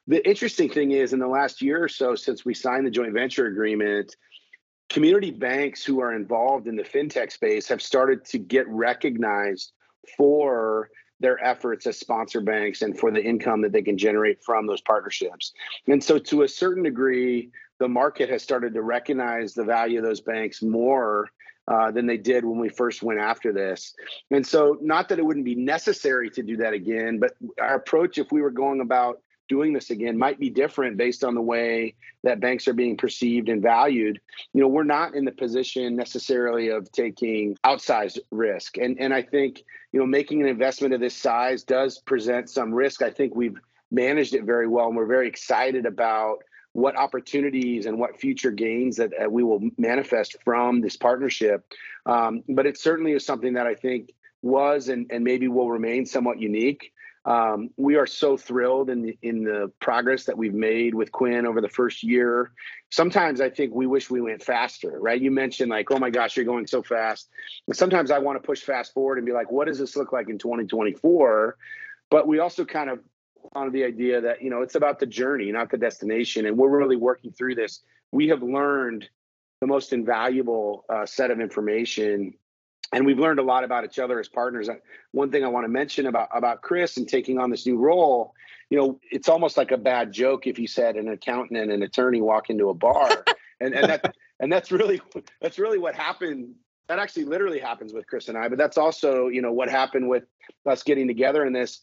The 0.08 0.28
interesting 0.28 0.70
thing 0.70 0.92
is, 0.92 1.14
in 1.14 1.20
the 1.20 1.28
last 1.28 1.62
year 1.62 1.84
or 1.84 1.88
so, 1.88 2.16
since 2.16 2.44
we 2.44 2.54
signed 2.54 2.86
the 2.86 2.92
joint 2.92 3.14
venture 3.14 3.46
agreement, 3.46 4.16
community 4.90 5.32
banks 5.32 5.86
who 5.86 6.02
are 6.02 6.14
involved 6.14 6.68
in 6.68 6.76
the 6.76 6.84
fintech 6.84 7.32
space 7.32 7.68
have 7.70 7.82
started 7.82 8.26
to 8.26 8.40
get 8.40 8.68
recognized 8.68 9.72
for 10.18 10.90
their 11.22 11.42
efforts 11.46 11.86
as 11.86 12.00
sponsor 12.00 12.42
banks 12.42 12.82
and 12.82 13.00
for 13.00 13.12
the 13.12 13.24
income 13.24 13.62
that 13.62 13.72
they 13.72 13.84
can 13.84 13.98
generate 13.98 14.44
from 14.44 14.66
those 14.66 14.82
partnerships. 14.82 15.54
And 15.88 16.04
so, 16.04 16.18
to 16.18 16.42
a 16.42 16.48
certain 16.48 16.84
degree, 16.84 17.52
the 17.82 17.88
market 17.88 18.30
has 18.30 18.44
started 18.44 18.76
to 18.76 18.84
recognize 18.84 19.56
the 19.56 19.64
value 19.64 19.98
of 19.98 20.06
those 20.06 20.22
banks 20.22 20.62
more 20.62 21.32
uh, 21.68 21.90
than 21.90 22.06
they 22.06 22.16
did 22.16 22.46
when 22.46 22.60
we 22.60 22.70
first 22.70 23.02
went 23.02 23.20
after 23.20 23.52
this. 23.52 23.96
And 24.30 24.46
so, 24.46 24.78
not 24.82 25.10
that 25.10 25.18
it 25.18 25.26
wouldn't 25.26 25.46
be 25.46 25.56
necessary 25.56 26.30
to 26.30 26.44
do 26.44 26.58
that 26.58 26.74
again, 26.74 27.18
but 27.18 27.32
our 27.60 27.74
approach, 27.74 28.20
if 28.20 28.32
we 28.32 28.40
were 28.40 28.52
going 28.52 28.82
about 28.82 29.20
doing 29.50 29.74
this 29.74 29.90
again, 29.90 30.16
might 30.16 30.40
be 30.40 30.52
different 30.52 30.96
based 30.96 31.24
on 31.24 31.34
the 31.34 31.42
way 31.42 31.96
that 32.24 32.40
banks 32.40 32.68
are 32.68 32.74
being 32.74 32.98
perceived 32.98 33.50
and 33.50 33.64
valued. 33.64 34.22
You 34.54 34.62
know, 34.62 34.68
we're 34.68 34.84
not 34.84 35.16
in 35.16 35.26
the 35.26 35.32
position 35.32 35.96
necessarily 35.96 36.70
of 36.70 36.92
taking 36.92 37.58
outsized 37.66 38.20
risk. 38.30 38.78
And, 38.78 39.00
and 39.00 39.12
I 39.12 39.24
think, 39.24 39.64
you 39.92 40.00
know, 40.00 40.06
making 40.06 40.42
an 40.42 40.48
investment 40.48 40.94
of 40.94 41.00
this 41.00 41.18
size 41.18 41.64
does 41.64 41.98
present 41.98 42.48
some 42.48 42.76
risk. 42.76 43.02
I 43.02 43.10
think 43.10 43.36
we've 43.36 43.58
managed 43.90 44.36
it 44.36 44.44
very 44.44 44.68
well, 44.68 44.88
and 44.88 44.96
we're 44.96 45.08
very 45.08 45.28
excited 45.28 45.88
about 45.88 46.44
what 46.74 46.96
opportunities 46.96 47.86
and 47.86 48.00
what 48.00 48.20
future 48.20 48.52
gains 48.52 48.98
that 48.98 49.12
uh, 49.22 49.30
we 49.30 49.44
will 49.44 49.62
manifest 49.78 50.38
from 50.44 50.82
this 50.82 50.96
partnership. 50.96 51.66
Um, 52.06 52.44
but 52.48 52.66
it 52.66 52.78
certainly 52.78 53.12
is 53.12 53.26
something 53.26 53.54
that 53.54 53.68
I 53.68 53.76
think 53.76 54.12
was 54.42 54.88
and, 54.88 55.08
and 55.12 55.24
maybe 55.24 55.48
will 55.48 55.70
remain 55.70 56.06
somewhat 56.06 56.40
unique. 56.40 56.94
Um, 57.24 57.70
we 57.78 57.98
are 57.98 58.08
so 58.08 58.36
thrilled 58.36 58.90
in 58.90 59.04
the, 59.04 59.18
in 59.22 59.44
the 59.44 59.72
progress 59.80 60.24
that 60.26 60.38
we've 60.38 60.56
made 60.56 60.96
with 60.96 61.12
Quin 61.12 61.46
over 61.46 61.62
the 61.62 61.70
first 61.70 62.02
year. 62.02 62.52
Sometimes 62.90 63.42
I 63.42 63.50
think 63.50 63.76
we 63.76 63.86
wish 63.86 64.10
we 64.10 64.22
went 64.22 64.42
faster, 64.42 64.98
right? 65.00 65.22
You 65.22 65.30
mentioned 65.30 65.70
like, 65.70 65.92
oh 65.92 66.00
my 66.00 66.10
gosh, 66.10 66.36
you're 66.36 66.46
going 66.46 66.66
so 66.66 66.82
fast. 66.82 67.30
And 67.68 67.76
sometimes 67.76 68.10
I 68.10 68.18
want 68.18 68.42
to 68.42 68.46
push 68.46 68.62
fast 68.62 68.94
forward 68.94 69.20
and 69.20 69.26
be 69.26 69.34
like, 69.34 69.52
what 69.52 69.68
does 69.68 69.78
this 69.78 69.96
look 69.96 70.12
like 70.12 70.30
in 70.30 70.40
2024? 70.40 71.58
But 72.10 72.28
we 72.28 72.40
also 72.40 72.66
kind 72.66 72.90
of 72.90 73.00
on 73.54 73.72
the 73.72 73.84
idea 73.84 74.22
that 74.22 74.42
you 74.42 74.50
know 74.50 74.62
it's 74.62 74.76
about 74.76 75.00
the 75.00 75.06
journey 75.06 75.52
not 75.52 75.70
the 75.70 75.78
destination. 75.78 76.46
And 76.46 76.58
we're 76.58 76.70
really 76.70 76.98
working 76.98 77.32
through 77.32 77.56
this. 77.56 77.82
We 78.12 78.28
have 78.30 78.42
learned 78.42 79.10
the 79.60 79.68
most 79.68 79.94
invaluable 79.94 80.86
uh, 80.90 81.06
set 81.06 81.32
of 81.32 81.40
information 81.40 82.34
and 82.94 83.06
we've 83.06 83.20
learned 83.20 83.40
a 83.40 83.44
lot 83.44 83.64
about 83.64 83.86
each 83.86 84.00
other 84.00 84.20
as 84.20 84.28
partners. 84.28 84.70
One 85.12 85.32
thing 85.32 85.44
i 85.44 85.48
want 85.48 85.66
to 85.66 85.70
mention 85.70 86.08
about 86.08 86.30
about 86.34 86.62
chris 86.62 86.98
and 86.98 87.08
taking 87.08 87.38
on 87.38 87.50
this 87.50 87.66
new 87.66 87.78
role 87.78 88.34
you 88.70 88.78
know 88.78 89.00
it's 89.12 89.30
almost 89.30 89.58
like 89.58 89.72
a 89.72 89.78
bad 89.78 90.12
joke 90.12 90.48
if 90.48 90.58
you 90.58 90.68
said 90.68 90.96
an 90.96 91.10
accountant 91.10 91.60
and 91.60 91.72
an 91.72 91.84
attorney 91.84 92.22
walk 92.22 92.50
into 92.50 92.70
a 92.70 92.74
bar. 92.74 93.10
And 93.64 93.76
and 93.76 93.90
that 93.92 94.16
and 94.40 94.52
that's 94.52 94.72
really 94.72 95.00
that's 95.40 95.60
really 95.60 95.78
what 95.78 95.94
happened 95.94 96.56
that 96.88 96.98
actually 96.98 97.26
literally 97.26 97.60
happens 97.60 97.94
with 97.94 98.08
chris 98.08 98.28
and 98.28 98.36
i 98.36 98.50
but 98.50 98.58
that's 98.58 98.76
also 98.76 99.28
you 99.28 99.40
know 99.40 99.52
what 99.52 99.70
happened 99.70 100.10
with 100.10 100.24
us 100.66 100.82
getting 100.82 101.06
together 101.06 101.46
in 101.46 101.54
this 101.54 101.82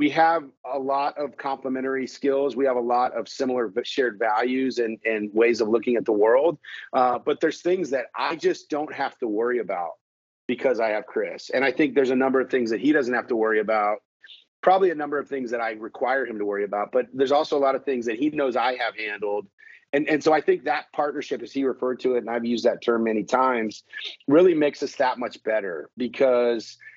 we 0.00 0.08
have 0.08 0.44
a 0.64 0.78
lot 0.78 1.18
of 1.18 1.36
complementary 1.36 2.06
skills. 2.06 2.56
We 2.56 2.64
have 2.64 2.76
a 2.76 2.80
lot 2.80 3.12
of 3.12 3.28
similar 3.28 3.70
shared 3.82 4.18
values 4.18 4.78
and, 4.78 4.98
and 5.04 5.28
ways 5.34 5.60
of 5.60 5.68
looking 5.68 5.96
at 5.96 6.06
the 6.06 6.12
world. 6.12 6.56
Uh, 6.94 7.18
but 7.18 7.38
there's 7.42 7.60
things 7.60 7.90
that 7.90 8.06
I 8.16 8.36
just 8.36 8.70
don't 8.70 8.90
have 8.94 9.18
to 9.18 9.28
worry 9.28 9.58
about 9.58 9.90
because 10.48 10.80
I 10.80 10.88
have 10.88 11.04
Chris. 11.04 11.50
And 11.50 11.62
I 11.62 11.70
think 11.70 11.94
there's 11.94 12.08
a 12.08 12.16
number 12.16 12.40
of 12.40 12.50
things 12.50 12.70
that 12.70 12.80
he 12.80 12.92
doesn't 12.92 13.12
have 13.12 13.26
to 13.26 13.36
worry 13.36 13.60
about. 13.60 13.98
Probably 14.62 14.90
a 14.90 14.94
number 14.94 15.18
of 15.18 15.28
things 15.28 15.50
that 15.50 15.60
I 15.60 15.72
require 15.72 16.24
him 16.24 16.38
to 16.38 16.46
worry 16.46 16.64
about. 16.64 16.92
But 16.92 17.08
there's 17.12 17.30
also 17.30 17.58
a 17.58 17.60
lot 17.60 17.74
of 17.74 17.84
things 17.84 18.06
that 18.06 18.18
he 18.18 18.30
knows 18.30 18.56
I 18.56 18.76
have 18.76 18.96
handled. 18.96 19.48
And, 19.92 20.08
and 20.08 20.24
so 20.24 20.32
I 20.32 20.40
think 20.40 20.64
that 20.64 20.86
partnership, 20.94 21.42
as 21.42 21.52
he 21.52 21.64
referred 21.64 22.00
to 22.00 22.14
it, 22.14 22.20
and 22.20 22.30
I've 22.30 22.46
used 22.46 22.64
that 22.64 22.80
term 22.80 23.04
many 23.04 23.24
times, 23.24 23.82
really 24.26 24.54
makes 24.54 24.82
us 24.82 24.96
that 24.96 25.18
much 25.18 25.42
better 25.42 25.90
because– 25.98 26.78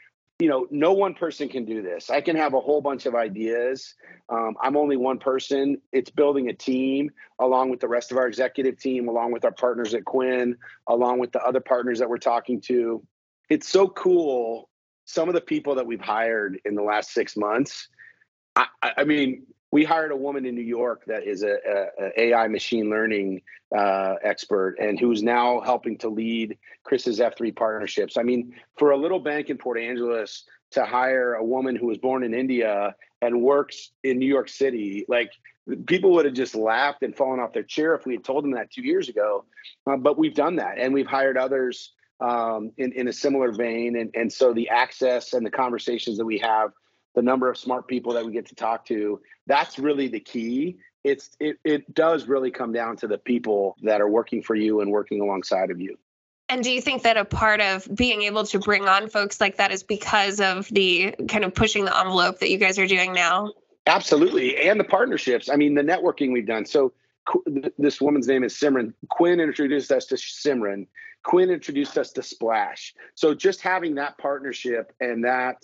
you 0.43 0.49
know, 0.49 0.67
no 0.71 0.91
one 0.91 1.13
person 1.13 1.47
can 1.47 1.63
do 1.63 1.81
this. 1.81 2.09
I 2.09 2.19
can 2.19 2.35
have 2.35 2.53
a 2.53 2.59
whole 2.59 2.81
bunch 2.81 3.05
of 3.05 3.15
ideas. 3.15 3.95
Um, 4.27 4.57
I'm 4.61 4.75
only 4.75 4.97
one 4.97 5.17
person. 5.17 5.77
It's 5.93 6.09
building 6.09 6.49
a 6.49 6.53
team 6.53 7.11
along 7.39 7.69
with 7.69 7.79
the 7.79 7.87
rest 7.87 8.11
of 8.11 8.17
our 8.17 8.27
executive 8.27 8.77
team, 8.77 9.07
along 9.07 9.31
with 9.31 9.45
our 9.45 9.53
partners 9.53 9.93
at 9.93 10.03
Quin, 10.03 10.57
along 10.85 11.19
with 11.19 11.31
the 11.31 11.41
other 11.41 11.61
partners 11.61 11.99
that 11.99 12.09
we're 12.09 12.17
talking 12.17 12.59
to. 12.63 13.01
It's 13.49 13.69
so 13.69 13.87
cool. 13.87 14.69
Some 15.05 15.29
of 15.29 15.33
the 15.33 15.39
people 15.39 15.75
that 15.75 15.87
we've 15.87 16.01
hired 16.01 16.59
in 16.65 16.75
the 16.75 16.83
last 16.83 17.13
six 17.13 17.37
months. 17.37 17.87
I, 18.57 18.65
I 18.81 19.05
mean, 19.05 19.43
we 19.73 19.83
hired 19.83 20.11
a 20.11 20.15
woman 20.15 20.45
in 20.45 20.53
New 20.53 20.61
York 20.61 21.01
that 21.07 21.23
is 21.23 21.41
a, 21.41 21.55
a, 21.67 22.05
a 22.05 22.21
AI 22.25 22.47
machine 22.47 22.91
learning 22.91 23.41
uh, 23.75 24.13
expert 24.23 24.75
and 24.79 24.99
who's 24.99 25.23
now 25.23 25.61
helping 25.61 25.97
to 25.97 26.09
lead 26.09 26.59
Chris's 26.83 27.19
F3 27.19 27.55
partnerships. 27.55 28.15
I 28.15 28.21
mean, 28.21 28.53
for 28.77 28.91
a 28.91 28.97
little 28.97 29.17
bank 29.17 29.49
in 29.49 29.57
Port 29.57 29.79
Angeles 29.79 30.43
to 30.73 30.85
hire 30.85 31.33
a 31.33 31.43
woman 31.43 31.75
who 31.75 31.87
was 31.87 31.97
born 31.97 32.23
in 32.23 32.35
India 32.35 32.95
and 33.23 33.41
works 33.41 33.89
in 34.03 34.19
New 34.19 34.27
York 34.27 34.47
City, 34.47 35.05
like 35.07 35.31
people 35.87 36.11
would 36.11 36.25
have 36.25 36.35
just 36.35 36.53
laughed 36.53 37.01
and 37.01 37.17
fallen 37.17 37.39
off 37.39 37.51
their 37.51 37.63
chair 37.63 37.95
if 37.95 38.05
we 38.05 38.13
had 38.13 38.23
told 38.23 38.43
them 38.43 38.51
that 38.51 38.69
two 38.69 38.83
years 38.83 39.09
ago. 39.09 39.43
Uh, 39.87 39.97
but 39.97 40.19
we've 40.19 40.35
done 40.35 40.57
that 40.57 40.77
and 40.77 40.93
we've 40.93 41.07
hired 41.07 41.35
others 41.35 41.93
um, 42.19 42.71
in, 42.77 42.91
in 42.91 43.07
a 43.07 43.13
similar 43.13 43.51
vein. 43.51 43.97
And, 43.97 44.11
and 44.13 44.31
so 44.31 44.53
the 44.53 44.69
access 44.69 45.33
and 45.33 45.43
the 45.43 45.49
conversations 45.49 46.19
that 46.19 46.25
we 46.25 46.37
have 46.37 46.73
the 47.15 47.21
number 47.21 47.49
of 47.49 47.57
smart 47.57 47.87
people 47.87 48.13
that 48.13 48.25
we 48.25 48.31
get 48.31 48.47
to 48.47 48.55
talk 48.55 48.85
to 48.85 49.21
that's 49.47 49.79
really 49.79 50.07
the 50.07 50.19
key. 50.19 50.77
It's 51.03 51.31
it, 51.39 51.57
it 51.63 51.93
does 51.93 52.27
really 52.27 52.51
come 52.51 52.71
down 52.71 52.97
to 52.97 53.07
the 53.07 53.17
people 53.17 53.75
that 53.83 54.01
are 54.01 54.09
working 54.09 54.41
for 54.41 54.55
you 54.55 54.81
and 54.81 54.91
working 54.91 55.21
alongside 55.21 55.69
of 55.69 55.81
you. 55.81 55.97
And 56.49 56.63
do 56.63 56.71
you 56.71 56.81
think 56.81 57.03
that 57.03 57.17
a 57.17 57.25
part 57.25 57.61
of 57.61 57.87
being 57.93 58.21
able 58.23 58.45
to 58.45 58.59
bring 58.59 58.87
on 58.87 59.09
folks 59.09 59.41
like 59.41 59.57
that 59.57 59.71
is 59.71 59.83
because 59.83 60.39
of 60.39 60.67
the 60.69 61.15
kind 61.27 61.43
of 61.43 61.53
pushing 61.53 61.85
the 61.85 61.97
envelope 61.97 62.39
that 62.39 62.49
you 62.49 62.57
guys 62.57 62.77
are 62.77 62.87
doing 62.87 63.13
now? 63.13 63.51
Absolutely. 63.85 64.57
And 64.67 64.79
the 64.79 64.85
partnerships. 64.85 65.49
I 65.49 65.55
mean 65.55 65.73
the 65.73 65.81
networking 65.81 66.31
we've 66.31 66.47
done. 66.47 66.65
So 66.65 66.93
this 67.77 68.01
woman's 68.01 68.27
name 68.27 68.43
is 68.43 68.53
simran. 68.53 68.93
Quin 69.09 69.39
introduced 69.39 69.91
us 69.91 70.05
to 70.07 70.15
simran. 70.15 70.87
Quin 71.23 71.49
introduced 71.49 71.97
us 71.97 72.11
to 72.13 72.23
splash. 72.23 72.93
So 73.15 73.33
just 73.33 73.61
having 73.61 73.95
that 73.95 74.17
partnership 74.17 74.93
and 74.99 75.23
that 75.23 75.63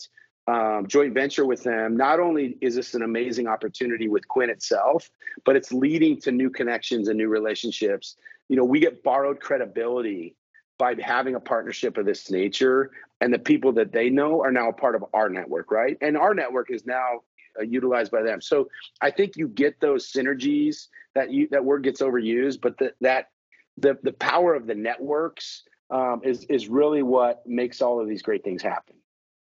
um, 0.50 0.88
joint 0.88 1.14
venture 1.14 1.46
with 1.46 1.64
them, 1.64 1.96
not 1.96 2.20
only 2.20 2.58
is 2.60 2.74
this 2.74 2.96
an 2.96 3.04
amazing 3.04 3.48
opportunity 3.48 4.08
with 4.08 4.28
Quin 4.28 4.50
itself, 4.50 5.12
but 5.46 5.56
it's 5.56 5.72
leading 5.72 6.20
to 6.22 6.32
new 6.32 6.50
connections 6.50 7.08
and 7.08 7.18
new 7.18 7.28
relationships. 7.28 8.16
You 8.48 8.56
know, 8.56 8.64
we 8.64 8.80
get 8.80 9.04
borrowed 9.04 9.40
credibility 9.40 10.36
by 10.80 10.96
having 11.00 11.36
a 11.36 11.40
partnership 11.40 11.98
of 11.98 12.06
this 12.08 12.32
nature, 12.32 12.92
and 13.22 13.32
the 13.32 13.38
people 13.38 13.72
that 13.74 13.92
they 13.92 14.10
know 14.10 14.42
are 14.42 14.52
now 14.52 14.70
a 14.70 14.74
part 14.74 14.96
of 14.96 15.06
our 15.14 15.30
network, 15.30 15.72
right? 15.72 15.98
And 16.02 16.18
our 16.18 16.34
network 16.34 16.72
is 16.72 16.84
now 16.84 17.22
uh, 17.60 17.64
utilized 17.64 18.12
by 18.12 18.24
them. 18.24 18.42
So 18.42 18.70
I 19.02 19.12
think 19.12 19.38
you 19.38 19.50
get 19.50 19.80
those 19.82 20.12
synergies 20.12 20.88
that 21.14 21.32
you 21.32 21.48
that 21.52 21.64
word 21.64 21.84
gets 21.84 22.02
overused, 22.02 22.60
but 22.62 22.78
the, 22.80 22.94
that 23.02 23.30
the 23.78 24.00
the 24.02 24.14
power 24.14 24.56
of 24.56 24.66
the 24.66 24.76
networks 24.76 25.64
um, 25.92 26.22
is 26.24 26.46
is 26.46 26.70
really 26.70 27.04
what 27.04 27.46
makes 27.46 27.84
all 27.84 28.00
of 28.00 28.08
these 28.08 28.24
great 28.24 28.44
things 28.44 28.64
happen. 28.64 28.96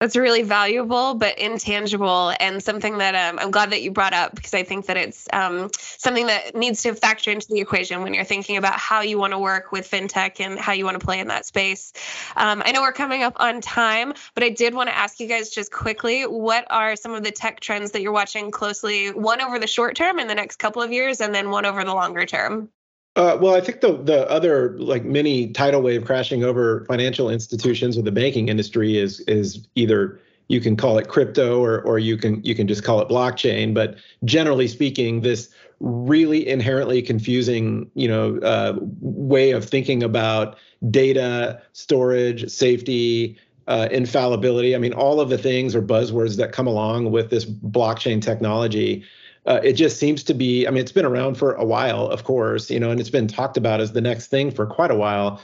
That's 0.01 0.15
really 0.15 0.41
valuable, 0.41 1.13
but 1.13 1.37
intangible, 1.37 2.33
and 2.39 2.63
something 2.63 2.97
that 2.97 3.13
um, 3.13 3.37
I'm 3.37 3.51
glad 3.51 3.69
that 3.69 3.83
you 3.83 3.91
brought 3.91 4.13
up 4.13 4.33
because 4.33 4.55
I 4.55 4.63
think 4.63 4.87
that 4.87 4.97
it's 4.97 5.27
um, 5.31 5.69
something 5.75 6.25
that 6.25 6.55
needs 6.55 6.81
to 6.81 6.95
factor 6.95 7.29
into 7.29 7.47
the 7.47 7.59
equation 7.59 8.01
when 8.01 8.15
you're 8.15 8.23
thinking 8.23 8.57
about 8.57 8.79
how 8.79 9.01
you 9.01 9.19
want 9.19 9.33
to 9.33 9.37
work 9.37 9.71
with 9.71 9.87
fintech 9.87 10.39
and 10.43 10.57
how 10.57 10.71
you 10.71 10.85
want 10.85 10.99
to 10.99 11.05
play 11.05 11.19
in 11.19 11.27
that 11.27 11.45
space. 11.45 11.93
Um, 12.35 12.63
I 12.65 12.71
know 12.71 12.81
we're 12.81 12.93
coming 12.93 13.21
up 13.21 13.37
on 13.39 13.61
time, 13.61 14.15
but 14.33 14.43
I 14.43 14.49
did 14.49 14.73
want 14.73 14.89
to 14.89 14.97
ask 14.97 15.19
you 15.19 15.27
guys 15.27 15.51
just 15.51 15.71
quickly 15.71 16.23
what 16.23 16.65
are 16.71 16.95
some 16.95 17.13
of 17.13 17.23
the 17.23 17.31
tech 17.31 17.59
trends 17.59 17.91
that 17.91 18.01
you're 18.01 18.11
watching 18.11 18.49
closely, 18.49 19.09
one 19.09 19.39
over 19.39 19.59
the 19.59 19.67
short 19.67 19.95
term 19.95 20.17
in 20.17 20.27
the 20.27 20.33
next 20.33 20.55
couple 20.55 20.81
of 20.81 20.91
years, 20.91 21.21
and 21.21 21.35
then 21.35 21.51
one 21.51 21.67
over 21.67 21.83
the 21.83 21.93
longer 21.93 22.25
term? 22.25 22.69
Uh, 23.15 23.37
well, 23.41 23.53
I 23.53 23.61
think 23.61 23.81
the 23.81 23.97
the 23.97 24.29
other 24.29 24.77
like 24.77 25.03
mini 25.03 25.47
tidal 25.47 25.81
wave 25.81 26.05
crashing 26.05 26.43
over 26.43 26.85
financial 26.85 27.29
institutions 27.29 27.97
or 27.97 28.03
the 28.03 28.11
banking 28.11 28.47
industry 28.47 28.97
is 28.97 29.19
is 29.21 29.67
either 29.75 30.19
you 30.47 30.61
can 30.61 30.77
call 30.77 30.97
it 30.97 31.09
crypto 31.09 31.59
or 31.59 31.81
or 31.81 31.99
you 31.99 32.15
can 32.15 32.41
you 32.43 32.55
can 32.55 32.67
just 32.67 32.85
call 32.85 33.01
it 33.01 33.09
blockchain. 33.09 33.73
But 33.73 33.97
generally 34.23 34.67
speaking, 34.67 35.21
this 35.21 35.49
really 35.81 36.47
inherently 36.47 37.01
confusing 37.01 37.91
you 37.95 38.07
know 38.07 38.37
uh, 38.37 38.79
way 39.01 39.51
of 39.51 39.65
thinking 39.65 40.03
about 40.03 40.57
data 40.89 41.61
storage, 41.73 42.49
safety, 42.49 43.37
uh, 43.67 43.89
infallibility. 43.91 44.73
I 44.73 44.79
mean, 44.79 44.93
all 44.93 45.19
of 45.19 45.27
the 45.27 45.37
things 45.37 45.75
or 45.75 45.81
buzzwords 45.81 46.37
that 46.37 46.53
come 46.53 46.67
along 46.67 47.11
with 47.11 47.29
this 47.29 47.43
blockchain 47.43 48.21
technology 48.21 49.03
uh, 49.45 49.59
it 49.63 49.73
just 49.73 49.97
seems 49.97 50.23
to 50.23 50.33
be 50.33 50.67
i 50.67 50.71
mean 50.71 50.81
it's 50.81 50.91
been 50.91 51.05
around 51.05 51.35
for 51.35 51.53
a 51.53 51.65
while 51.65 52.07
of 52.07 52.23
course 52.23 52.69
you 52.69 52.79
know 52.79 52.91
and 52.91 52.99
it's 52.99 53.09
been 53.09 53.27
talked 53.27 53.57
about 53.57 53.81
as 53.81 53.91
the 53.93 54.01
next 54.01 54.27
thing 54.27 54.51
for 54.51 54.65
quite 54.65 54.91
a 54.91 54.95
while. 54.95 55.41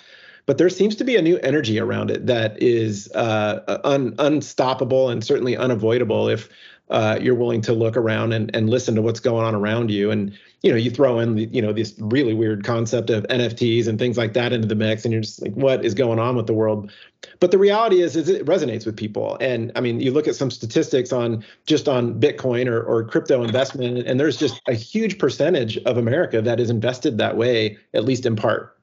But 0.48 0.58
there 0.58 0.70
seems 0.70 0.96
to 0.96 1.04
be 1.04 1.18
a 1.18 1.22
new 1.22 1.38
energy 1.40 1.78
around 1.78 2.10
it 2.10 2.26
that 2.26 2.62
is 2.64 3.12
uh, 3.12 3.80
un, 3.84 4.16
unstoppable 4.18 5.10
and 5.10 5.22
certainly 5.22 5.58
unavoidable 5.58 6.30
if 6.30 6.48
uh, 6.90 7.20
you're 7.22 7.36
willing 7.36 7.60
to 7.62 7.74
look 7.74 7.98
around 7.98 8.32
and, 8.32 8.50
and 8.56 8.70
listen 8.70 8.96
to 8.96 9.02
what's 9.02 9.20
going 9.20 9.46
on 9.46 9.54
around 9.54 9.92
you. 9.92 10.10
And 10.10 10.32
you 10.64 10.72
know 10.72 10.78
you 10.78 10.90
throw 10.90 11.20
in 11.20 11.36
the, 11.36 11.46
you 11.46 11.62
know 11.62 11.72
this 11.72 11.94
really 12.00 12.34
weird 12.34 12.64
concept 12.64 13.10
of 13.10 13.24
nfts 13.28 13.88
and 13.88 14.00
things 14.00 14.18
like 14.18 14.34
that 14.34 14.54
into 14.54 14.68
the 14.68 14.76
mix 14.76 15.06
and 15.06 15.12
you're 15.12 15.22
just 15.22 15.42
like 15.42 15.54
what 15.54 15.86
is 15.86 15.94
going 15.94 16.20
on 16.20 16.36
with 16.36 16.48
the 16.48 16.54
world? 16.54 16.92
But 17.40 17.52
the 17.52 17.58
reality 17.58 18.02
is 18.02 18.16
is 18.16 18.30
it 18.30 18.46
resonates 18.46 18.86
with 18.86 18.96
people. 18.96 19.38
And 19.40 19.72
i 19.76 19.82
mean 19.82 20.00
you 20.00 20.12
look 20.12 20.28
at 20.28 20.36
some 20.36 20.52
statistics 20.52 21.12
on 21.12 21.44
just 21.66 21.88
on 21.88 22.20
bitcoin 22.20 22.68
or, 22.68 22.82
or 22.84 23.04
crypto 23.04 23.44
investment 23.44 24.08
and 24.08 24.20
there's 24.20 24.38
just 24.38 24.62
a 24.68 24.74
huge 24.74 25.20
percentage 25.20 25.78
of 25.80 25.98
america 25.98 26.42
that 26.42 26.60
is 26.60 26.70
invested 26.70 27.18
that 27.18 27.38
way 27.38 27.78
at 27.94 28.04
least 28.04 28.26
in 28.26 28.36
part. 28.36 28.74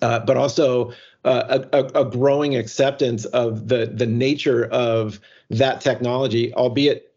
Uh, 0.00 0.20
but 0.20 0.36
also 0.36 0.92
uh, 1.24 1.64
a, 1.72 1.84
a, 2.00 2.04
growing 2.04 2.54
acceptance 2.54 3.24
of 3.26 3.66
the 3.66 3.86
the 3.92 4.06
nature 4.06 4.66
of 4.66 5.18
that 5.50 5.80
technology, 5.80 6.54
albeit 6.54 7.07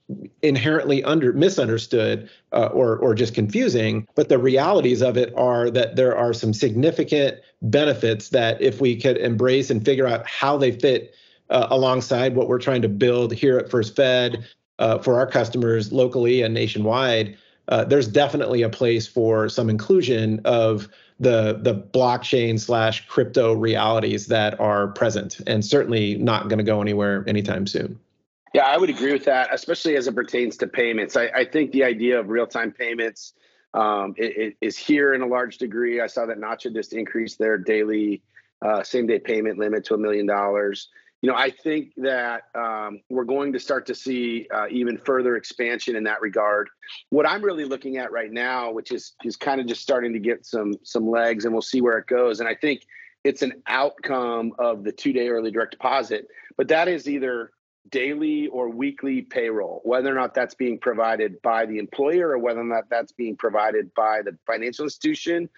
inherently 0.41 1.03
under 1.03 1.34
misunderstood 1.34 2.30
uh, 2.53 2.68
or 2.68 2.97
or 2.97 3.14
just 3.14 3.34
confusing 3.34 4.07
but 4.16 4.30
the 4.30 4.38
realities 4.38 5.01
of 5.01 5.18
it 5.18 5.34
are 5.38 5.70
that 5.70 5.95
there 5.95 6.16
are 6.16 6.34
some 6.34 6.53
significant 6.53 7.38
benefits 7.62 8.30
that 8.30 8.62
if 8.62 8.82
we 8.82 8.95
could 8.95 9.18
embrace 9.18 9.70
and 9.70 9.86
figure 9.86 10.07
out 10.07 10.28
how 10.28 10.57
they 10.57 10.72
fit 10.72 11.14
uh, 11.49 11.68
alongside 11.70 12.36
what 12.36 12.47
we're 12.47 12.59
trying 12.59 12.82
to 12.82 12.89
build 12.89 13.34
here 13.34 13.57
at 13.57 13.70
First 13.70 13.95
Fed 13.95 14.45
uh, 14.80 14.97
for 14.99 15.16
our 15.16 15.28
customers 15.28 15.91
locally 15.91 16.41
and 16.41 16.53
nationwide 16.53 17.38
uh, 17.68 17.86
there's 17.86 18.07
definitely 18.07 18.62
a 18.64 18.70
place 18.70 19.07
for 19.07 19.47
some 19.47 19.70
inclusion 19.70 20.41
of 20.45 20.88
the 21.20 21.59
the 21.62 21.76
blockchain 21.76 22.59
slash 22.59 23.07
crypto 23.07 23.53
realities 23.53 24.28
that 24.28 24.59
are 24.59 24.88
present 24.88 25.39
and 25.47 25.64
certainly 25.64 26.16
not 26.16 26.49
going 26.49 26.57
to 26.57 26.64
go 26.64 26.82
anywhere 26.82 27.24
anytime 27.28 27.68
soon 27.68 27.97
yeah, 28.54 28.64
I 28.64 28.78
would 28.78 28.89
agree 28.89 29.14
with 29.14 29.26
that, 29.26 29.54
especially 29.54 29.95
as 29.95 30.08
it 30.08 30.16
pertains 30.16 30.58
to 30.58 30.68
payments. 30.68 31.16
I, 31.16 31.28
I 31.28 31.45
think 31.45 31.72
the 31.72 31.84
idea 31.84 32.20
of 32.20 32.30
real 32.30 32.47
time 32.47 32.72
payments 32.72 33.34
um, 33.74 34.14
it, 34.18 34.38
it 34.38 34.58
is 34.62 34.78
here 34.78 35.14
in 35.14 35.22
a 35.22 35.26
large 35.26 35.58
degree. 35.58 36.02
I 36.02 36.08
saw 36.08 36.26
that 36.26 36.38
Nacha 36.38 36.74
just 36.74 36.93
increased 36.93 37.39
their 37.39 37.58
daily 37.58 38.22
uh, 38.62 38.84
same 38.84 39.08
day 39.08 39.20
payment 39.20 39.58
limit 39.58 39.86
to 39.86 39.95
a 39.95 39.97
million 39.97 40.26
dollars. 40.26 40.89
You 41.22 41.30
know, 41.30 41.36
I 41.36 41.52
think 41.52 41.93
that 41.97 42.43
um, 42.56 43.02
we're 43.10 43.26
going 43.26 43.54
to 43.54 43.60
start 43.60 43.86
to 43.88 43.95
see 43.95 44.47
uh, 44.54 44.66
even 44.70 44.97
further 44.97 45.36
expansion 45.36 45.95
in 45.95 46.04
that 46.06 46.20
regard. 46.22 46.68
What 47.10 47.28
I'm 47.28 47.43
really 47.43 47.66
looking 47.66 47.97
at 47.97 48.12
right 48.12 48.32
now, 48.32 48.72
which 48.72 48.91
is 48.91 49.14
is 49.24 49.38
kind 49.38 49.62
of 49.62 49.68
just 49.68 49.82
starting 49.82 50.14
to 50.14 50.20
get 50.20 50.45
some 50.45 50.74
some 50.84 51.08
legs, 51.08 51.45
and 51.45 51.54
we'll 51.54 51.62
see 51.62 51.82
where 51.82 51.97
it 51.97 52.08
goes. 52.08 52.39
And 52.39 52.49
I 52.49 52.56
think 52.56 52.82
it's 53.24 53.43
an 53.43 53.62
outcome 53.68 54.54
of 54.58 54.84
the 54.84 54.91
two 54.91 55.14
day 55.14 55.30
early 55.30 55.52
direct 55.52 55.72
deposit, 55.72 56.28
but 56.58 56.68
that 56.70 56.88
is 56.88 57.08
either 57.08 57.52
daily 57.90 58.48
or 58.48 58.70
weekly 58.70 59.22
payroll, 59.22 59.82
whether 59.84 60.12
or 60.12 60.16
not 60.16 60.34
that's 60.34 60.56
being 60.56 60.78
provided 60.78 61.42
by 61.42 61.66
the 61.66 61.78
employer 61.78 62.30
or 62.30 62.38
whether 62.38 62.62
or 62.62 62.66
not 62.66 62.90
that's 62.90 63.12
being 63.12 63.36
provided 63.36 63.94
by 63.96 64.22
the 64.22 64.38
financial 64.46 64.86
institution. 64.86 65.50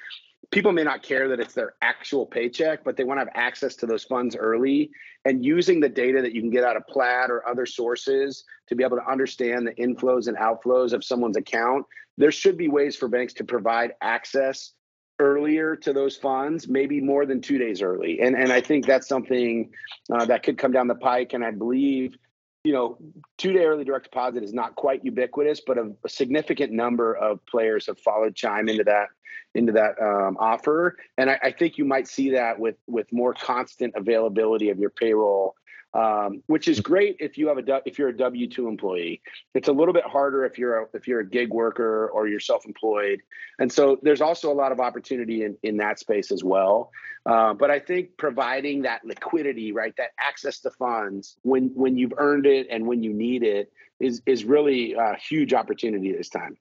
People 0.52 0.72
may 0.72 0.84
not 0.84 1.04
care 1.04 1.28
that 1.30 1.40
it's 1.40 1.54
their 1.54 1.74
actual 1.82 2.26
paycheck, 2.26 2.84
but 2.84 2.96
they 2.96 3.04
want 3.04 3.20
to 3.20 3.26
have 3.26 3.34
access 3.34 3.76
to 3.78 3.86
those 3.86 4.04
funds 4.04 4.36
early 4.36 4.92
and 5.26 5.44
using 5.44 5.80
the 5.80 5.90
data 5.90 6.22
that 6.22 6.34
you 6.34 6.42
can 6.42 6.52
get 6.52 6.64
out 6.64 6.76
of 6.76 6.86
Plaid 6.88 7.30
or 7.30 7.48
other 7.48 7.66
sources 7.66 8.44
to 8.68 8.76
be 8.76 8.84
able 8.84 8.98
to 8.98 9.12
understand 9.12 9.66
the 9.66 9.74
inflows 9.74 10.28
and 10.28 10.38
outflows 10.38 10.94
of 10.94 11.04
someone's 11.04 11.38
account. 11.38 11.86
There 12.18 12.32
should 12.32 12.58
be 12.58 12.68
ways 12.68 12.96
for 12.96 13.08
banks 13.08 13.34
to 13.36 13.44
provide 13.44 13.94
access 14.02 14.74
earlier 15.20 15.76
to 15.76 15.94
those 15.94 16.18
funds, 16.18 16.68
maybe 16.68 17.00
more 17.02 17.26
than 17.26 17.42
two 17.42 17.58
days 17.58 17.82
early. 17.82 18.20
And 18.22 18.36
and 18.36 18.52
I 18.52 18.62
think 18.62 18.86
that's 18.86 19.08
something 19.08 19.72
uh, 20.12 20.26
that 20.26 20.44
could 20.44 20.58
come 20.58 20.72
down 20.72 20.88
the 20.88 20.96
pike. 20.96 21.34
And 21.34 21.44
I 21.44 21.52
believe, 21.52 22.16
you 22.64 22.74
know, 22.74 22.98
two 23.38 23.54
day 23.54 23.66
early 23.66 23.84
direct 23.84 24.06
deposit 24.06 24.44
is 24.44 24.54
not 24.54 24.76
quite 24.76 25.04
ubiquitous, 25.06 25.62
but 25.66 25.78
a, 25.78 25.92
a 26.04 26.10
significant 26.10 26.72
number 26.72 27.14
of 27.16 27.46
players 27.46 27.88
have 27.88 28.00
followed 28.00 28.36
Chime 28.36 28.70
into 28.70 28.84
that 28.86 29.08
into 29.56 29.72
that 29.74 30.02
um, 30.02 30.36
offer. 30.40 30.98
And 31.18 31.30
I, 31.30 31.40
I 31.44 31.52
think 31.52 31.78
you 31.78 31.86
might 31.86 32.08
see 32.08 32.32
that 32.32 32.60
with 32.60 32.76
with 32.88 33.12
more 33.12 33.34
constant 33.34 33.94
availability 33.96 34.70
of 34.70 34.80
your 34.80 34.90
payroll 34.90 35.56
um, 35.94 36.42
which 36.48 36.68
is 36.68 36.80
great 36.80 37.18
if 37.20 37.38
you 37.38 37.48
have 37.48 37.58
a 37.58 37.82
if 37.86 38.00
you're 38.00 38.10
a 38.10 38.18
W 38.18 38.48
two 38.48 38.68
employee. 38.68 39.22
It's 39.54 39.68
a 39.68 39.72
little 39.72 39.94
bit 39.94 40.06
harder 40.06 40.46
if 40.46 40.58
you're 40.58 40.84
a, 40.84 40.88
if 40.94 41.08
you're 41.08 41.20
a 41.20 41.26
gig 41.26 41.50
worker 41.50 42.10
or 42.10 42.28
you're 42.28 42.40
self 42.40 42.66
employed, 42.66 43.22
and 43.60 43.72
so 43.72 44.00
there's 44.02 44.22
also 44.22 44.52
a 44.52 44.56
lot 44.56 44.72
of 44.72 44.80
opportunity 44.80 45.44
in 45.44 45.58
in 45.64 45.78
that 45.78 46.00
space 46.00 46.32
as 46.32 46.44
well. 46.44 46.92
Uh, 47.26 47.54
but 47.54 47.72
I 47.72 47.80
think 47.80 48.18
providing 48.18 48.82
that 48.84 49.06
liquidity, 49.06 49.72
right, 49.72 49.94
that 49.98 50.12
access 50.20 50.60
to 50.62 50.72
funds 50.72 51.38
when 51.44 51.72
when 51.76 51.98
you've 51.98 52.14
earned 52.18 52.46
it 52.46 52.68
and 52.70 52.88
when 52.88 53.04
you 53.04 53.14
need 53.14 53.44
it 53.44 53.72
is 54.00 54.22
is 54.26 54.44
really 54.44 54.94
a 54.94 55.16
huge 55.16 55.54
opportunity 55.54 56.12
this 56.12 56.30
time. 56.30 56.58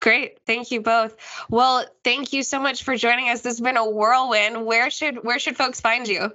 Great. 0.00 0.40
Thank 0.46 0.72
you 0.72 0.80
both. 0.80 1.16
Well, 1.48 1.86
thank 2.02 2.32
you 2.32 2.42
so 2.42 2.58
much 2.58 2.82
for 2.82 2.96
joining 2.96 3.28
us. 3.28 3.42
This 3.42 3.52
has 3.52 3.60
been 3.60 3.76
a 3.76 3.88
whirlwind. 3.88 4.66
Where 4.66 4.90
should 4.90 5.22
where 5.22 5.38
should 5.38 5.56
folks 5.56 5.80
find 5.80 6.08
you? 6.08 6.32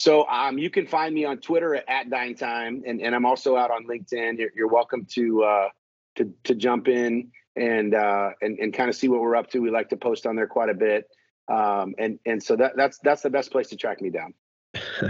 So 0.00 0.26
um, 0.28 0.56
you 0.56 0.70
can 0.70 0.86
find 0.86 1.14
me 1.14 1.26
on 1.26 1.38
Twitter 1.38 1.74
at, 1.74 1.84
at 1.86 2.08
Dying 2.08 2.34
Time, 2.34 2.82
and, 2.86 3.02
and 3.02 3.14
I'm 3.14 3.26
also 3.26 3.58
out 3.58 3.70
on 3.70 3.86
LinkedIn. 3.86 4.38
You're, 4.38 4.48
you're 4.56 4.68
welcome 4.68 5.04
to 5.10 5.44
uh, 5.44 5.68
to 6.16 6.32
to 6.44 6.54
jump 6.54 6.88
in 6.88 7.30
and 7.54 7.94
uh, 7.94 8.30
and 8.40 8.58
and 8.58 8.72
kind 8.72 8.88
of 8.88 8.96
see 8.96 9.08
what 9.08 9.20
we're 9.20 9.36
up 9.36 9.50
to. 9.50 9.58
We 9.58 9.70
like 9.70 9.90
to 9.90 9.98
post 9.98 10.24
on 10.24 10.36
there 10.36 10.46
quite 10.46 10.70
a 10.70 10.74
bit, 10.74 11.04
um, 11.52 11.94
and 11.98 12.18
and 12.24 12.42
so 12.42 12.56
that 12.56 12.72
that's 12.76 12.98
that's 13.00 13.20
the 13.20 13.28
best 13.28 13.52
place 13.52 13.68
to 13.68 13.76
track 13.76 14.00
me 14.00 14.08
down. 14.08 14.32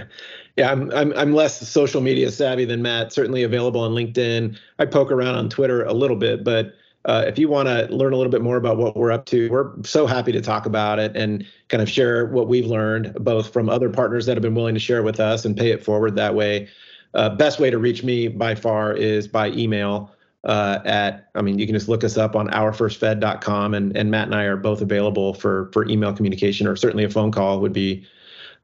yeah, 0.57 0.73
I'm, 0.73 0.91
I'm 0.91 1.13
I'm 1.13 1.35
less 1.35 1.69
social 1.69 2.01
media 2.01 2.29
savvy 2.33 2.65
than 2.65 2.83
Matt. 2.83 3.13
Certainly 3.13 3.45
available 3.45 3.83
on 3.83 3.93
LinkedIn. 3.93 4.59
I 4.81 4.87
poke 4.87 5.13
around 5.13 5.37
on 5.37 5.49
Twitter 5.49 5.85
a 5.85 5.93
little 5.93 6.17
bit, 6.17 6.43
but 6.43 6.73
uh, 7.07 7.25
if 7.27 7.39
you 7.39 7.49
want 7.49 7.67
to 7.67 7.87
learn 7.95 8.13
a 8.13 8.17
little 8.17 8.31
bit 8.31 8.43
more 8.43 8.57
about 8.57 8.77
what 8.77 8.97
we're 8.97 9.11
up 9.11 9.25
to, 9.27 9.49
we're 9.51 9.73
so 9.83 10.07
happy 10.07 10.33
to 10.33 10.41
talk 10.41 10.67
about 10.67 10.99
it 10.99 11.17
and 11.17 11.47
kind 11.69 11.83
of 11.83 11.89
share 11.89 12.27
what 12.27 12.47
we've 12.47 12.67
learned, 12.67 13.15
both 13.15 13.53
from 13.53 13.69
other 13.71 13.89
partners 13.89 14.27
that 14.27 14.37
have 14.37 14.43
been 14.43 14.55
willing 14.55 14.75
to 14.75 14.81
share 14.81 15.03
with 15.03 15.19
us 15.19 15.45
and 15.45 15.57
pay 15.57 15.71
it 15.71 15.83
forward 15.83 16.15
that 16.17 16.35
way. 16.35 16.69
Uh, 17.15 17.31
best 17.31 17.59
way 17.59 17.71
to 17.71 17.79
reach 17.79 18.05
me 18.05 18.29
by 18.29 18.55
far 18.55 18.93
is 18.93 19.27
by 19.27 19.49
email 19.49 20.11
uh, 20.45 20.79
at, 20.85 21.31
I 21.35 21.43
mean, 21.43 21.59
you 21.59 21.67
can 21.67 21.75
just 21.75 21.89
look 21.89 22.05
us 22.05 22.17
up 22.17 22.37
on 22.37 22.49
ourfirstfed.com 22.49 23.75
and, 23.75 23.97
and 23.97 24.11
Matt 24.11 24.27
and 24.27 24.35
I 24.35 24.45
are 24.45 24.57
both 24.57 24.81
available 24.83 25.35
for, 25.35 25.71
for 25.73 25.89
email 25.89 26.13
communication 26.13 26.67
or 26.67 26.77
certainly 26.77 27.05
a 27.05 27.11
phone 27.11 27.33
call 27.33 27.61
would 27.61 27.73
be, 27.73 28.07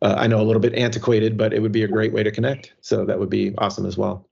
uh, 0.03 0.15
I 0.17 0.27
know 0.27 0.41
a 0.41 0.45
little 0.45 0.61
bit 0.61 0.75
antiquated, 0.75 1.39
but 1.39 1.55
it 1.55 1.61
would 1.61 1.73
be 1.73 1.83
a 1.83 1.89
great 1.89 2.13
way 2.13 2.23
to 2.23 2.31
connect. 2.31 2.75
So 2.83 3.05
that 3.07 3.19
would 3.19 3.31
be 3.31 3.55
awesome 3.59 3.87
as 3.87 3.97
well 3.97 4.27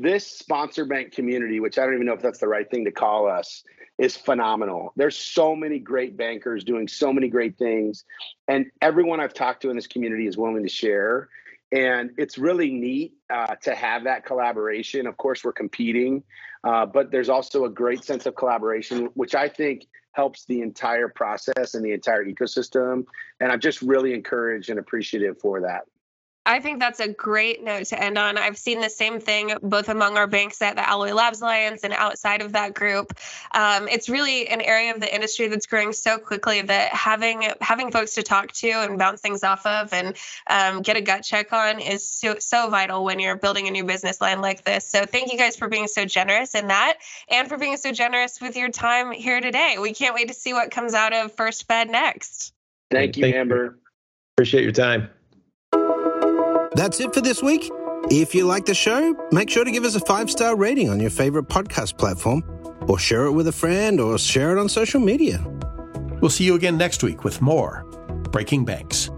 this 0.00 0.26
sponsor 0.26 0.84
bank 0.84 1.12
community, 1.12 1.60
which 1.60 1.78
I 1.78 1.84
don't 1.84 1.94
even 1.94 2.06
know 2.06 2.14
if 2.14 2.22
that's 2.22 2.38
the 2.38 2.48
right 2.48 2.68
thing 2.70 2.84
to 2.84 2.92
call 2.92 3.28
us, 3.28 3.64
is 3.98 4.16
phenomenal. 4.16 4.92
There's 4.94 5.16
so 5.16 5.56
many 5.56 5.80
great 5.80 6.16
bankers 6.16 6.62
doing 6.62 6.86
so 6.86 7.12
many 7.12 7.28
great 7.28 7.58
things, 7.58 8.04
and 8.46 8.66
everyone 8.80 9.18
I've 9.18 9.34
talked 9.34 9.62
to 9.62 9.70
in 9.70 9.76
this 9.76 9.88
community 9.88 10.26
is 10.26 10.36
willing 10.36 10.62
to 10.62 10.68
share. 10.68 11.28
And 11.70 12.12
it's 12.16 12.38
really 12.38 12.70
neat 12.70 13.12
uh, 13.28 13.56
to 13.56 13.74
have 13.74 14.04
that 14.04 14.24
collaboration. 14.24 15.06
Of 15.06 15.18
course, 15.18 15.44
we're 15.44 15.52
competing, 15.52 16.22
uh, 16.64 16.86
but 16.86 17.10
there's 17.10 17.28
also 17.28 17.66
a 17.66 17.68
great 17.68 18.04
sense 18.04 18.24
of 18.24 18.36
collaboration, 18.36 19.10
which 19.14 19.34
I 19.34 19.50
think 19.50 19.86
helps 20.12 20.46
the 20.46 20.62
entire 20.62 21.08
process 21.08 21.74
and 21.74 21.84
the 21.84 21.92
entire 21.92 22.24
ecosystem. 22.24 23.04
And 23.40 23.52
I'm 23.52 23.60
just 23.60 23.82
really 23.82 24.14
encouraged 24.14 24.70
and 24.70 24.78
appreciative 24.78 25.38
for 25.40 25.60
that. 25.60 25.82
I 26.48 26.60
think 26.60 26.80
that's 26.80 26.98
a 26.98 27.08
great 27.08 27.62
note 27.62 27.84
to 27.88 28.02
end 28.02 28.16
on. 28.16 28.38
I've 28.38 28.56
seen 28.56 28.80
the 28.80 28.88
same 28.88 29.20
thing 29.20 29.52
both 29.62 29.90
among 29.90 30.16
our 30.16 30.26
banks 30.26 30.62
at 30.62 30.76
the 30.76 30.88
Alloy 30.88 31.12
Labs 31.12 31.42
Alliance 31.42 31.84
and 31.84 31.92
outside 31.92 32.40
of 32.40 32.52
that 32.52 32.72
group. 32.72 33.12
Um, 33.52 33.86
it's 33.86 34.08
really 34.08 34.48
an 34.48 34.62
area 34.62 34.94
of 34.94 35.00
the 35.00 35.14
industry 35.14 35.48
that's 35.48 35.66
growing 35.66 35.92
so 35.92 36.16
quickly 36.16 36.62
that 36.62 36.88
having 36.94 37.52
having 37.60 37.92
folks 37.92 38.14
to 38.14 38.22
talk 38.22 38.50
to 38.52 38.68
and 38.70 38.98
bounce 38.98 39.20
things 39.20 39.44
off 39.44 39.66
of 39.66 39.92
and 39.92 40.16
um, 40.48 40.80
get 40.80 40.96
a 40.96 41.02
gut 41.02 41.22
check 41.22 41.52
on 41.52 41.80
is 41.80 42.08
so, 42.08 42.38
so 42.38 42.70
vital 42.70 43.04
when 43.04 43.20
you're 43.20 43.36
building 43.36 43.68
a 43.68 43.70
new 43.70 43.84
business 43.84 44.18
line 44.18 44.40
like 44.40 44.64
this. 44.64 44.86
So 44.86 45.04
thank 45.04 45.30
you 45.30 45.36
guys 45.36 45.54
for 45.54 45.68
being 45.68 45.86
so 45.86 46.06
generous 46.06 46.54
in 46.54 46.68
that 46.68 46.96
and 47.28 47.46
for 47.46 47.58
being 47.58 47.76
so 47.76 47.92
generous 47.92 48.40
with 48.40 48.56
your 48.56 48.70
time 48.70 49.12
here 49.12 49.42
today. 49.42 49.76
We 49.78 49.92
can't 49.92 50.14
wait 50.14 50.28
to 50.28 50.34
see 50.34 50.54
what 50.54 50.70
comes 50.70 50.94
out 50.94 51.12
of 51.12 51.32
First 51.32 51.68
Fed 51.68 51.90
next. 51.90 52.54
Thank 52.90 53.18
you, 53.18 53.24
Thank 53.24 53.34
you. 53.34 53.40
Amber. 53.42 53.78
Appreciate 54.34 54.62
your 54.62 54.72
time. 54.72 55.10
That's 56.78 57.00
it 57.00 57.12
for 57.12 57.20
this 57.20 57.42
week. 57.42 57.68
If 58.08 58.36
you 58.36 58.46
like 58.46 58.64
the 58.64 58.72
show, 58.72 59.12
make 59.32 59.50
sure 59.50 59.64
to 59.64 59.70
give 59.72 59.82
us 59.82 59.96
a 59.96 60.00
five 60.00 60.30
star 60.30 60.54
rating 60.54 60.88
on 60.90 61.00
your 61.00 61.10
favorite 61.10 61.48
podcast 61.48 61.98
platform, 61.98 62.44
or 62.86 63.00
share 63.00 63.24
it 63.24 63.32
with 63.32 63.48
a 63.48 63.52
friend, 63.52 63.98
or 63.98 64.16
share 64.16 64.56
it 64.56 64.60
on 64.60 64.68
social 64.68 65.00
media. 65.00 65.44
We'll 66.20 66.30
see 66.30 66.44
you 66.44 66.54
again 66.54 66.78
next 66.78 67.02
week 67.02 67.24
with 67.24 67.42
more 67.42 67.84
Breaking 68.30 68.64
Banks. 68.64 69.10